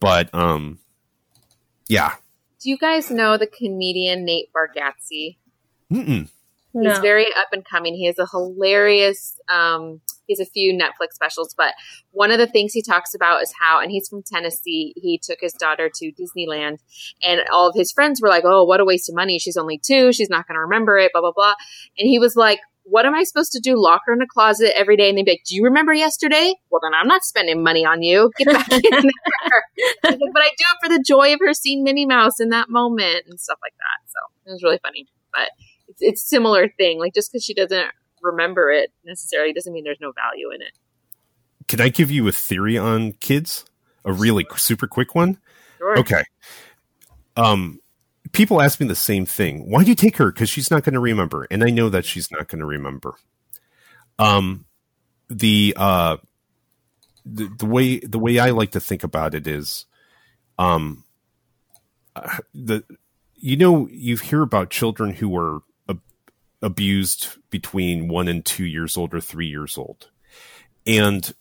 but 0.01 0.35
um, 0.35 0.79
yeah. 1.93 2.15
Do 2.61 2.71
you 2.71 2.79
guys 2.79 3.11
know 3.11 3.37
the 3.37 3.47
comedian 3.47 4.25
Nate 4.25 4.49
Bargatze? 4.55 5.37
Mm-mm. 5.93 6.29
No. 6.75 6.89
He's 6.89 6.99
very 7.01 7.27
up 7.27 7.49
and 7.53 7.63
coming. 7.65 7.95
He 7.95 8.07
has 8.07 8.19
a 8.19 8.27
hilarious, 8.27 9.39
um, 9.51 10.01
he 10.27 10.33
has 10.33 10.41
a 10.41 10.51
few 10.51 10.73
Netflix 10.73 11.13
specials, 11.13 11.55
but 11.55 11.75
one 12.13 12.31
of 12.31 12.39
the 12.39 12.47
things 12.47 12.73
he 12.73 12.81
talks 12.81 13.15
about 13.15 13.43
is 13.43 13.53
how, 13.61 13.79
and 13.81 13.91
he's 13.91 14.09
from 14.09 14.23
Tennessee, 14.23 14.95
he 14.97 15.21
took 15.23 15.39
his 15.43 15.53
daughter 15.53 15.91
to 15.95 16.13
Disneyland 16.13 16.79
and 17.23 17.43
all 17.53 17.69
of 17.69 17.75
his 17.75 17.93
friends 17.93 18.23
were 18.23 18.29
like, 18.29 18.45
oh, 18.47 18.65
what 18.65 18.81
a 18.81 18.87
waste 18.87 19.11
of 19.11 19.15
money. 19.15 19.39
She's 19.39 19.59
only 19.59 19.77
two. 19.77 20.15
She's 20.15 20.31
not 20.31 20.49
going 20.49 20.57
to 20.57 20.63
remember 20.63 20.97
it, 20.97 21.13
blah, 21.13 21.21
blah, 21.21 21.33
blah. 21.33 21.55
And 21.99 22.09
he 22.09 22.19
was 22.19 22.37
like, 22.37 22.61
what 22.85 23.07
am 23.07 23.15
I 23.15 23.23
supposed 23.23 23.53
to 23.53 23.61
do? 23.61 23.81
Lock 23.81 24.03
her 24.07 24.13
in 24.13 24.23
a 24.23 24.27
closet 24.27 24.73
every 24.77 24.97
day 24.97 25.09
and 25.09 25.17
they'd 25.17 25.25
be 25.25 25.33
like, 25.33 25.45
do 25.47 25.55
you 25.55 25.65
remember 25.65 25.93
yesterday? 25.93 26.55
Well, 26.71 26.81
then 26.83 26.93
I'm 26.95 27.07
not 27.07 27.23
spending 27.23 27.63
money 27.63 27.85
on 27.85 28.03
you. 28.03 28.31
Get 28.37 28.49
back 28.49 28.71
in 28.73 28.81
there. 28.83 29.93
Like, 30.05 30.19
but 30.33 30.43
I 30.43 30.51
do 30.59 30.65
it 30.65 30.79
for 30.83 30.89
the 30.89 31.03
joy 31.07 31.33
of 31.33 31.41
her 31.41 31.55
seeing 31.55 31.85
Minnie 31.85 32.07
Mouse 32.07 32.41
in 32.41 32.51
that 32.51 32.69
moment 32.69 33.25
and 33.29 33.39
stuff 33.39 33.59
like 33.63 33.75
that. 33.79 34.11
So 34.11 34.51
it 34.51 34.53
was 34.53 34.63
really 34.63 34.81
funny. 34.83 35.07
But 35.33 35.51
it's, 35.89 35.99
it's 36.01 36.23
similar 36.23 36.69
thing. 36.69 36.99
Like 36.99 37.15
just 37.15 37.33
because 37.33 37.45
she 37.45 37.55
doesn't 37.55 37.89
remember 38.23 38.71
it 38.71 38.93
necessarily 39.05 39.53
doesn't 39.53 39.73
mean 39.73 39.85
there's 39.85 40.01
no 40.01 40.13
value 40.13 40.51
in 40.51 40.63
it. 40.63 40.73
Can 41.69 41.81
I 41.81 41.89
give 41.89 42.11
you 42.11 42.27
a 42.29 42.33
theory 42.33 42.77
on 42.77 43.13
kids? 43.13 43.65
A 44.05 44.13
really 44.13 44.47
super 44.57 44.89
quick 44.89 45.15
one. 45.15 45.39
Sure. 45.79 45.99
Okay. 45.99 46.25
Um, 47.37 47.81
people 48.33 48.61
ask 48.61 48.81
me 48.81 48.87
the 48.87 48.95
same 48.95 49.27
thing. 49.27 49.71
Why 49.71 49.85
do 49.85 49.91
you 49.91 49.95
take 49.95 50.17
her? 50.17 50.33
Because 50.33 50.49
she's 50.49 50.71
not 50.71 50.85
going 50.85 50.95
to 50.95 51.01
remember, 51.01 51.47
and 51.51 51.63
I 51.63 51.71
know 51.71 51.89
that 51.89 52.05
she's 52.05 52.31
not 52.31 52.49
going 52.49 52.61
to 52.61 52.67
remember. 52.67 53.15
Um, 54.19 54.67
the 55.29 55.75
uh, 55.77 56.17
the 57.25 57.49
the 57.59 57.67
way 57.67 57.99
the 58.01 58.19
way 58.19 58.39
I 58.39 58.51
like 58.51 58.73
to 58.73 58.81
think 58.81 59.05
about 59.05 59.35
it 59.35 59.47
is, 59.47 59.87
um, 60.59 61.05
uh, 62.17 62.39
the 62.55 62.85
you 63.37 63.57
know 63.57 63.89
you 63.91 64.17
hear 64.17 64.43
about 64.43 64.71
children 64.71 65.15
who 65.15 65.29
were 65.29 65.61
ab- 65.89 66.03
abused 66.61 67.37
between 67.51 68.09
one 68.09 68.29
and 68.29 68.45
two 68.45 68.67
years 68.67 68.97
old 68.97 69.15
or 69.15 69.21
three 69.21 69.49
years 69.49 69.79
old, 69.79 70.11
and 70.87 71.33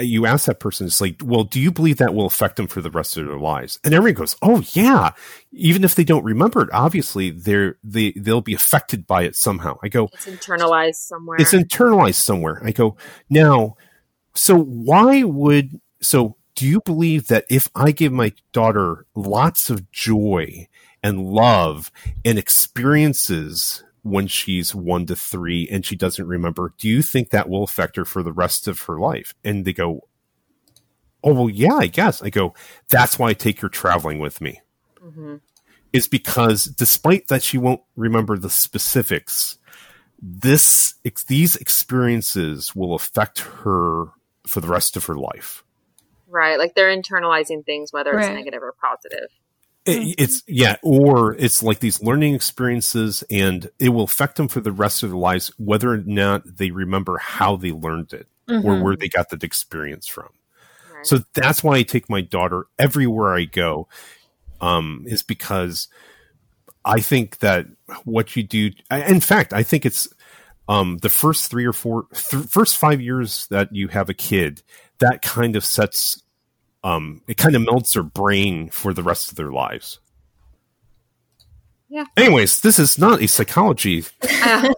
you 0.00 0.26
ask 0.26 0.46
that 0.46 0.60
person, 0.60 0.86
it's 0.86 1.00
like, 1.00 1.20
well, 1.24 1.44
do 1.44 1.60
you 1.60 1.70
believe 1.70 1.98
that 1.98 2.14
will 2.14 2.26
affect 2.26 2.56
them 2.56 2.66
for 2.66 2.80
the 2.80 2.90
rest 2.90 3.16
of 3.16 3.26
their 3.26 3.38
lives? 3.38 3.78
And 3.84 3.94
everyone 3.94 4.14
goes, 4.18 4.36
oh 4.42 4.62
yeah. 4.72 5.10
Even 5.52 5.84
if 5.84 5.94
they 5.94 6.04
don't 6.04 6.24
remember 6.24 6.62
it, 6.62 6.70
obviously 6.72 7.30
they're 7.30 7.76
they 7.84 8.12
they'll 8.12 8.40
be 8.40 8.54
affected 8.54 9.06
by 9.06 9.22
it 9.22 9.36
somehow. 9.36 9.78
I 9.82 9.88
go, 9.88 10.08
It's 10.12 10.26
internalized 10.26 10.96
somewhere. 10.96 11.36
it's 11.40 11.52
internalized 11.52 12.14
somewhere. 12.14 12.60
I 12.64 12.72
go, 12.72 12.96
now, 13.28 13.76
so 14.34 14.56
why 14.56 15.22
would 15.22 15.80
so 16.00 16.36
do 16.54 16.66
you 16.66 16.80
believe 16.84 17.28
that 17.28 17.44
if 17.50 17.68
I 17.74 17.90
give 17.92 18.12
my 18.12 18.32
daughter 18.52 19.06
lots 19.14 19.70
of 19.70 19.90
joy 19.90 20.68
and 21.02 21.24
love 21.26 21.90
and 22.24 22.38
experiences 22.38 23.82
when 24.02 24.26
she's 24.26 24.74
one 24.74 25.06
to 25.06 25.16
three 25.16 25.68
and 25.70 25.84
she 25.84 25.96
doesn't 25.96 26.26
remember, 26.26 26.74
do 26.78 26.88
you 26.88 27.02
think 27.02 27.30
that 27.30 27.48
will 27.48 27.64
affect 27.64 27.96
her 27.96 28.04
for 28.04 28.22
the 28.22 28.32
rest 28.32 28.68
of 28.68 28.80
her 28.82 28.98
life? 28.98 29.34
And 29.44 29.64
they 29.64 29.72
go, 29.72 30.06
Oh, 31.22 31.34
well, 31.34 31.50
yeah, 31.50 31.74
I 31.74 31.86
guess. 31.86 32.22
I 32.22 32.30
go, 32.30 32.54
that's 32.88 33.18
why 33.18 33.28
I 33.28 33.34
take 33.34 33.60
her 33.60 33.68
traveling 33.68 34.20
with 34.20 34.40
me 34.40 34.60
hmm 35.00 35.36
is 35.92 36.06
because 36.06 36.64
despite 36.64 37.28
that 37.28 37.42
she 37.42 37.58
won't 37.58 37.80
remember 37.96 38.38
the 38.38 38.50
specifics, 38.50 39.58
this 40.20 40.94
ex- 41.04 41.24
these 41.24 41.56
experiences 41.56 42.74
will 42.74 42.94
affect 42.94 43.40
her 43.40 44.06
for 44.46 44.60
the 44.60 44.68
rest 44.68 44.96
of 44.96 45.06
her 45.06 45.14
life. 45.14 45.64
Right. 46.28 46.58
Like 46.58 46.74
they're 46.74 46.96
internalizing 46.96 47.64
things, 47.64 47.92
whether 47.92 48.16
it's 48.16 48.28
negative 48.28 48.62
or 48.62 48.74
positive. 48.80 49.30
It- 49.86 50.14
it's 50.18 50.42
yeah, 50.46 50.76
or 50.82 51.34
it's 51.36 51.62
like 51.62 51.80
these 51.80 52.02
learning 52.02 52.34
experiences, 52.34 53.24
and 53.30 53.70
it 53.78 53.90
will 53.90 54.04
affect 54.04 54.36
them 54.36 54.48
for 54.48 54.60
the 54.60 54.72
rest 54.72 55.02
of 55.02 55.10
their 55.10 55.18
lives, 55.18 55.50
whether 55.56 55.90
or 55.92 55.98
not 55.98 56.42
they 56.58 56.70
remember 56.70 57.18
how 57.18 57.56
they 57.56 57.72
learned 57.72 58.12
it 58.12 58.26
or 58.48 58.54
Mhm. 58.60 58.82
where 58.82 58.96
they 58.96 59.08
got 59.08 59.30
that 59.30 59.42
experience 59.44 60.06
from. 60.06 60.28
Right. 60.94 61.06
So 61.06 61.20
that's 61.34 61.62
why 61.64 61.76
I 61.76 61.82
take 61.82 62.10
my 62.10 62.20
daughter 62.20 62.66
everywhere 62.78 63.34
I 63.34 63.44
go, 63.44 63.88
um, 64.60 65.04
is 65.06 65.22
because 65.22 65.88
I 66.84 67.00
think 67.00 67.38
that 67.38 67.66
what 68.04 68.36
you 68.36 68.42
do, 68.42 68.70
I- 68.90 69.04
in 69.04 69.20
fact, 69.20 69.52
I 69.52 69.62
think 69.62 69.86
it's 69.86 70.08
um, 70.68 70.98
the 70.98 71.08
first 71.10 71.50
three 71.50 71.64
or 71.66 71.72
four, 71.72 72.04
th- 72.30 72.44
first 72.44 72.76
five 72.76 73.00
years 73.00 73.48
that 73.50 73.74
you 73.74 73.88
have 73.88 74.08
a 74.08 74.14
kid, 74.14 74.62
that 75.00 75.20
kind 75.20 75.56
of 75.56 75.64
sets, 75.64 76.22
um, 76.82 77.22
it 77.26 77.36
kind 77.36 77.54
of 77.54 77.62
melts 77.62 77.92
their 77.92 78.02
brain 78.02 78.70
for 78.70 78.92
the 78.92 79.02
rest 79.02 79.30
of 79.30 79.36
their 79.36 79.52
lives. 79.52 80.00
Yeah. 81.88 82.04
Anyways, 82.16 82.60
this 82.60 82.78
is 82.78 82.98
not 82.98 83.20
a 83.20 83.26
psychology. 83.26 84.04
Good 84.20 84.74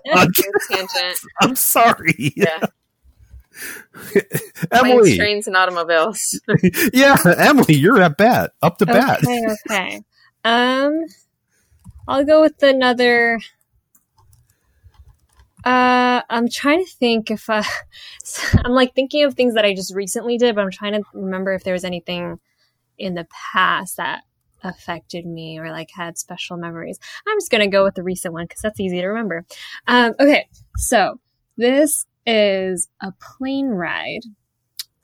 tangent. 0.70 1.18
I'm 1.42 1.55
sorry. 1.57 2.32
Yeah. 2.34 2.59
Planes, 3.92 4.70
Emily. 4.72 5.16
trains, 5.18 5.46
and 5.46 5.55
automobiles. 5.55 6.40
Yeah, 6.94 7.16
Emily, 7.36 7.74
you're 7.74 8.00
at 8.00 8.16
bat. 8.16 8.53
Up 8.62 8.78
to 8.78 8.86
bat. 8.86 9.22
Okay, 9.22 9.44
okay. 9.68 10.03
Um, 10.42 11.05
I'll 12.09 12.24
go 12.24 12.40
with 12.40 12.62
another. 12.62 13.38
Uh, 15.64 16.22
I'm 16.28 16.48
trying 16.48 16.84
to 16.84 16.90
think 16.90 17.30
if 17.30 17.48
uh, 17.48 17.62
I'm 18.64 18.72
like 18.72 18.94
thinking 18.94 19.24
of 19.24 19.34
things 19.34 19.54
that 19.54 19.64
I 19.64 19.74
just 19.74 19.94
recently 19.94 20.38
did, 20.38 20.54
but 20.54 20.62
I'm 20.62 20.70
trying 20.70 20.94
to 20.94 21.02
remember 21.14 21.52
if 21.52 21.64
there 21.64 21.74
was 21.74 21.84
anything 21.84 22.38
in 22.98 23.14
the 23.14 23.26
past 23.52 23.96
that 23.96 24.22
affected 24.64 25.26
me 25.26 25.58
or 25.58 25.70
like 25.70 25.88
had 25.94 26.18
special 26.18 26.56
memories. 26.56 26.98
I'm 27.26 27.36
just 27.36 27.50
gonna 27.50 27.68
go 27.68 27.84
with 27.84 27.94
the 27.94 28.02
recent 28.02 28.34
one 28.34 28.44
because 28.44 28.62
that's 28.62 28.80
easy 28.80 29.00
to 29.00 29.06
remember. 29.06 29.44
Um, 29.86 30.14
okay, 30.20 30.48
so 30.76 31.20
this 31.56 32.06
is 32.26 32.88
a 33.00 33.12
plane 33.20 33.68
ride 33.68 34.22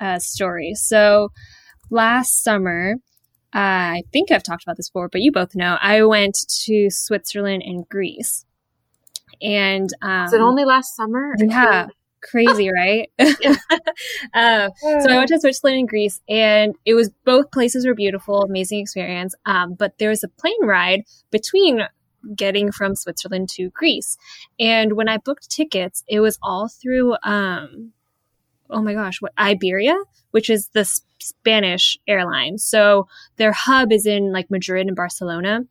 uh, 0.01 0.19
story. 0.19 0.75
So 0.75 1.31
last 1.91 2.43
summer, 2.43 2.97
I 3.53 4.03
think 4.13 4.31
I've 4.31 4.43
talked 4.43 4.63
about 4.63 4.77
this 4.77 4.91
before, 4.91 5.09
but 5.09 5.23
you 5.23 5.33
both 5.33 5.55
know 5.55 5.79
I 5.81 6.03
went 6.03 6.37
to 6.65 6.89
Switzerland 6.91 7.63
and 7.65 7.89
Greece. 7.89 8.45
And 9.43 9.91
um, 10.03 10.25
Was 10.25 10.33
it 10.33 10.41
only 10.41 10.65
last 10.65 10.97
summer? 10.97 11.35
yeah, 11.39 11.89
crazy, 12.23 12.71
right? 12.71 13.11
uh, 13.19 14.71
so 14.81 15.11
I 15.11 15.17
went 15.17 15.29
to 15.29 15.41
Switzerland 15.41 15.79
and 15.81 15.89
Greece, 15.89 16.21
and 16.29 16.75
it 16.85 16.95
was 16.95 17.11
both 17.25 17.51
places 17.51 17.87
were 17.87 17.95
beautiful, 17.95 18.43
amazing 18.43 18.81
experience. 18.81 19.35
Um, 19.47 19.75
but 19.75 19.99
there 19.99 20.11
was 20.11 20.25
a 20.25 20.29
plane 20.29 20.65
ride 20.65 21.03
between 21.31 21.83
getting 22.35 22.73
from 22.73 22.97
Switzerland 22.97 23.49
to 23.51 23.71
Greece, 23.71 24.17
and 24.59 24.95
when 24.95 25.09
I 25.09 25.19
booked 25.19 25.51
tickets, 25.51 26.05
it 26.09 26.21
was 26.21 26.39
all 26.43 26.69
through. 26.69 27.17
Um, 27.23 27.93
oh 28.71 28.83
my 28.83 28.95
gosh, 28.95 29.21
what 29.21 29.33
Iberia, 29.39 29.97
which 30.31 30.51
is 30.51 30.69
the 30.69 30.81
S- 30.81 31.03
Spanish 31.21 31.99
airline. 32.07 32.59
So 32.59 33.09
their 33.37 33.53
hub 33.53 33.93
is 33.93 34.07
in 34.07 34.33
like 34.33 34.51
Madrid 34.51 34.87
and 34.87 34.97
Barcelona. 34.97 35.63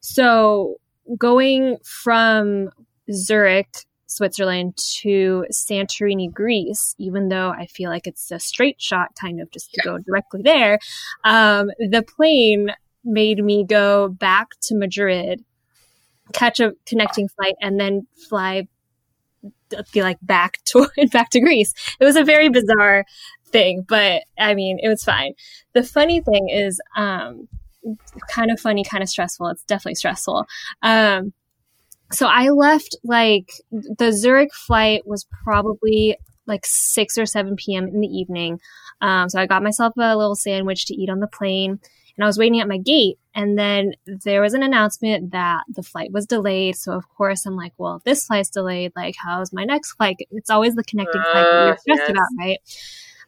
So 0.00 0.80
going 1.16 1.78
from 1.84 2.70
Zurich, 3.12 3.86
Switzerland 4.06 4.76
to 5.00 5.46
Santorini, 5.52 6.32
Greece, 6.32 6.94
even 6.98 7.28
though 7.28 7.50
I 7.50 7.66
feel 7.66 7.90
like 7.90 8.06
it's 8.06 8.30
a 8.30 8.40
straight 8.40 8.80
shot 8.80 9.14
kind 9.20 9.40
of 9.40 9.50
just 9.50 9.72
to 9.72 9.80
go 9.84 9.98
directly 9.98 10.42
there, 10.42 10.78
um, 11.24 11.70
the 11.78 12.02
plane 12.02 12.74
made 13.04 13.42
me 13.42 13.64
go 13.64 14.08
back 14.08 14.48
to 14.62 14.76
Madrid, 14.76 15.44
catch 16.32 16.60
a 16.60 16.72
connecting 16.86 17.28
flight, 17.28 17.54
and 17.60 17.78
then 17.78 18.06
fly 18.28 18.66
be 19.92 20.02
like 20.02 20.18
back 20.20 20.58
to 20.64 20.88
back 21.12 21.30
to 21.30 21.40
Greece. 21.40 21.72
It 21.98 22.04
was 22.04 22.16
a 22.16 22.24
very 22.24 22.48
bizarre 22.48 23.04
thing, 23.46 23.84
but 23.88 24.22
I 24.38 24.54
mean, 24.54 24.78
it 24.82 24.88
was 24.88 25.04
fine. 25.04 25.34
The 25.72 25.82
funny 25.82 26.20
thing 26.20 26.48
is, 26.48 26.80
um, 26.96 27.48
kind 28.28 28.50
of 28.50 28.60
funny, 28.60 28.84
kind 28.84 29.02
of 29.02 29.08
stressful. 29.08 29.48
It's 29.48 29.64
definitely 29.64 29.94
stressful. 29.94 30.46
Um, 30.82 31.32
so 32.12 32.26
I 32.26 32.48
left 32.50 32.96
like 33.04 33.52
the 33.70 34.12
Zurich 34.12 34.52
flight 34.54 35.06
was 35.06 35.26
probably 35.44 36.16
like 36.46 36.64
6 36.64 37.18
or 37.18 37.26
7 37.26 37.56
p.m. 37.56 37.88
in 37.88 38.00
the 38.00 38.08
evening. 38.08 38.60
Um, 39.00 39.28
so 39.28 39.40
I 39.40 39.46
got 39.46 39.62
myself 39.62 39.94
a 39.96 40.16
little 40.16 40.34
sandwich 40.34 40.86
to 40.86 40.94
eat 40.94 41.08
on 41.08 41.20
the 41.20 41.26
plane 41.26 41.80
and 42.16 42.24
I 42.24 42.26
was 42.26 42.38
waiting 42.38 42.60
at 42.60 42.68
my 42.68 42.78
gate. 42.78 43.18
And 43.34 43.56
then 43.56 43.94
there 44.06 44.42
was 44.42 44.54
an 44.54 44.62
announcement 44.62 45.30
that 45.30 45.62
the 45.68 45.82
flight 45.82 46.12
was 46.12 46.26
delayed. 46.26 46.76
So 46.76 46.92
of 46.92 47.08
course 47.08 47.46
I'm 47.46 47.56
like, 47.56 47.72
well, 47.78 47.96
if 47.96 48.04
this 48.04 48.26
flight's 48.26 48.50
delayed, 48.50 48.92
like 48.96 49.14
how's 49.16 49.52
my 49.52 49.64
next 49.64 49.92
flight? 49.92 50.16
It's 50.30 50.50
always 50.50 50.74
the 50.74 50.84
connecting 50.84 51.22
flight 51.22 51.44
that 51.44 51.66
you're 51.66 51.78
stressed 51.78 52.02
yes. 52.02 52.10
about, 52.10 52.28
right? 52.38 52.58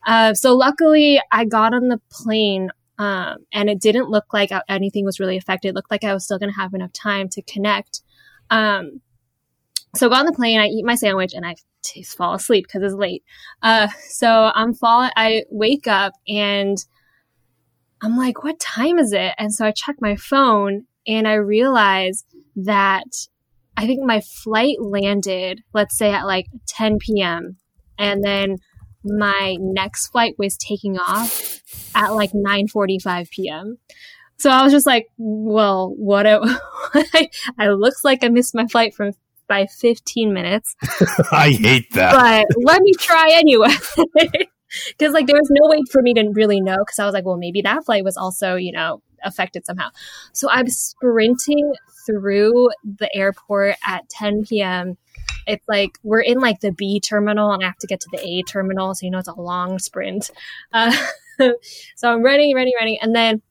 Uh, 0.04 0.34
so 0.34 0.54
luckily 0.54 1.22
I 1.30 1.44
got 1.44 1.72
on 1.72 1.88
the 1.88 2.00
plane 2.10 2.70
um, 2.98 3.38
and 3.52 3.70
it 3.70 3.80
didn't 3.80 4.10
look 4.10 4.32
like 4.32 4.50
anything 4.68 5.04
was 5.04 5.20
really 5.20 5.36
affected. 5.36 5.68
It 5.68 5.74
looked 5.74 5.90
like 5.90 6.04
I 6.04 6.12
was 6.12 6.24
still 6.24 6.38
going 6.38 6.52
to 6.52 6.60
have 6.60 6.74
enough 6.74 6.92
time 6.92 7.28
to 7.30 7.42
connect. 7.42 8.02
Um, 8.52 9.00
so 9.96 10.06
I 10.06 10.10
got 10.10 10.20
on 10.20 10.26
the 10.26 10.32
plane, 10.32 10.60
I 10.60 10.66
eat 10.66 10.84
my 10.84 10.94
sandwich, 10.94 11.32
and 11.34 11.44
I 11.44 11.56
t- 11.82 12.02
fall 12.02 12.34
asleep 12.34 12.66
because 12.66 12.82
it's 12.82 12.94
late. 12.94 13.24
Uh, 13.62 13.88
so 14.08 14.52
I'm 14.54 14.74
falling, 14.74 15.10
I 15.16 15.42
wake 15.50 15.86
up 15.86 16.12
and 16.28 16.78
I'm 18.02 18.16
like, 18.16 18.44
what 18.44 18.60
time 18.60 18.98
is 18.98 19.12
it? 19.12 19.32
And 19.38 19.54
so 19.54 19.66
I 19.66 19.72
check 19.72 19.96
my 20.00 20.16
phone 20.16 20.86
and 21.06 21.26
I 21.26 21.34
realize 21.34 22.24
that 22.56 23.06
I 23.76 23.86
think 23.86 24.04
my 24.04 24.20
flight 24.20 24.76
landed, 24.80 25.62
let's 25.72 25.96
say 25.96 26.12
at 26.12 26.26
like 26.26 26.46
10 26.68 26.98
p.m. 26.98 27.56
And 27.98 28.22
then 28.22 28.56
my 29.04 29.56
next 29.60 30.08
flight 30.08 30.34
was 30.38 30.56
taking 30.56 30.98
off 30.98 31.60
at 31.94 32.10
like 32.10 32.32
9:45 32.32 33.30
p.m. 33.30 33.78
So 34.42 34.50
I 34.50 34.64
was 34.64 34.72
just 34.72 34.86
like, 34.86 35.06
well, 35.18 35.94
what? 35.96 36.26
A, 36.26 36.40
I 37.58 37.68
looks 37.68 38.02
like 38.02 38.24
I 38.24 38.28
missed 38.28 38.56
my 38.56 38.66
flight 38.66 38.92
from 38.92 39.12
by 39.46 39.66
15 39.66 40.32
minutes, 40.32 40.74
I 41.30 41.50
hate 41.50 41.92
that. 41.92 42.12
but 42.12 42.64
let 42.64 42.82
me 42.82 42.92
try 42.98 43.28
anyway. 43.32 43.74
Because 44.88 45.12
like 45.12 45.26
there 45.26 45.36
was 45.36 45.50
no 45.50 45.68
way 45.68 45.82
for 45.90 46.00
me 46.00 46.14
to 46.14 46.30
really 46.32 46.58
know. 46.58 46.78
Because 46.78 46.98
I 46.98 47.04
was 47.04 47.12
like, 47.12 47.26
well, 47.26 47.36
maybe 47.36 47.60
that 47.60 47.84
flight 47.84 48.04
was 48.04 48.16
also 48.16 48.56
you 48.56 48.72
know 48.72 49.02
affected 49.22 49.66
somehow. 49.66 49.90
So 50.32 50.48
I'm 50.50 50.66
sprinting 50.70 51.74
through 52.06 52.70
the 52.82 53.14
airport 53.14 53.76
at 53.86 54.08
10 54.08 54.44
p.m. 54.46 54.96
It's 55.46 55.68
like 55.68 55.98
we're 56.02 56.22
in 56.22 56.38
like 56.40 56.60
the 56.60 56.72
B 56.72 57.00
terminal 57.00 57.52
and 57.52 57.62
I 57.62 57.66
have 57.66 57.76
to 57.80 57.86
get 57.86 58.00
to 58.00 58.08
the 58.12 58.26
A 58.26 58.42
terminal. 58.44 58.94
So, 58.94 59.04
you 59.04 59.10
know, 59.10 59.18
it's 59.18 59.28
a 59.28 59.38
long 59.38 59.78
sprint. 59.78 60.30
Uh, 60.72 60.96
so 61.94 62.10
I'm 62.10 62.22
running, 62.22 62.54
running, 62.54 62.72
running. 62.80 62.98
And 63.02 63.14
then 63.14 63.42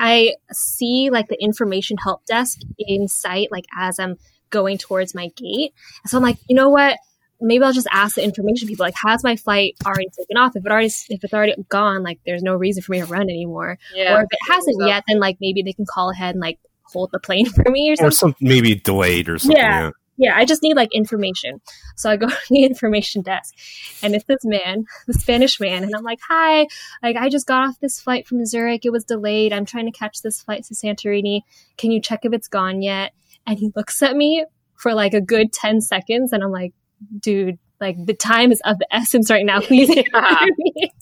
I 0.00 0.34
see 0.50 1.10
like 1.10 1.28
the 1.28 1.36
information 1.40 1.96
help 2.02 2.24
desk 2.24 2.58
in 2.78 3.06
sight, 3.06 3.48
like 3.52 3.66
as 3.78 3.98
I'm 4.00 4.16
going 4.48 4.78
towards 4.78 5.14
my 5.14 5.28
gate. 5.36 5.74
So 6.06 6.16
I'm 6.16 6.22
like, 6.24 6.38
you 6.48 6.56
know 6.56 6.70
what? 6.70 6.96
Maybe 7.42 7.62
I'll 7.64 7.72
just 7.72 7.86
ask 7.92 8.16
the 8.16 8.24
information 8.24 8.66
people, 8.68 8.84
like, 8.84 8.94
has 9.02 9.22
my 9.24 9.34
flight 9.36 9.74
already 9.86 10.08
taken 10.18 10.36
off? 10.36 10.56
If 10.56 10.66
it 10.66 10.70
already, 10.72 10.88
if 11.08 11.24
it's 11.24 11.32
already 11.32 11.54
gone, 11.70 12.02
like, 12.02 12.18
there's 12.26 12.42
no 12.42 12.54
reason 12.54 12.82
for 12.82 12.92
me 12.92 13.00
to 13.00 13.06
run 13.06 13.22
anymore. 13.22 13.78
Yeah. 13.94 14.16
or 14.16 14.20
if 14.22 14.28
it 14.30 14.38
hasn't 14.52 14.76
So- 14.80 14.86
yet, 14.86 15.04
then 15.08 15.20
like 15.20 15.36
maybe 15.40 15.62
they 15.62 15.72
can 15.72 15.86
call 15.88 16.10
ahead 16.10 16.34
and 16.34 16.40
like 16.42 16.58
hold 16.82 17.10
the 17.12 17.18
plane 17.20 17.46
for 17.50 17.70
me 17.70 17.90
or 17.92 17.96
something. 17.96 18.08
or 18.08 18.10
some 18.10 18.34
maybe 18.40 18.74
delayed 18.74 19.28
or 19.28 19.38
something. 19.38 19.56
Yeah. 19.56 19.80
Yeah. 19.84 19.90
Yeah, 20.20 20.36
I 20.36 20.44
just 20.44 20.62
need 20.62 20.76
like 20.76 20.90
information. 20.92 21.62
So 21.96 22.10
I 22.10 22.16
go 22.16 22.28
to 22.28 22.36
the 22.50 22.64
information 22.64 23.22
desk 23.22 23.54
and 24.02 24.14
it's 24.14 24.26
this 24.26 24.44
man, 24.44 24.84
the 25.06 25.14
Spanish 25.14 25.58
man, 25.58 25.82
and 25.82 25.94
I'm 25.96 26.02
like, 26.04 26.20
Hi, 26.28 26.66
like 27.02 27.16
I 27.16 27.30
just 27.30 27.46
got 27.46 27.66
off 27.66 27.80
this 27.80 28.00
flight 28.00 28.26
from 28.26 28.44
Zurich. 28.44 28.84
It 28.84 28.90
was 28.92 29.04
delayed. 29.04 29.52
I'm 29.52 29.64
trying 29.64 29.86
to 29.86 29.98
catch 29.98 30.20
this 30.20 30.42
flight 30.42 30.64
to 30.64 30.74
Santorini. 30.74 31.40
Can 31.78 31.90
you 31.90 32.00
check 32.02 32.24
if 32.24 32.34
it's 32.34 32.48
gone 32.48 32.82
yet? 32.82 33.12
And 33.46 33.58
he 33.58 33.72
looks 33.74 34.02
at 34.02 34.14
me 34.14 34.44
for 34.76 34.92
like 34.94 35.14
a 35.14 35.20
good 35.22 35.52
10 35.54 35.80
seconds 35.80 36.32
and 36.34 36.44
I'm 36.44 36.52
like, 36.52 36.74
dude, 37.18 37.58
like 37.80 37.96
the 38.04 38.12
time 38.14 38.52
is 38.52 38.60
of 38.66 38.78
the 38.78 38.86
essence 38.94 39.30
right 39.30 39.46
now. 39.46 39.60
Please 39.60 39.88
Yeah. 39.96 40.46
me. 40.58 40.92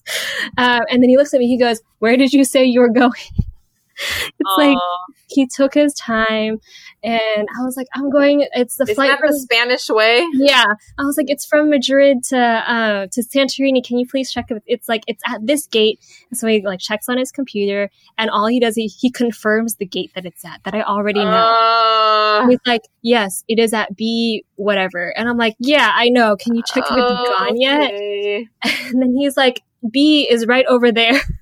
Um, 0.56 0.82
and 0.90 1.02
then 1.02 1.08
he 1.08 1.16
looks 1.16 1.34
at 1.34 1.40
me, 1.40 1.48
he 1.48 1.58
goes, 1.58 1.80
Where 1.98 2.16
did 2.16 2.32
you 2.32 2.44
say 2.44 2.64
you 2.64 2.80
were 2.80 2.88
going? 2.90 3.10
it's 4.38 4.58
like 4.58 4.78
he 5.28 5.46
took 5.46 5.74
his 5.74 5.94
time 5.94 6.60
and 7.02 7.48
I 7.58 7.64
was 7.64 7.76
like, 7.76 7.86
I'm 7.94 8.10
going 8.10 8.46
it's 8.52 8.76
the 8.76 8.84
Isn't 8.84 8.94
flight 8.94 9.10
that 9.10 9.20
from 9.20 9.32
the 9.32 9.38
Spanish 9.38 9.88
way? 9.88 10.26
yeah, 10.34 10.64
I 10.98 11.04
was 11.04 11.16
like, 11.16 11.30
it's 11.30 11.46
from 11.46 11.70
Madrid 11.70 12.22
to 12.24 12.38
uh, 12.38 13.06
to 13.12 13.22
Santorini. 13.22 13.84
Can 13.84 13.98
you 13.98 14.06
please 14.06 14.32
check 14.32 14.50
if 14.50 14.62
it's 14.66 14.88
like 14.88 15.02
it's 15.06 15.22
at 15.26 15.46
this 15.46 15.66
gate? 15.66 16.00
And 16.30 16.38
so 16.38 16.46
he 16.46 16.62
like 16.64 16.80
checks 16.80 17.08
on 17.08 17.18
his 17.18 17.30
computer, 17.30 17.90
and 18.16 18.30
all 18.30 18.46
he 18.46 18.60
does 18.60 18.74
he, 18.74 18.86
he 18.86 19.10
confirms 19.10 19.76
the 19.76 19.86
gate 19.86 20.12
that 20.14 20.26
it's 20.26 20.44
at 20.44 20.62
that 20.64 20.74
I 20.74 20.82
already 20.82 21.24
know. 21.24 21.30
Uh, 21.30 22.48
he's 22.48 22.60
like, 22.66 22.82
yes, 23.02 23.44
it 23.48 23.58
is 23.58 23.72
at 23.72 23.96
B 23.96 24.44
whatever, 24.56 25.16
and 25.16 25.28
I'm 25.28 25.36
like, 25.36 25.56
yeah, 25.58 25.92
I 25.94 26.08
know. 26.08 26.36
Can 26.36 26.54
you 26.54 26.62
check 26.66 26.84
if 26.84 26.96
it's 26.96 27.30
gone 27.30 27.60
yet? 27.60 27.92
okay. 27.92 28.48
And 28.88 29.02
then 29.02 29.14
he's 29.14 29.36
like, 29.36 29.62
B 29.90 30.28
is 30.28 30.46
right 30.46 30.64
over 30.66 30.90
there. 30.90 31.20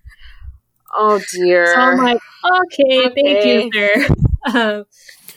Oh 0.96 1.20
dear. 1.32 1.66
So 1.66 1.80
I'm 1.80 1.98
like, 1.98 2.20
okay, 2.44 3.10
thank 3.14 3.44
you, 3.44 3.70
sir. 3.72 4.08
Um, 4.46 4.84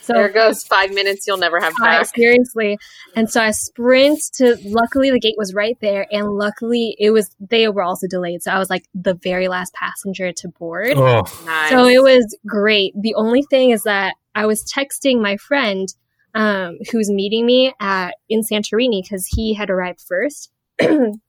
so 0.02 0.14
there 0.14 0.30
goes 0.30 0.64
five 0.64 0.92
minutes 0.92 1.28
you'll 1.28 1.38
never 1.38 1.60
have 1.60 1.74
back. 1.78 2.06
seriously. 2.08 2.78
And 3.16 3.30
so 3.30 3.42
I 3.42 3.52
sprint 3.52 4.20
to, 4.36 4.58
luckily 4.64 5.12
the 5.12 5.20
gate 5.20 5.36
was 5.38 5.54
right 5.54 5.78
there. 5.82 6.08
And 6.12 6.28
luckily 6.30 6.96
it 7.00 7.12
was, 7.12 7.36
they 7.40 7.68
were 7.68 7.84
also 7.84 8.08
delayed. 8.08 8.42
So 8.42 8.52
I 8.52 8.60
was 8.60 8.70
like 8.70 8.86
the 8.96 9.14
very 9.14 9.48
last 9.48 9.74
passenger 9.74 10.32
to 10.32 10.48
board. 10.48 10.94
Oh, 10.96 11.24
Nice. 11.46 11.70
So 11.70 11.86
it 11.86 12.02
was 12.02 12.38
great. 12.48 12.94
The 13.00 13.14
only 13.16 13.44
thing 13.44 13.70
is 13.70 13.84
that 13.84 14.16
I 14.34 14.46
was 14.46 14.64
texting 14.64 15.22
my 15.22 15.38
friend, 15.38 15.88
um, 16.34 16.78
who's 16.92 17.10
meeting 17.10 17.46
me 17.46 17.74
at, 17.80 18.16
in 18.30 18.42
Santorini 18.42 19.04
because 19.04 19.28
he 19.28 19.54
had 19.54 19.70
arrived 19.70 20.02
first. 20.08 20.52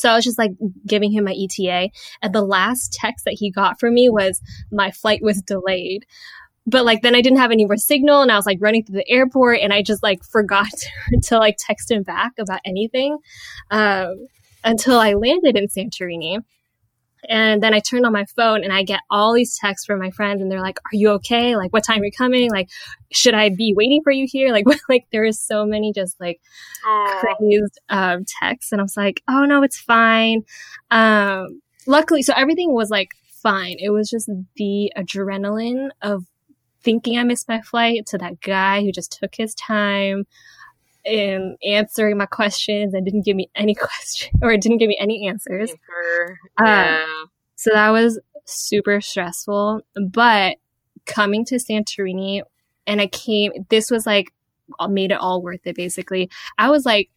So 0.00 0.10
I 0.10 0.16
was 0.16 0.24
just 0.24 0.38
like 0.38 0.52
giving 0.86 1.12
him 1.12 1.24
my 1.24 1.34
ETA. 1.34 1.90
And 2.22 2.34
the 2.34 2.42
last 2.42 2.92
text 2.92 3.24
that 3.24 3.34
he 3.34 3.50
got 3.50 3.80
from 3.80 3.94
me 3.94 4.08
was 4.08 4.40
my 4.70 4.90
flight 4.90 5.22
was 5.22 5.42
delayed. 5.42 6.06
But 6.66 6.84
like 6.84 7.02
then 7.02 7.14
I 7.14 7.22
didn't 7.22 7.38
have 7.38 7.50
any 7.50 7.64
more 7.64 7.76
signal 7.76 8.22
and 8.22 8.30
I 8.30 8.36
was 8.36 8.46
like 8.46 8.58
running 8.60 8.84
through 8.84 8.96
the 8.96 9.10
airport 9.10 9.60
and 9.60 9.72
I 9.72 9.82
just 9.82 10.02
like 10.02 10.22
forgot 10.22 10.68
to, 10.70 11.20
to 11.24 11.38
like 11.38 11.56
text 11.58 11.90
him 11.90 12.02
back 12.02 12.32
about 12.38 12.60
anything. 12.64 13.18
Um, 13.70 14.26
until 14.64 14.98
I 14.98 15.14
landed 15.14 15.56
in 15.56 15.68
Santorini. 15.68 16.42
And 17.28 17.62
then 17.62 17.74
I 17.74 17.80
turned 17.80 18.06
on 18.06 18.12
my 18.12 18.24
phone 18.36 18.62
and 18.62 18.72
I 18.72 18.82
get 18.82 19.00
all 19.10 19.32
these 19.32 19.56
texts 19.58 19.86
from 19.86 19.98
my 19.98 20.10
friends 20.10 20.40
and 20.40 20.50
they're 20.50 20.60
like, 20.60 20.78
Are 20.78 20.96
you 20.96 21.10
okay? 21.12 21.56
Like 21.56 21.72
what 21.72 21.84
time 21.84 22.00
are 22.00 22.04
you 22.04 22.12
coming? 22.12 22.50
Like, 22.50 22.68
should 23.12 23.34
I 23.34 23.48
be 23.48 23.74
waiting 23.76 24.02
for 24.02 24.12
you 24.12 24.26
here? 24.28 24.52
Like, 24.58 24.64
like 24.88 25.06
there 25.12 25.24
is 25.24 25.40
so 25.40 25.64
many 25.64 25.92
just 25.92 26.18
like 26.20 26.40
Aw. 26.84 27.20
crazed 27.20 27.78
um, 27.88 28.24
texts, 28.40 28.72
and 28.72 28.80
I 28.80 28.82
was 28.82 28.96
like, 28.96 29.22
"Oh 29.28 29.44
no, 29.44 29.62
it's 29.62 29.78
fine." 29.78 30.42
Um, 30.90 31.60
luckily, 31.86 32.22
so 32.22 32.32
everything 32.36 32.72
was 32.72 32.90
like 32.90 33.10
fine. 33.42 33.76
It 33.78 33.90
was 33.90 34.10
just 34.10 34.28
the 34.56 34.92
adrenaline 34.96 35.90
of 36.02 36.24
thinking 36.82 37.18
I 37.18 37.24
missed 37.24 37.48
my 37.48 37.60
flight 37.60 38.06
to 38.06 38.18
that 38.18 38.40
guy 38.40 38.82
who 38.82 38.92
just 38.92 39.12
took 39.12 39.34
his 39.34 39.54
time 39.54 40.24
in 41.08 41.56
answering 41.64 42.18
my 42.18 42.26
questions 42.26 42.94
and 42.94 43.04
didn't 43.04 43.24
give 43.24 43.36
me 43.36 43.50
any 43.54 43.74
question 43.76 44.32
or 44.42 44.56
didn't 44.56 44.78
give 44.78 44.88
me 44.88 44.96
any 45.00 45.28
answers. 45.28 45.72
Uh, 46.60 46.64
yeah. 46.64 47.06
So 47.56 47.70
that 47.72 47.90
was 47.90 48.20
super 48.44 49.00
stressful. 49.00 49.80
But 50.10 50.56
coming 51.06 51.44
to 51.46 51.56
Santorini, 51.56 52.42
and 52.86 53.00
I 53.00 53.06
came, 53.06 53.52
this 53.68 53.90
was 53.90 54.06
like, 54.06 54.32
made 54.88 55.10
it 55.10 55.18
all 55.18 55.42
worth 55.42 55.66
it 55.66 55.76
basically. 55.76 56.30
I 56.58 56.70
was 56.70 56.84
like, 56.84 57.10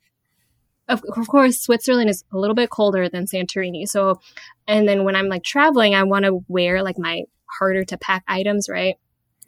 of, 0.88 1.04
of 1.16 1.28
course, 1.28 1.60
Switzerland 1.60 2.10
is 2.10 2.24
a 2.34 2.38
little 2.38 2.56
bit 2.56 2.70
colder 2.70 3.08
than 3.08 3.26
Santorini. 3.26 3.88
So, 3.88 4.20
and 4.68 4.88
then 4.88 5.04
when 5.04 5.16
I'm 5.16 5.28
like 5.28 5.44
traveling, 5.44 5.96
I 5.96 6.04
want 6.04 6.26
to 6.26 6.44
wear 6.48 6.84
like 6.84 6.98
my 6.98 7.24
harder 7.46 7.84
to 7.86 7.98
pack 7.98 8.24
items, 8.28 8.68
right? 8.70 8.96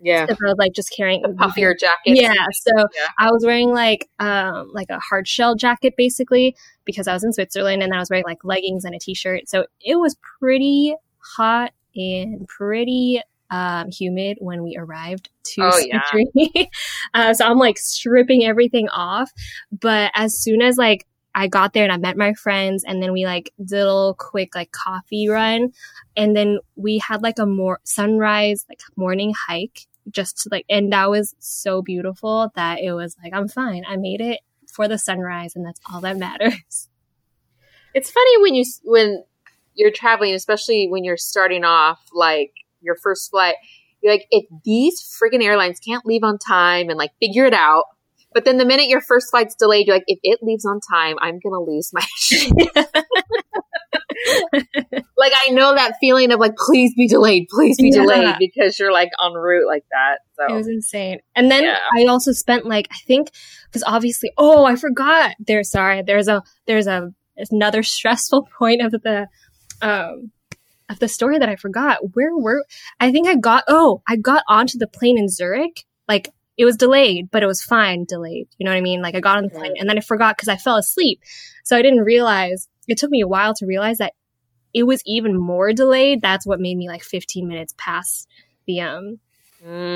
Yeah. 0.03 0.25
Instead 0.29 0.49
of 0.49 0.57
like 0.57 0.73
just 0.73 0.91
carrying 0.95 1.21
The 1.21 1.29
puffier 1.29 1.73
jacket. 1.79 2.15
yeah. 2.17 2.33
So 2.53 2.71
Yeah. 2.95 3.07
I 3.19 3.31
was 3.31 3.43
wearing 3.45 3.71
like 3.73 4.09
um 4.19 4.69
like 4.73 4.89
a 4.89 4.99
hard 4.99 5.27
shell 5.27 5.55
jacket 5.55 5.93
basically 5.97 6.55
because 6.85 7.07
I 7.07 7.13
was 7.13 7.23
in 7.23 7.31
Switzerland 7.33 7.81
and 7.81 7.93
I 7.93 7.99
was 7.99 8.09
wearing 8.09 8.25
like 8.25 8.43
leggings 8.43 8.83
and 8.85 8.93
a 8.93 8.99
t-shirt. 8.99 9.47
So 9.47 9.65
it 9.81 9.95
was 9.97 10.15
pretty 10.39 10.95
hot 11.37 11.71
and 11.95 12.47
pretty 12.47 13.21
um 13.49 13.89
humid 13.91 14.37
when 14.41 14.63
we 14.63 14.75
arrived 14.77 15.29
to 15.43 15.61
Oh, 15.63 15.77
yeah. 15.79 16.65
Uh, 17.13 17.33
so 17.33 17.45
I'm 17.45 17.57
like 17.59 17.77
stripping 17.77 18.43
everything 18.43 18.89
off. 18.89 19.31
But 19.71 20.11
as 20.15 20.37
soon 20.37 20.61
as 20.61 20.77
like 20.77 21.05
I 21.35 21.47
got 21.47 21.73
there 21.73 21.83
and 21.83 21.91
I 21.91 21.97
met 21.97 22.15
my 22.17 22.33
friends 22.33 22.83
and 22.83 23.01
then 23.01 23.11
we 23.11 23.25
like 23.25 23.51
did 23.63 23.79
a 23.79 23.85
little 23.85 24.15
quick 24.15 24.53
like 24.55 24.71
coffee 24.71 25.27
run 25.27 25.71
and 26.15 26.35
then 26.35 26.59
we 26.75 26.99
had 26.99 27.23
like 27.23 27.39
a 27.39 27.45
more 27.45 27.79
sunrise 27.85 28.65
like 28.69 28.79
morning 28.95 29.33
hike 29.47 29.87
just 30.09 30.47
like 30.51 30.65
and 30.69 30.91
that 30.91 31.09
was 31.09 31.35
so 31.39 31.81
beautiful 31.81 32.51
that 32.55 32.79
it 32.79 32.93
was 32.93 33.15
like 33.23 33.33
I'm 33.33 33.47
fine. 33.47 33.83
I 33.87 33.97
made 33.97 34.21
it 34.21 34.39
for 34.71 34.87
the 34.87 34.97
sunrise 34.97 35.55
and 35.55 35.65
that's 35.65 35.79
all 35.91 36.01
that 36.01 36.17
matters. 36.17 36.89
It's 37.95 38.09
funny 38.09 38.41
when 38.41 38.55
you 38.55 38.63
when 38.85 39.23
you're 39.75 39.91
traveling, 39.91 40.33
especially 40.33 40.87
when 40.89 41.03
you're 41.03 41.15
starting 41.15 41.63
off, 41.63 41.99
like 42.11 42.51
your 42.81 42.95
first 42.95 43.29
flight. 43.31 43.55
You're 44.01 44.13
like, 44.13 44.25
if 44.31 44.45
these 44.65 45.01
friggin' 45.01 45.43
airlines 45.43 45.79
can't 45.79 46.05
leave 46.05 46.23
on 46.23 46.37
time 46.37 46.89
and 46.89 46.97
like 46.97 47.11
figure 47.19 47.45
it 47.45 47.53
out. 47.53 47.85
But 48.33 48.45
then 48.45 48.57
the 48.57 48.65
minute 48.65 48.87
your 48.87 48.99
first 48.99 49.29
flight's 49.29 49.53
delayed, 49.55 49.85
you're 49.85 49.95
like, 49.95 50.05
if 50.07 50.19
it 50.23 50.39
leaves 50.41 50.65
on 50.65 50.79
time, 50.91 51.17
I'm 51.21 51.39
gonna 51.39 51.61
lose 51.61 51.91
my 51.93 52.01
shit. 52.15 52.51
like 55.23 55.33
I 55.47 55.51
know 55.51 55.73
that 55.73 55.93
feeling 56.01 56.31
of 56.31 56.39
like, 56.39 56.55
please 56.57 56.93
be 56.95 57.07
delayed, 57.07 57.47
please 57.49 57.77
be 57.77 57.89
Yeah. 57.93 58.01
delayed, 58.01 58.35
because 58.39 58.77
you're 58.77 58.91
like 58.91 59.09
en 59.25 59.33
route 59.33 59.65
like 59.67 59.85
that. 59.91 60.17
So 60.35 60.53
it 60.53 60.57
was 60.57 60.67
insane. 60.67 61.19
And 61.35 61.49
then 61.49 61.63
Yeah. 61.63 61.79
I 61.97 62.05
also 62.05 62.31
spent 62.33 62.65
like 62.65 62.87
I 62.91 62.97
think 63.07 63.29
because 63.67 63.83
obviously 63.87 64.31
oh 64.37 64.65
I 64.65 64.75
forgot 64.75 65.35
there's 65.39 65.71
sorry 65.71 66.01
there's 66.01 66.27
a 66.27 66.43
there's 66.67 66.87
a 66.87 67.13
another 67.51 67.83
stressful 67.83 68.47
point 68.59 68.81
of 68.81 68.91
the 68.91 69.27
um 69.81 70.31
of 70.89 70.99
the 70.99 71.07
story 71.07 71.39
that 71.39 71.49
I 71.49 71.55
forgot. 71.55 71.99
Where 72.15 72.35
were 72.37 72.65
I 72.99 73.11
think 73.11 73.27
I 73.27 73.35
got 73.35 73.63
oh 73.67 74.01
I 74.07 74.17
got 74.17 74.43
onto 74.49 74.77
the 74.77 74.87
plane 74.87 75.17
in 75.17 75.29
Zurich 75.29 75.85
like 76.09 76.29
it 76.57 76.65
was 76.65 76.75
delayed 76.77 77.29
but 77.31 77.41
it 77.43 77.47
was 77.47 77.63
fine 77.63 78.05
delayed. 78.05 78.47
You 78.57 78.65
know 78.65 78.71
what 78.71 78.77
I 78.77 78.81
mean? 78.81 79.01
Like 79.01 79.15
I 79.15 79.21
got 79.21 79.37
on 79.37 79.45
the 79.45 79.49
plane 79.49 79.75
and 79.79 79.89
then 79.89 79.97
I 79.97 80.01
forgot 80.01 80.35
because 80.35 80.49
I 80.49 80.57
fell 80.57 80.75
asleep. 80.75 81.21
So 81.63 81.77
I 81.77 81.81
didn't 81.81 82.01
realize 82.01 82.67
it 82.87 82.97
took 82.97 83.09
me 83.09 83.21
a 83.21 83.27
while 83.27 83.53
to 83.55 83.65
realize 83.65 83.99
that 83.99 84.13
it 84.73 84.83
was 84.83 85.01
even 85.05 85.37
more 85.37 85.73
delayed. 85.73 86.21
That's 86.21 86.45
what 86.45 86.59
made 86.59 86.77
me 86.77 86.87
like 86.87 87.03
15 87.03 87.47
minutes 87.47 87.73
past 87.77 88.27
the 88.67 88.81
um 88.81 89.19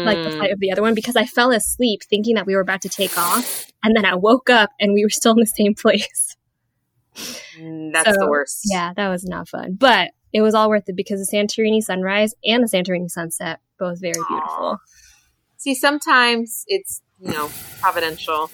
like 0.03 0.21
the 0.23 0.29
Mm. 0.29 0.37
flight 0.37 0.51
of 0.51 0.59
the 0.59 0.71
other 0.71 0.81
one 0.81 0.93
because 0.93 1.15
I 1.15 1.25
fell 1.25 1.51
asleep 1.51 2.01
thinking 2.03 2.35
that 2.35 2.45
we 2.45 2.55
were 2.55 2.61
about 2.61 2.81
to 2.83 2.89
take 2.89 3.17
off, 3.17 3.65
and 3.83 3.95
then 3.95 4.05
I 4.05 4.15
woke 4.15 4.49
up 4.49 4.69
and 4.79 4.93
we 4.93 5.03
were 5.03 5.09
still 5.09 5.33
in 5.33 5.39
the 5.39 5.45
same 5.45 5.73
place. 5.75 6.35
Mm, 7.59 7.91
that's 7.93 8.07
So, 8.09 8.15
the 8.19 8.27
worst. 8.29 8.61
Yeah, 8.65 8.93
that 8.95 9.09
was 9.09 9.25
not 9.25 9.49
fun, 9.49 9.73
but 9.79 10.11
it 10.33 10.41
was 10.41 10.53
all 10.53 10.69
worth 10.69 10.87
it 10.87 10.95
because 10.95 11.25
the 11.25 11.35
Santorini 11.37 11.81
sunrise 11.81 12.33
and 12.45 12.63
the 12.63 12.67
Santorini 12.67 13.09
sunset 13.09 13.59
both 13.79 13.99
very 13.99 14.23
beautiful. 14.27 14.77
See, 15.57 15.73
sometimes 15.75 16.63
it's 16.67 17.01
you 17.19 17.31
know 17.31 17.49
providential 17.81 18.51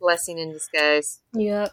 blessing 0.00 0.38
in 0.38 0.52
disguise. 0.52 1.20
Yep. 1.34 1.72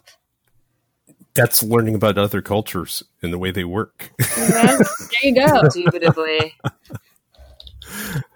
That's 1.35 1.63
learning 1.63 1.95
about 1.95 2.17
other 2.17 2.41
cultures 2.41 3.03
and 3.21 3.33
the 3.33 3.39
way 3.39 3.51
they 3.51 3.63
work. 3.63 4.11
there 4.37 4.77
you 5.23 5.35
go. 5.35 5.61
Indubitably. 5.75 6.53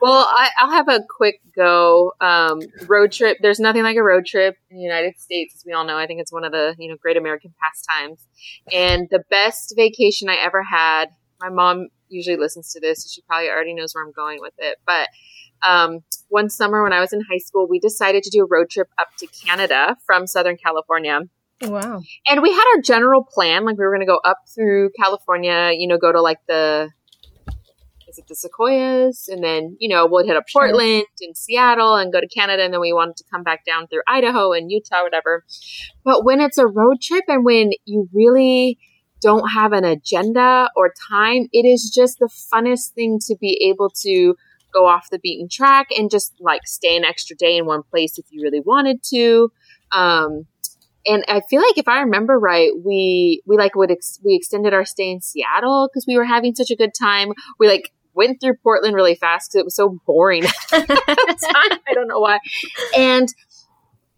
well, 0.02 0.26
I, 0.28 0.50
I'll 0.58 0.72
have 0.72 0.88
a 0.88 1.02
quick 1.08 1.42
go. 1.56 2.14
Um, 2.20 2.60
road 2.88 3.12
trip. 3.12 3.38
There's 3.42 3.60
nothing 3.60 3.84
like 3.84 3.98
a 3.98 4.04
road 4.04 4.26
trip 4.26 4.56
in 4.70 4.78
the 4.78 4.84
United 4.84 5.20
States, 5.20 5.56
as 5.56 5.64
we 5.66 5.74
all 5.74 5.86
know. 5.86 5.98
I 5.98 6.08
think 6.08 6.22
it's 6.22 6.32
one 6.32 6.44
of 6.44 6.52
the 6.52 6.76
you 6.80 6.90
know 6.90 6.96
great 7.00 7.18
American 7.18 7.54
pastimes. 7.62 8.26
And 8.72 9.08
the 9.12 9.24
best 9.30 9.74
vacation 9.76 10.30
I 10.30 10.38
ever 10.44 10.64
had. 10.64 11.08
My 11.40 11.50
mom 11.50 11.90
usually 12.10 12.38
listens 12.38 12.74
to 12.74 12.80
this, 12.80 13.04
so 13.04 13.10
she 13.14 13.22
probably 13.28 13.50
already 13.50 13.76
knows 13.76 13.94
where 13.94 14.04
I'm 14.04 14.12
going 14.12 14.40
with 14.42 14.54
it. 14.58 14.78
But 14.88 15.10
um, 15.62 16.00
one 16.30 16.50
summer 16.50 16.84
when 16.84 16.94
I 16.94 17.00
was 17.00 17.14
in 17.14 17.22
high 17.22 17.38
school, 17.38 17.68
we 17.68 17.80
decided 17.80 18.24
to 18.24 18.30
do 18.30 18.44
a 18.44 18.48
road 18.48 18.70
trip 18.70 18.90
up 18.98 19.10
to 19.20 19.28
Canada 19.28 19.98
from 20.06 20.28
Southern 20.28 20.58
California. 20.58 21.22
Wow. 21.62 22.02
And 22.28 22.42
we 22.42 22.52
had 22.52 22.64
our 22.76 22.82
general 22.82 23.24
plan, 23.24 23.66
like 23.66 23.78
we 23.78 23.84
were 23.84 23.92
going 23.92 24.06
to 24.06 24.06
go 24.06 24.20
up 24.24 24.38
through 24.54 24.92
California, 25.00 25.72
you 25.74 25.88
know, 25.88 25.98
go 25.98 26.12
to 26.12 26.22
like 26.22 26.38
the, 26.48 26.90
is 28.08 28.20
it 28.20 28.28
the 28.28 28.36
Sequoias? 28.36 29.28
And 29.28 29.44
then, 29.44 29.76
you 29.80 29.90
know, 29.90 30.06
we'll 30.06 30.26
hit 30.26 30.38
up 30.38 30.48
Sure. 30.48 30.68
Portland 30.68 31.06
and 31.22 31.36
Seattle 31.36 31.96
and 31.96 32.14
go 32.14 32.22
to 32.22 32.28
Canada. 32.28 32.64
And 32.64 32.74
then 32.74 32.82
we 32.82 32.94
wanted 32.94 33.18
to 33.18 33.24
come 33.32 33.44
back 33.44 33.66
down 33.66 33.88
through 33.88 34.02
Idaho 34.08 34.54
and 34.54 34.72
Utah, 34.72 35.04
whatever. 35.04 35.44
But 36.04 36.24
when 36.24 36.42
it's 36.42 36.58
a 36.58 36.68
road 36.68 37.02
trip 37.02 37.26
and 37.28 37.44
when 37.44 37.72
you 37.86 38.08
really 38.14 38.78
don't 39.20 39.50
have 39.50 39.74
an 39.74 39.84
agenda 39.84 40.70
or 40.76 40.94
time, 41.10 41.48
it 41.52 41.66
is 41.66 41.92
just 41.94 42.20
the 42.20 42.30
funnest 42.54 42.92
thing 42.92 43.20
to 43.28 43.36
be 43.40 43.68
able 43.70 43.90
to 44.02 44.36
go 44.74 44.86
off 44.86 45.10
the 45.10 45.18
beaten 45.20 45.48
track 45.50 45.88
and 45.98 46.12
just 46.12 46.34
like 46.40 46.62
stay 46.68 46.96
an 46.96 47.04
extra 47.04 47.36
day 47.36 47.58
in 47.58 47.66
one 47.66 47.82
place 47.82 48.20
if 48.20 48.26
you 48.30 48.44
really 48.44 48.60
wanted 48.60 49.02
to. 49.02 49.52
Um, 49.92 50.46
and 51.08 51.24
I 51.28 51.42
feel 51.50 51.62
like 51.62 51.78
if 51.78 51.88
I 51.88 52.02
remember 52.02 52.38
right, 52.38 52.72
we 52.78 53.42
we 53.46 53.58
like 53.58 53.76
would 53.76 53.92
ex- 53.92 54.20
we 54.24 54.36
extended 54.36 54.74
our 54.74 54.86
stay 54.86 55.10
in 55.10 55.22
Seattle 55.22 55.90
because 55.92 56.06
we 56.06 56.18
were 56.18 56.26
having 56.26 56.54
such 56.54 56.70
a 56.70 56.76
good 56.76 56.94
time. 56.94 57.30
We 57.60 57.68
like 57.68 57.94
went 58.14 58.42
through 58.42 58.56
Portland 58.64 58.96
really 58.96 59.16
fast 59.16 59.52
because 59.52 59.62
it 59.62 59.66
was 59.66 59.76
so 59.76 60.00
boring 60.06 60.44
at 60.44 60.54
the 60.70 60.78
time. 61.54 61.80
I 61.88 61.94
don't 61.94 62.08
know 62.08 62.20
why. 62.20 62.40
And 62.98 63.30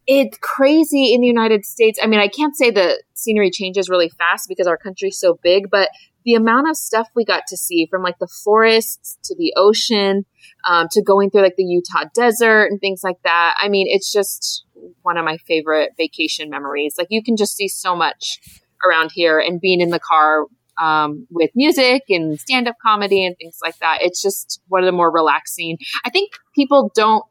it's 0.08 0.38
crazy 0.42 1.14
in 1.14 1.22
the 1.22 1.28
United 1.28 1.66
States. 1.66 2.00
I 2.02 2.08
mean, 2.08 2.20
I 2.20 2.30
can't 2.30 2.56
say 2.56 2.72
the 2.72 3.02
scenery 3.14 3.52
changes 3.52 3.90
really 3.90 4.10
fast 4.10 4.48
because 4.50 4.66
our 4.66 4.78
country's 4.78 5.20
so 5.20 5.38
big, 5.44 5.70
but 5.70 5.90
the 6.26 6.34
amount 6.34 6.70
of 6.70 6.76
stuff 6.76 7.08
we 7.16 7.24
got 7.24 7.44
to 7.48 7.58
see 7.58 7.88
from 7.90 8.02
like 8.02 8.18
the 8.20 8.28
forests 8.44 9.20
to 9.24 9.36
the 9.38 9.54
ocean 9.56 10.26
um, 10.68 10.88
to 10.92 11.04
going 11.04 11.30
through 11.30 11.44
like 11.44 11.56
the 11.58 11.64
Utah 11.64 12.06
desert 12.16 12.72
and 12.72 12.80
things 12.80 13.02
like 13.04 13.22
that. 13.24 13.56
I 13.62 13.70
mean, 13.70 13.88
it's 13.88 14.12
just 14.12 14.66
one 15.02 15.18
of 15.18 15.26
my 15.26 15.38
favorite 15.38 15.92
vacation 15.98 16.50
memories. 16.50 16.96
Like 16.98 17.08
you 17.10 17.24
can 17.24 17.36
just 17.36 17.56
see 17.56 17.68
so 17.68 17.96
much 17.96 18.40
around 18.88 19.12
here 19.14 19.40
and 19.40 19.60
being 19.60 19.82
in 19.82 19.90
the 19.90 20.00
car 20.00 20.46
um, 20.80 21.28
with 21.30 21.52
music 21.56 22.04
and 22.10 22.40
stand 22.40 22.68
up 22.68 22.76
comedy 22.82 23.26
and 23.26 23.36
things 23.38 23.58
like 23.62 23.78
that. 23.80 24.00
It's 24.02 24.22
just 24.22 24.62
one 24.68 24.82
of 24.82 24.86
the 24.86 24.92
more 24.92 25.12
relaxing. 25.12 25.78
I 26.06 26.10
think 26.10 26.32
people 26.56 26.92
don't 26.96 27.24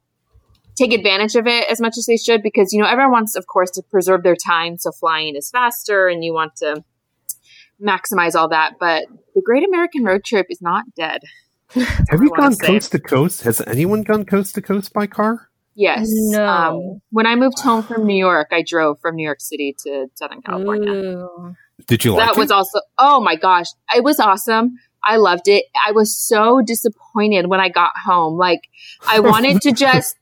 take 0.77 0.93
advantage 0.93 1.35
of 1.35 1.47
it 1.47 1.69
as 1.71 1.81
much 1.81 1.99
as 1.99 2.07
they 2.07 2.17
should 2.17 2.43
because, 2.43 2.73
you 2.73 2.81
know, 2.81 2.89
everyone 2.89 3.13
wants, 3.13 3.35
of 3.35 3.47
course, 3.47 3.71
to 3.73 3.83
preserve 3.91 4.23
their 4.23 4.37
time. 4.37 4.79
So 4.79 4.93
flying 4.93 5.35
is 5.35 5.51
faster 5.51 6.09
and 6.09 6.23
you 6.23 6.33
want 6.33 6.57
to 6.57 6.85
maximize 7.83 8.35
all 8.35 8.49
that. 8.49 8.75
But 8.79 9.07
the 9.35 9.43
Great 9.43 9.67
American 9.67 10.05
Road 10.05 10.25
Trip 10.25 10.47
is 10.51 10.61
not 10.61 10.85
dead. 10.95 11.23
Have 11.71 12.23
you 12.23 12.31
gone 12.35 12.57
coast 12.57 12.93
to 12.93 12.99
coast? 12.99 13.43
Has 13.43 13.61
anyone 13.63 14.03
gone 14.03 14.25
coast 14.25 14.55
to 14.55 14.63
coast 14.63 14.93
by 14.93 15.07
car? 15.07 15.48
Yes. 15.79 16.09
No. 16.11 16.45
Um, 16.45 17.01
when 17.11 17.29
I 17.29 17.37
moved 17.37 17.61
home 17.61 17.85
from 17.85 18.05
New 18.05 18.17
York, 18.17 18.49
I 18.51 18.65
drove 18.67 18.99
from 18.99 19.15
New 19.15 19.23
York 19.23 19.41
City 19.41 19.77
to 19.85 20.09
Southern 20.17 20.43
California. 20.43 20.91
Ooh. 20.91 21.55
Did 21.87 22.05
you 22.05 22.15
like 22.15 22.27
that 22.27 22.37
was 22.37 22.51
also, 22.51 22.81
oh 22.99 23.21
my 23.21 23.37
gosh, 23.37 23.69
it 23.95 24.03
was 24.03 24.19
awesome. 24.19 24.77
I 25.05 25.19
loved 25.19 25.47
it. 25.47 25.67
I 25.87 25.93
was 25.93 26.19
so 26.19 26.63
disappointed 26.63 27.47
when 27.47 27.61
I 27.61 27.69
got 27.69 27.93
home. 28.05 28.37
Like, 28.37 28.63
I 29.07 29.21
wanted 29.31 29.61
to 29.63 29.73
just, 29.73 30.17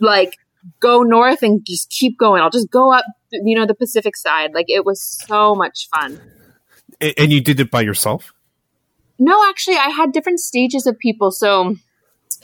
like, 0.00 0.38
go 0.80 1.04
north 1.04 1.40
and 1.40 1.64
just 1.64 1.88
keep 1.88 2.18
going. 2.18 2.42
I'll 2.42 2.50
just 2.50 2.68
go 2.68 2.92
up, 2.92 3.04
you 3.30 3.56
know, 3.56 3.64
the 3.64 3.76
Pacific 3.76 4.16
side. 4.16 4.54
Like, 4.54 4.66
it 4.68 4.84
was 4.84 5.00
so 5.00 5.54
much 5.54 5.88
fun. 5.94 6.20
A- 7.00 7.16
and 7.16 7.32
you 7.32 7.40
did 7.40 7.60
it 7.60 7.70
by 7.70 7.82
yourself? 7.82 8.34
No, 9.20 9.48
actually, 9.48 9.76
I 9.76 9.90
had 9.90 10.10
different 10.10 10.40
stages 10.40 10.84
of 10.84 10.98
people. 10.98 11.30
So, 11.30 11.76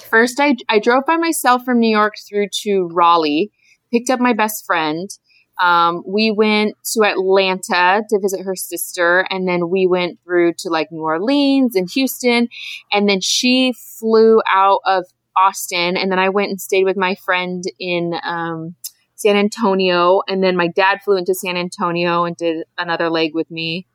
first, 0.08 0.40
I, 0.40 0.56
I 0.68 0.78
drove 0.78 1.04
by 1.06 1.16
myself 1.16 1.64
from 1.64 1.78
New 1.80 1.90
York 1.90 2.14
through 2.28 2.48
to 2.62 2.88
Raleigh, 2.92 3.50
picked 3.92 4.10
up 4.10 4.20
my 4.20 4.32
best 4.32 4.66
friend. 4.66 5.10
Um, 5.60 6.02
we 6.06 6.30
went 6.30 6.74
to 6.92 7.04
Atlanta 7.04 8.02
to 8.08 8.18
visit 8.20 8.40
her 8.44 8.56
sister, 8.56 9.26
and 9.30 9.46
then 9.46 9.68
we 9.68 9.86
went 9.86 10.18
through 10.24 10.54
to 10.58 10.70
like 10.70 10.90
New 10.90 11.02
Orleans 11.02 11.76
and 11.76 11.88
Houston, 11.90 12.48
and 12.92 13.08
then 13.08 13.20
she 13.20 13.72
flew 13.72 14.40
out 14.50 14.80
of 14.86 15.04
Austin, 15.36 15.96
and 15.96 16.10
then 16.10 16.18
I 16.18 16.30
went 16.30 16.50
and 16.50 16.60
stayed 16.60 16.84
with 16.84 16.96
my 16.96 17.14
friend 17.14 17.62
in 17.78 18.14
um, 18.24 18.74
San 19.14 19.36
Antonio, 19.36 20.22
and 20.26 20.42
then 20.42 20.56
my 20.56 20.68
dad 20.68 21.00
flew 21.04 21.16
into 21.16 21.34
San 21.34 21.56
Antonio 21.56 22.24
and 22.24 22.36
did 22.36 22.64
another 22.76 23.08
leg 23.08 23.34
with 23.34 23.50
me. 23.50 23.86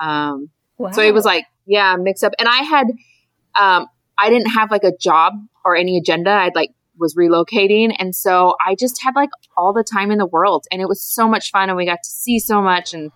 Um, 0.00 0.50
Wow. 0.78 0.92
so 0.92 1.02
it 1.02 1.12
was 1.12 1.26
like, 1.26 1.44
yeah, 1.66 1.96
mixed 1.96 2.24
up. 2.24 2.32
And 2.38 2.48
I 2.48 2.62
had, 2.62 2.86
um, 3.54 3.86
I 4.20 4.28
didn't 4.28 4.50
have 4.50 4.70
like 4.70 4.84
a 4.84 4.92
job 5.00 5.32
or 5.64 5.76
any 5.76 5.98
agenda. 5.98 6.30
I'd 6.30 6.54
like 6.54 6.70
was 7.00 7.16
relocating. 7.16 7.94
And 7.98 8.14
so 8.14 8.54
I 8.64 8.76
just 8.78 9.02
had 9.02 9.16
like 9.16 9.30
all 9.56 9.72
the 9.72 9.82
time 9.82 10.10
in 10.10 10.18
the 10.18 10.26
world 10.26 10.66
and 10.70 10.80
it 10.80 10.86
was 10.86 11.02
so 11.02 11.26
much 11.26 11.50
fun 11.50 11.68
and 11.68 11.76
we 11.76 11.86
got 11.86 11.98
to 12.04 12.10
see 12.10 12.38
so 12.38 12.60
much. 12.60 12.92
And 12.92 13.10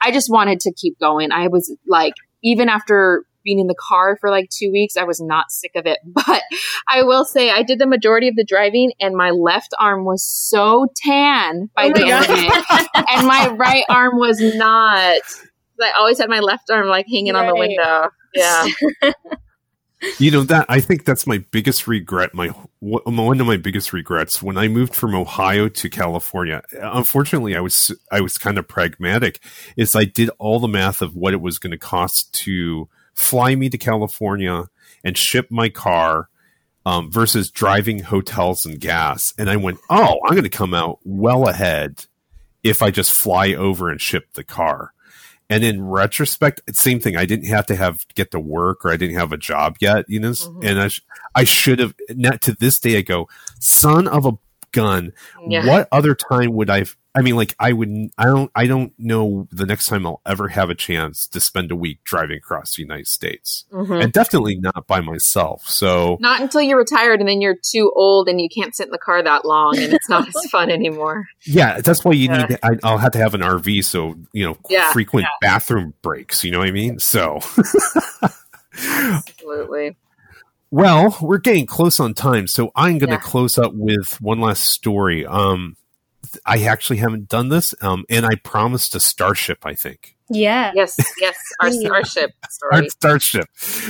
I 0.00 0.10
just 0.10 0.30
wanted 0.30 0.58
to 0.60 0.72
keep 0.72 0.98
going. 0.98 1.30
I 1.30 1.48
was 1.48 1.74
like, 1.86 2.14
even 2.42 2.68
after 2.68 3.24
being 3.44 3.60
in 3.60 3.68
the 3.68 3.76
car 3.78 4.16
for 4.20 4.30
like 4.30 4.48
two 4.50 4.72
weeks, 4.72 4.96
I 4.96 5.04
was 5.04 5.20
not 5.20 5.52
sick 5.52 5.72
of 5.76 5.86
it. 5.86 5.98
But 6.26 6.42
I 6.90 7.02
will 7.02 7.24
say 7.24 7.50
I 7.50 7.62
did 7.62 7.78
the 7.78 7.86
majority 7.86 8.28
of 8.28 8.34
the 8.34 8.44
driving 8.44 8.92
and 8.98 9.14
my 9.14 9.30
left 9.30 9.74
arm 9.78 10.04
was 10.04 10.24
so 10.24 10.86
tan 10.96 11.70
by 11.76 11.86
Oh 11.86 11.92
the 11.92 12.06
end 12.06 12.24
of 12.24 12.30
it. 12.30 13.06
And 13.10 13.26
my 13.28 13.50
right 13.50 13.84
arm 13.88 14.18
was 14.18 14.40
not. 14.40 15.20
I 15.80 15.92
always 15.98 16.18
had 16.18 16.30
my 16.30 16.40
left 16.40 16.70
arm 16.70 16.88
like 16.88 17.06
hanging 17.06 17.34
on 17.34 17.46
the 17.46 17.54
window. 17.54 18.08
Yeah. 18.34 18.66
You 20.18 20.30
know 20.30 20.42
that 20.42 20.66
I 20.68 20.80
think 20.80 21.04
that's 21.04 21.26
my 21.26 21.38
biggest 21.38 21.86
regret. 21.86 22.34
My 22.34 22.48
one 22.80 23.40
of 23.40 23.46
my 23.46 23.56
biggest 23.56 23.92
regrets 23.92 24.42
when 24.42 24.58
I 24.58 24.68
moved 24.68 24.94
from 24.94 25.14
Ohio 25.14 25.68
to 25.68 25.88
California. 25.88 26.62
Unfortunately, 26.80 27.56
I 27.56 27.60
was 27.60 27.90
I 28.12 28.20
was 28.20 28.36
kind 28.36 28.58
of 28.58 28.68
pragmatic. 28.68 29.40
Is 29.76 29.96
I 29.96 30.04
did 30.04 30.30
all 30.38 30.60
the 30.60 30.68
math 30.68 31.00
of 31.00 31.16
what 31.16 31.32
it 31.32 31.40
was 31.40 31.58
going 31.58 31.70
to 31.70 31.78
cost 31.78 32.34
to 32.44 32.88
fly 33.14 33.54
me 33.54 33.70
to 33.70 33.78
California 33.78 34.66
and 35.02 35.16
ship 35.16 35.50
my 35.50 35.70
car 35.70 36.28
um, 36.86 37.10
versus 37.10 37.50
driving 37.50 38.00
hotels 38.00 38.64
and 38.64 38.78
gas, 38.78 39.34
and 39.36 39.50
I 39.50 39.56
went, 39.56 39.78
oh, 39.90 40.20
I'm 40.24 40.32
going 40.32 40.44
to 40.44 40.48
come 40.48 40.72
out 40.72 41.00
well 41.04 41.48
ahead 41.48 42.06
if 42.62 42.80
I 42.80 42.90
just 42.90 43.12
fly 43.12 43.54
over 43.54 43.90
and 43.90 44.00
ship 44.00 44.34
the 44.34 44.44
car. 44.44 44.92
And 45.48 45.62
in 45.62 45.84
retrospect, 45.84 46.60
same 46.74 46.98
thing. 46.98 47.16
I 47.16 47.24
didn't 47.24 47.46
have 47.46 47.66
to 47.66 47.76
have 47.76 48.04
get 48.14 48.32
to 48.32 48.40
work 48.40 48.84
or 48.84 48.90
I 48.90 48.96
didn't 48.96 49.16
have 49.16 49.32
a 49.32 49.36
job 49.36 49.76
yet, 49.80 50.04
you 50.08 50.18
know. 50.18 50.30
Mhm. 50.32 50.64
And 50.68 50.80
I, 50.80 50.88
sh- 50.88 51.02
I 51.36 51.44
should 51.44 51.78
have. 51.78 51.94
Not 52.10 52.42
to 52.42 52.52
this 52.52 52.80
day, 52.80 52.98
I 52.98 53.02
go, 53.02 53.28
son 53.60 54.08
of 54.08 54.26
a 54.26 54.32
gun. 54.72 55.12
Yeah. 55.48 55.66
What 55.66 55.88
other 55.92 56.14
time 56.16 56.52
would 56.54 56.68
I? 56.68 56.84
I 57.16 57.22
mean, 57.22 57.34
like 57.34 57.54
I 57.58 57.72
would. 57.72 57.88
I 58.18 58.26
don't. 58.26 58.50
I 58.54 58.66
don't 58.66 58.92
know 58.98 59.48
the 59.50 59.64
next 59.64 59.86
time 59.86 60.06
I'll 60.06 60.20
ever 60.26 60.48
have 60.48 60.68
a 60.68 60.74
chance 60.74 61.26
to 61.28 61.40
spend 61.40 61.72
a 61.72 61.76
week 61.76 62.04
driving 62.04 62.36
across 62.36 62.76
the 62.76 62.82
United 62.82 63.06
States, 63.08 63.64
Mhm. 63.72 64.04
and 64.04 64.12
definitely 64.12 64.56
not 64.56 64.86
by 64.86 65.00
myself. 65.00 65.66
So 65.66 66.18
Not 66.20 66.42
until 66.42 66.60
you're 66.60 66.76
retired 66.76 67.20
and 67.20 67.28
then 67.28 67.40
you're 67.40 67.56
too 67.56 67.90
old 67.96 68.28
and 68.28 68.38
you 68.38 68.48
can't 68.54 68.76
sit 68.76 68.86
in 68.88 68.90
the 68.92 68.98
car 68.98 69.22
that 69.22 69.46
long 69.46 69.78
and 69.78 69.94
it's 69.94 70.10
not 70.10 70.28
as 70.28 70.34
fun 70.50 70.70
anymore. 70.70 71.24
yeah, 71.46 71.80
that's 71.80 72.04
why 72.04 72.12
you 72.12 72.28
Yeah. 72.28 72.46
need. 72.48 72.58
I, 72.62 72.70
I'll 72.84 72.98
have 72.98 73.12
to 73.12 73.18
have 73.18 73.32
an 73.34 73.40
RV, 73.40 73.82
so 73.82 74.14
you 74.34 74.44
know, 74.44 74.58
Yeah, 74.68 74.92
frequent 74.92 75.26
bathroom 75.40 75.94
breaks. 76.02 76.44
You 76.44 76.50
know 76.50 76.58
what 76.58 76.68
I 76.68 76.72
mean? 76.72 76.98
So. 76.98 77.40
Absolutely. 78.78 79.96
Well, 80.70 81.16
we're 81.22 81.38
getting 81.38 81.66
close 81.66 82.00
on 82.00 82.12
time, 82.14 82.46
so 82.46 82.70
I'm 82.74 82.98
going 82.98 83.08
to 83.10 83.14
Yeah. 83.16 83.20
close 83.20 83.56
up 83.56 83.72
with 83.74 84.20
one 84.20 84.40
last 84.40 84.64
story. 84.64 85.24
Um, 85.24 85.76
th- 85.76 85.85
I 86.44 86.64
actually 86.64 86.98
haven't 86.98 87.28
done 87.28 87.48
this, 87.48 87.74
um, 87.80 88.04
and 88.08 88.26
I 88.26 88.34
promised 88.36 88.94
a 88.94 89.00
starship. 89.00 89.64
I 89.64 89.74
think 89.74 90.16
Yeah. 90.28 90.72
Yes, 90.74 90.96
yes. 91.20 91.36
Our 91.60 91.68
Yeah. 91.70 91.80
starship 91.88 92.30
our 92.72 92.88
starship. 92.88 93.46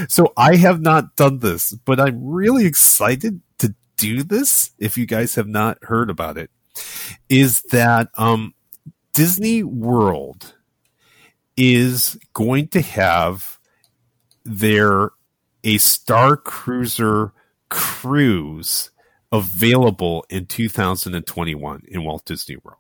So 0.08 0.32
I 0.36 0.56
have 0.56 0.80
not 0.80 1.16
done 1.16 1.38
this, 1.40 1.72
but 1.72 1.98
I'm 2.00 2.24
really 2.24 2.66
excited 2.66 3.40
to 3.58 3.74
do 3.96 4.22
this. 4.22 4.70
If 4.78 4.96
you 4.98 5.06
guys 5.06 5.34
have 5.36 5.48
not 5.48 5.78
heard 5.82 6.10
about 6.10 6.36
it, 6.38 6.50
is 7.28 7.62
that 7.70 8.08
um, 8.16 8.54
Disney 9.14 9.62
World 9.62 10.54
is 11.56 12.18
going 12.34 12.68
to 12.68 12.82
have 12.82 13.58
their 14.44 15.10
a 15.64 15.78
Star 15.78 16.36
Cruiser 16.36 17.32
cruise 17.70 18.90
available 19.36 20.24
in 20.28 20.46
2021 20.46 21.82
in 21.88 22.04
Walt 22.04 22.24
Disney 22.24 22.56
World. 22.62 22.78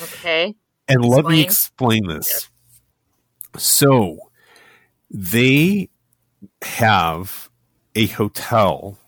Okay. 0.00 0.54
And 0.88 1.04
let 1.04 1.24
me 1.24 1.40
Explain. 1.40 2.04
explain 2.04 2.08
this. 2.08 2.50
So 3.56 4.18
they 5.10 5.88
have 6.62 7.48
a 7.94 8.06
hotel 8.06 8.98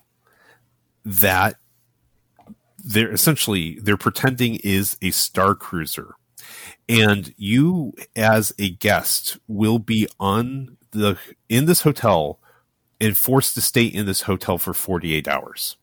that 1.05 1.55
they're 2.83 3.11
essentially 3.11 3.79
they're 3.81 3.97
pretending 3.97 4.55
is 4.63 4.97
a 5.01 5.11
star 5.11 5.55
cruiser 5.55 6.15
and 6.87 7.33
you 7.37 7.93
as 8.15 8.53
a 8.57 8.69
guest 8.69 9.37
will 9.47 9.79
be 9.79 10.07
on 10.19 10.77
the 10.91 11.17
in 11.49 11.65
this 11.65 11.81
hotel 11.81 12.39
and 13.01 13.17
forced 13.17 13.53
to 13.55 13.61
stay 13.61 13.85
in 13.85 14.05
this 14.05 14.21
hotel 14.21 14.57
for 14.57 14.73
48 14.73 15.27
hours 15.27 15.77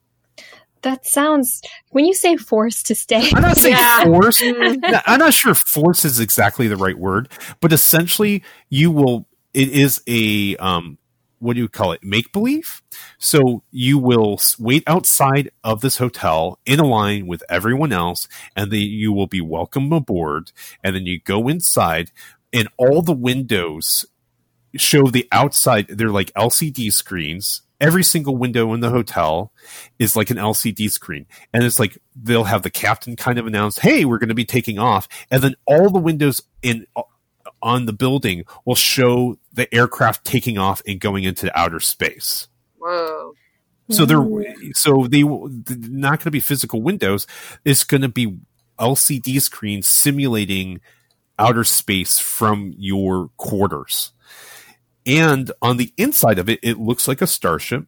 That 0.85 1.07
sounds. 1.07 1.61
When 1.91 2.05
you 2.05 2.15
say 2.15 2.37
forced 2.37 2.87
to 2.87 2.95
stay, 2.95 3.31
i'm 3.35 3.43
not 3.43 3.57
saying 3.57 3.77
Yeah. 3.77 4.05
forced 4.05 4.41
Mm, 4.45 5.03
I'm 5.07 5.19
not 5.19 5.35
sure 5.35 5.53
if 5.53 5.59
force 5.59 6.05
is 6.05 6.21
exactly 6.21 6.69
the 6.69 6.77
right 6.77 6.99
word, 6.99 7.29
but 7.61 7.73
essentially 7.73 8.43
you 8.69 8.91
will, 8.91 9.27
it 9.53 9.69
is 9.71 10.03
a, 10.07 10.57
um, 10.57 10.99
what 11.39 11.55
do 11.55 11.61
you 11.61 11.69
call 11.69 11.93
it? 11.93 12.03
Make 12.03 12.33
believe. 12.33 12.83
So 13.19 13.63
you 13.71 13.99
will 13.99 14.41
wait 14.59 14.83
outside 14.87 15.51
of 15.63 15.81
this 15.81 15.99
hotel 15.99 16.59
in 16.65 16.81
a 16.81 16.87
line 16.87 17.27
with 17.27 17.43
everyone 17.51 17.93
else, 17.93 18.29
and 18.57 18.71
then 18.71 18.81
you 18.81 19.13
will 19.13 19.27
be 19.27 19.41
welcome 19.43 19.93
aboard. 19.93 20.53
And 20.83 20.95
then 20.97 21.05
you 21.07 21.21
go 21.21 21.49
inside, 21.49 22.13
and 22.53 22.69
all 22.79 23.03
the 23.03 23.13
windows 23.13 24.07
show 24.77 25.05
the 25.05 25.29
outside. 25.33 25.87
They're 25.89 26.09
like 26.09 26.33
LCD 26.35 26.91
screens. 26.93 27.63
Every 27.85 28.03
single 28.03 28.37
window 28.37 28.73
in 28.73 28.81
the 28.81 28.89
hotel 28.89 29.53
is 29.99 30.17
like 30.17 30.31
an 30.31 30.39
LCD 30.39 30.91
screen. 30.91 31.27
And 31.53 31.65
it's 31.65 31.79
like 31.79 31.99
they'll 32.17 32.45
have 32.45 32.63
the 32.63 32.71
captain 32.71 33.15
kind 33.15 33.39
of 33.39 33.47
announce, 33.47 33.79
"Hey, 33.79 34.07
we're 34.07 34.19
going 34.19 34.31
to 34.31 34.35
be 34.35 34.47
taking 34.47 34.79
off," 34.79 35.07
and 35.31 35.43
then 35.43 35.55
all 35.67 35.91
the 35.91 35.99
windows 35.99 36.43
in 36.63 36.87
uh, 36.97 37.03
on 37.63 37.85
the 37.85 37.93
building 37.93 38.45
will 38.65 38.75
show 38.75 39.39
the 39.53 39.73
aircraft 39.75 40.25
taking 40.25 40.57
off 40.57 40.81
and 40.87 40.99
going 40.99 41.25
into 41.25 41.51
outer 41.59 41.81
space. 41.81 42.49
Whoa. 42.79 43.35
So 43.91 44.07
they're 44.07 44.19
hmm. 44.19 44.71
so 44.73 45.07
they 45.07 45.23
they're 45.23 45.91
not 45.91 46.11
going 46.11 46.25
to 46.25 46.31
be 46.31 46.41
physical 46.41 46.81
windows. 46.81 47.27
It's 47.65 47.85
going 47.85 48.01
to 48.01 48.09
be 48.09 48.39
LCD 48.79 49.43
screens 49.43 49.87
simulating 49.87 50.81
outer 51.39 51.65
space 51.65 52.19
from 52.19 52.75
your 52.79 53.29
quarters. 53.37 54.13
And 55.07 55.51
on 55.61 55.77
the 55.77 55.93
inside 55.97 56.39
of 56.39 56.49
it, 56.49 56.61
it 56.63 56.79
looks 56.79 57.07
like 57.07 57.21
a 57.21 57.27
starship. 57.27 57.87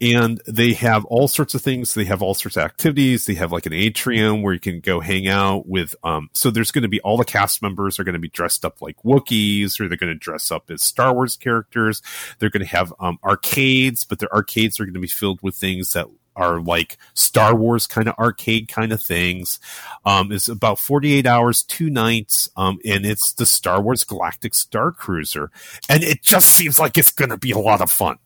And 0.00 0.42
they 0.46 0.72
have 0.72 1.04
all 1.04 1.28
sorts 1.28 1.54
of 1.54 1.62
things. 1.62 1.94
They 1.94 2.04
have 2.04 2.20
all 2.20 2.34
sorts 2.34 2.56
of 2.56 2.64
activities. 2.64 3.26
They 3.26 3.34
have 3.34 3.52
like 3.52 3.64
an 3.64 3.72
atrium 3.72 4.42
where 4.42 4.52
you 4.52 4.58
can 4.58 4.80
go 4.80 4.98
hang 5.00 5.28
out 5.28 5.68
with. 5.68 5.94
Um, 6.02 6.30
so 6.32 6.50
there's 6.50 6.72
going 6.72 6.82
to 6.82 6.88
be 6.88 7.00
all 7.00 7.16
the 7.16 7.24
cast 7.24 7.62
members 7.62 7.98
are 7.98 8.04
going 8.04 8.14
to 8.14 8.18
be 8.18 8.28
dressed 8.28 8.64
up 8.64 8.82
like 8.82 9.00
Wookiees, 9.04 9.80
or 9.80 9.88
they're 9.88 9.96
going 9.96 10.12
to 10.12 10.18
dress 10.18 10.50
up 10.50 10.70
as 10.70 10.82
Star 10.82 11.14
Wars 11.14 11.36
characters. 11.36 12.02
They're 12.38 12.50
going 12.50 12.64
to 12.64 12.68
have 12.68 12.92
um, 12.98 13.18
arcades, 13.22 14.04
but 14.04 14.18
their 14.18 14.34
arcades 14.34 14.80
are 14.80 14.84
going 14.84 14.94
to 14.94 15.00
be 15.00 15.06
filled 15.06 15.40
with 15.42 15.54
things 15.54 15.92
that 15.92 16.08
are 16.36 16.60
like 16.60 16.98
Star 17.14 17.54
Wars 17.54 17.86
kind 17.86 18.08
of 18.08 18.14
arcade 18.18 18.68
kind 18.68 18.92
of 18.92 19.02
things. 19.02 19.58
Um, 20.04 20.32
it's 20.32 20.48
about 20.48 20.78
48 20.78 21.26
hours, 21.26 21.62
two 21.62 21.90
nights, 21.90 22.48
um, 22.56 22.78
and 22.84 23.04
it's 23.06 23.32
the 23.34 23.46
Star 23.46 23.80
Wars 23.80 24.04
Galactic 24.04 24.54
Star 24.54 24.92
Cruiser. 24.92 25.50
And 25.88 26.02
it 26.02 26.22
just 26.22 26.48
seems 26.48 26.78
like 26.78 26.98
it's 26.98 27.12
going 27.12 27.30
to 27.30 27.36
be 27.38 27.50
a 27.52 27.58
lot 27.58 27.80
of 27.80 27.90
fun. 27.90 28.18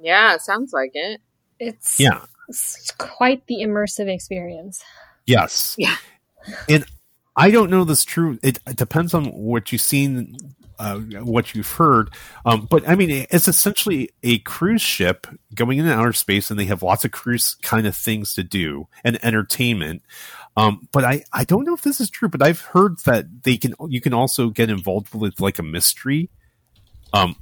Yeah, 0.00 0.34
it 0.34 0.42
sounds 0.42 0.72
like 0.72 0.90
it. 0.94 1.20
it's 1.58 1.98
Yeah. 1.98 2.20
it's 2.48 2.90
quite 2.98 3.46
the 3.46 3.62
immersive 3.62 4.08
experience. 4.08 4.82
Yes. 5.26 5.74
Yeah. 5.78 5.96
And 6.68 6.84
I 7.36 7.50
don't 7.50 7.70
know 7.70 7.84
this 7.84 8.04
true. 8.04 8.38
It, 8.42 8.58
it 8.66 8.76
depends 8.76 9.14
on 9.14 9.26
what 9.26 9.72
you've 9.72 9.80
seen, 9.80 10.36
uh, 10.78 10.98
what 10.98 11.54
you've 11.54 11.70
heard. 11.70 12.10
Um, 12.44 12.66
but 12.70 12.88
I 12.88 12.94
mean, 12.94 13.26
it's 13.30 13.48
essentially 13.48 14.10
a 14.22 14.38
cruise 14.40 14.82
ship 14.82 15.26
going 15.54 15.78
into 15.78 15.92
outer 15.92 16.12
space, 16.12 16.50
and 16.50 16.58
they 16.58 16.64
have 16.66 16.82
lots 16.82 17.04
of 17.04 17.10
cruise 17.10 17.56
kind 17.62 17.86
of 17.86 17.96
things 17.96 18.34
to 18.34 18.42
do 18.42 18.88
and 19.04 19.22
entertainment. 19.24 20.02
Um, 20.56 20.88
but 20.92 21.04
I, 21.04 21.24
I 21.32 21.44
don't 21.44 21.64
know 21.64 21.74
if 21.74 21.82
this 21.82 22.00
is 22.00 22.10
true, 22.10 22.28
but 22.28 22.42
I've 22.42 22.60
heard 22.60 22.98
that 23.00 23.42
they 23.42 23.56
can 23.56 23.74
you 23.88 24.00
can 24.00 24.14
also 24.14 24.50
get 24.50 24.70
involved 24.70 25.14
with 25.14 25.40
like 25.40 25.58
a 25.58 25.62
mystery, 25.64 26.30
um, 27.12 27.36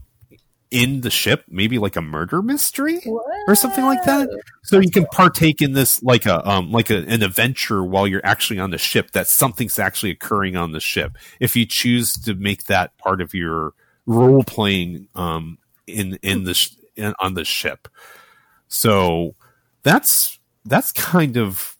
in 0.72 1.02
the 1.02 1.10
ship, 1.10 1.44
maybe 1.48 1.78
like 1.78 1.96
a 1.96 2.02
murder 2.02 2.40
mystery 2.40 3.00
or 3.46 3.54
something 3.54 3.84
like 3.84 4.02
that. 4.04 4.28
So 4.64 4.80
you 4.80 4.90
can 4.90 5.04
partake 5.06 5.60
in 5.60 5.72
this 5.72 6.02
like 6.02 6.24
a 6.24 6.48
um 6.48 6.72
like 6.72 6.90
a, 6.90 6.96
an 7.06 7.22
adventure 7.22 7.84
while 7.84 8.06
you're 8.06 8.24
actually 8.24 8.58
on 8.58 8.70
the 8.70 8.78
ship. 8.78 9.12
That 9.12 9.28
something's 9.28 9.78
actually 9.78 10.12
occurring 10.12 10.56
on 10.56 10.72
the 10.72 10.80
ship. 10.80 11.18
If 11.38 11.54
you 11.54 11.66
choose 11.66 12.14
to 12.14 12.34
make 12.34 12.64
that 12.64 12.96
part 12.96 13.20
of 13.20 13.34
your 13.34 13.74
role 14.06 14.42
playing 14.42 15.08
um 15.14 15.58
in 15.86 16.18
in 16.22 16.44
the 16.44 16.54
sh- 16.54 16.74
in, 16.96 17.14
on 17.20 17.34
the 17.34 17.44
ship. 17.44 17.86
So 18.68 19.34
that's 19.82 20.40
that's 20.64 20.90
kind 20.92 21.36
of 21.36 21.76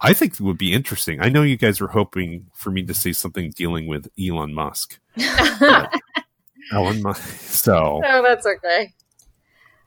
I 0.00 0.12
think 0.12 0.38
would 0.38 0.58
be 0.58 0.72
interesting. 0.72 1.20
I 1.20 1.28
know 1.28 1.42
you 1.42 1.56
guys 1.56 1.80
were 1.80 1.88
hoping 1.88 2.46
for 2.54 2.70
me 2.70 2.84
to 2.84 2.94
say 2.94 3.12
something 3.12 3.50
dealing 3.50 3.88
with 3.88 4.08
Elon 4.20 4.54
Musk. 4.54 5.00
Oh, 6.72 6.86
Ellen. 6.86 7.02
My, 7.02 7.12
so 7.12 8.00
No, 8.02 8.22
that's 8.22 8.46
okay. 8.46 8.92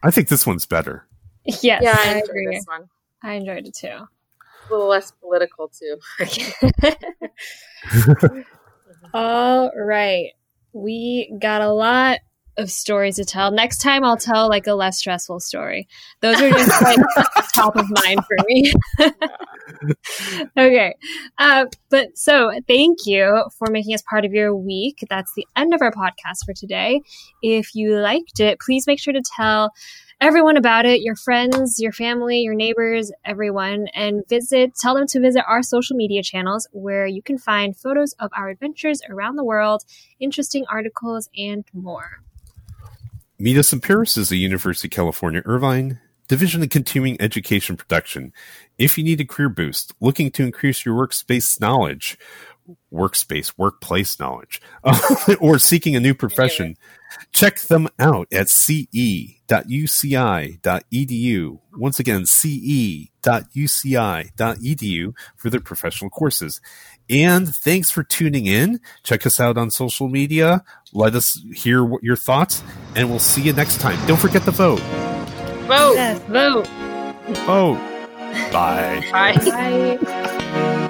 I 0.03 0.11
think 0.11 0.27
this 0.27 0.45
one's 0.45 0.65
better. 0.65 1.07
Yes, 1.45 1.81
Yeah, 1.83 1.95
I 1.97 2.09
I, 2.09 2.13
enjoyed 2.17 2.29
agree. 2.29 2.47
this 2.55 2.65
one. 2.67 2.89
I 3.23 3.33
enjoyed 3.33 3.67
it 3.67 3.75
too. 3.75 3.87
A 3.87 4.07
little 4.71 4.87
less 4.87 5.11
political 5.11 5.69
too. 5.69 5.97
All 9.13 9.71
right. 9.75 10.31
We 10.73 11.33
got 11.39 11.61
a 11.61 11.71
lot 11.71 12.19
of 12.57 12.71
stories 12.71 13.15
to 13.17 13.25
tell. 13.25 13.51
Next 13.51 13.81
time 13.81 14.03
I'll 14.03 14.17
tell 14.17 14.49
like 14.49 14.67
a 14.67 14.73
less 14.73 14.97
stressful 14.97 15.39
story. 15.39 15.87
Those 16.21 16.41
are 16.41 16.49
just 16.49 16.81
like 16.81 16.99
top 17.53 17.75
of 17.75 17.85
mind 18.03 18.19
for 18.25 18.37
me. 18.47 18.73
okay. 20.57 20.95
Uh, 21.37 21.65
but 21.89 22.17
so 22.17 22.51
thank 22.67 23.05
you 23.05 23.43
for 23.57 23.69
making 23.69 23.93
us 23.93 24.03
part 24.09 24.25
of 24.25 24.33
your 24.33 24.55
week. 24.55 25.05
That's 25.09 25.33
the 25.35 25.47
end 25.55 25.73
of 25.73 25.81
our 25.81 25.91
podcast 25.91 26.45
for 26.45 26.53
today. 26.53 27.01
If 27.41 27.75
you 27.75 27.97
liked 27.99 28.39
it, 28.39 28.59
please 28.59 28.87
make 28.87 28.99
sure 28.99 29.13
to 29.13 29.23
tell 29.35 29.71
everyone 30.21 30.57
about 30.57 30.85
it 30.85 31.01
your 31.01 31.15
friends, 31.15 31.79
your 31.79 31.91
family, 31.91 32.39
your 32.39 32.55
neighbors, 32.55 33.11
everyone 33.25 33.87
and 33.93 34.23
visit, 34.29 34.75
tell 34.75 34.95
them 34.95 35.07
to 35.07 35.19
visit 35.19 35.43
our 35.47 35.61
social 35.61 35.95
media 35.95 36.23
channels 36.23 36.67
where 36.71 37.05
you 37.05 37.21
can 37.21 37.37
find 37.37 37.75
photos 37.75 38.13
of 38.13 38.31
our 38.35 38.49
adventures 38.49 39.01
around 39.09 39.35
the 39.35 39.43
world, 39.43 39.83
interesting 40.19 40.65
articles, 40.69 41.29
and 41.37 41.65
more. 41.73 42.21
Meet 43.37 43.57
Us 43.57 43.73
in 43.73 43.81
Paris 43.81 44.15
is 44.15 44.31
a 44.31 44.37
University 44.37 44.87
of 44.87 44.93
California 44.93 45.41
Irvine 45.43 45.99
Division 46.29 46.63
of 46.63 46.69
Continuing 46.69 47.19
Education 47.19 47.75
Production. 47.75 48.31
If 48.77 48.97
you 48.97 49.03
need 49.03 49.19
a 49.19 49.25
career 49.25 49.49
boost, 49.49 49.91
looking 49.99 50.31
to 50.31 50.43
increase 50.43 50.85
your 50.85 50.95
workspace 50.95 51.59
knowledge, 51.59 52.17
workspace, 52.93 53.53
workplace 53.57 54.19
knowledge, 54.19 54.61
or 55.39 55.57
seeking 55.59 55.95
a 55.95 55.99
new 55.99 56.13
profession, 56.13 56.75
check 57.31 57.59
them 57.61 57.87
out 57.99 58.27
at 58.31 58.49
ce.uci.edu. 58.49 59.39
Once 61.73 61.99
again, 61.99 62.25
ce.uci.edu 62.25 63.09
for 65.35 65.49
their 65.49 65.59
professional 65.59 66.09
courses. 66.09 66.61
And 67.09 67.47
thanks 67.47 67.91
for 67.91 68.03
tuning 68.03 68.47
in. 68.47 68.79
Check 69.03 69.25
us 69.25 69.39
out 69.39 69.57
on 69.57 69.69
social 69.69 70.09
media. 70.09 70.63
Let 70.93 71.15
us 71.15 71.39
hear 71.53 71.83
what 71.83 72.03
your 72.03 72.15
thoughts, 72.15 72.63
and 72.95 73.09
we'll 73.09 73.19
see 73.19 73.41
you 73.41 73.53
next 73.53 73.79
time. 73.79 74.03
Don't 74.07 74.19
forget 74.19 74.43
to 74.43 74.51
vote. 74.51 74.79
Vote. 75.67 75.93
Yes, 75.95 76.19
vote. 76.23 76.67
Vote. 77.45 77.79
Bye. 78.51 79.07
Bye. 79.11 79.97
Bye. 79.99 80.81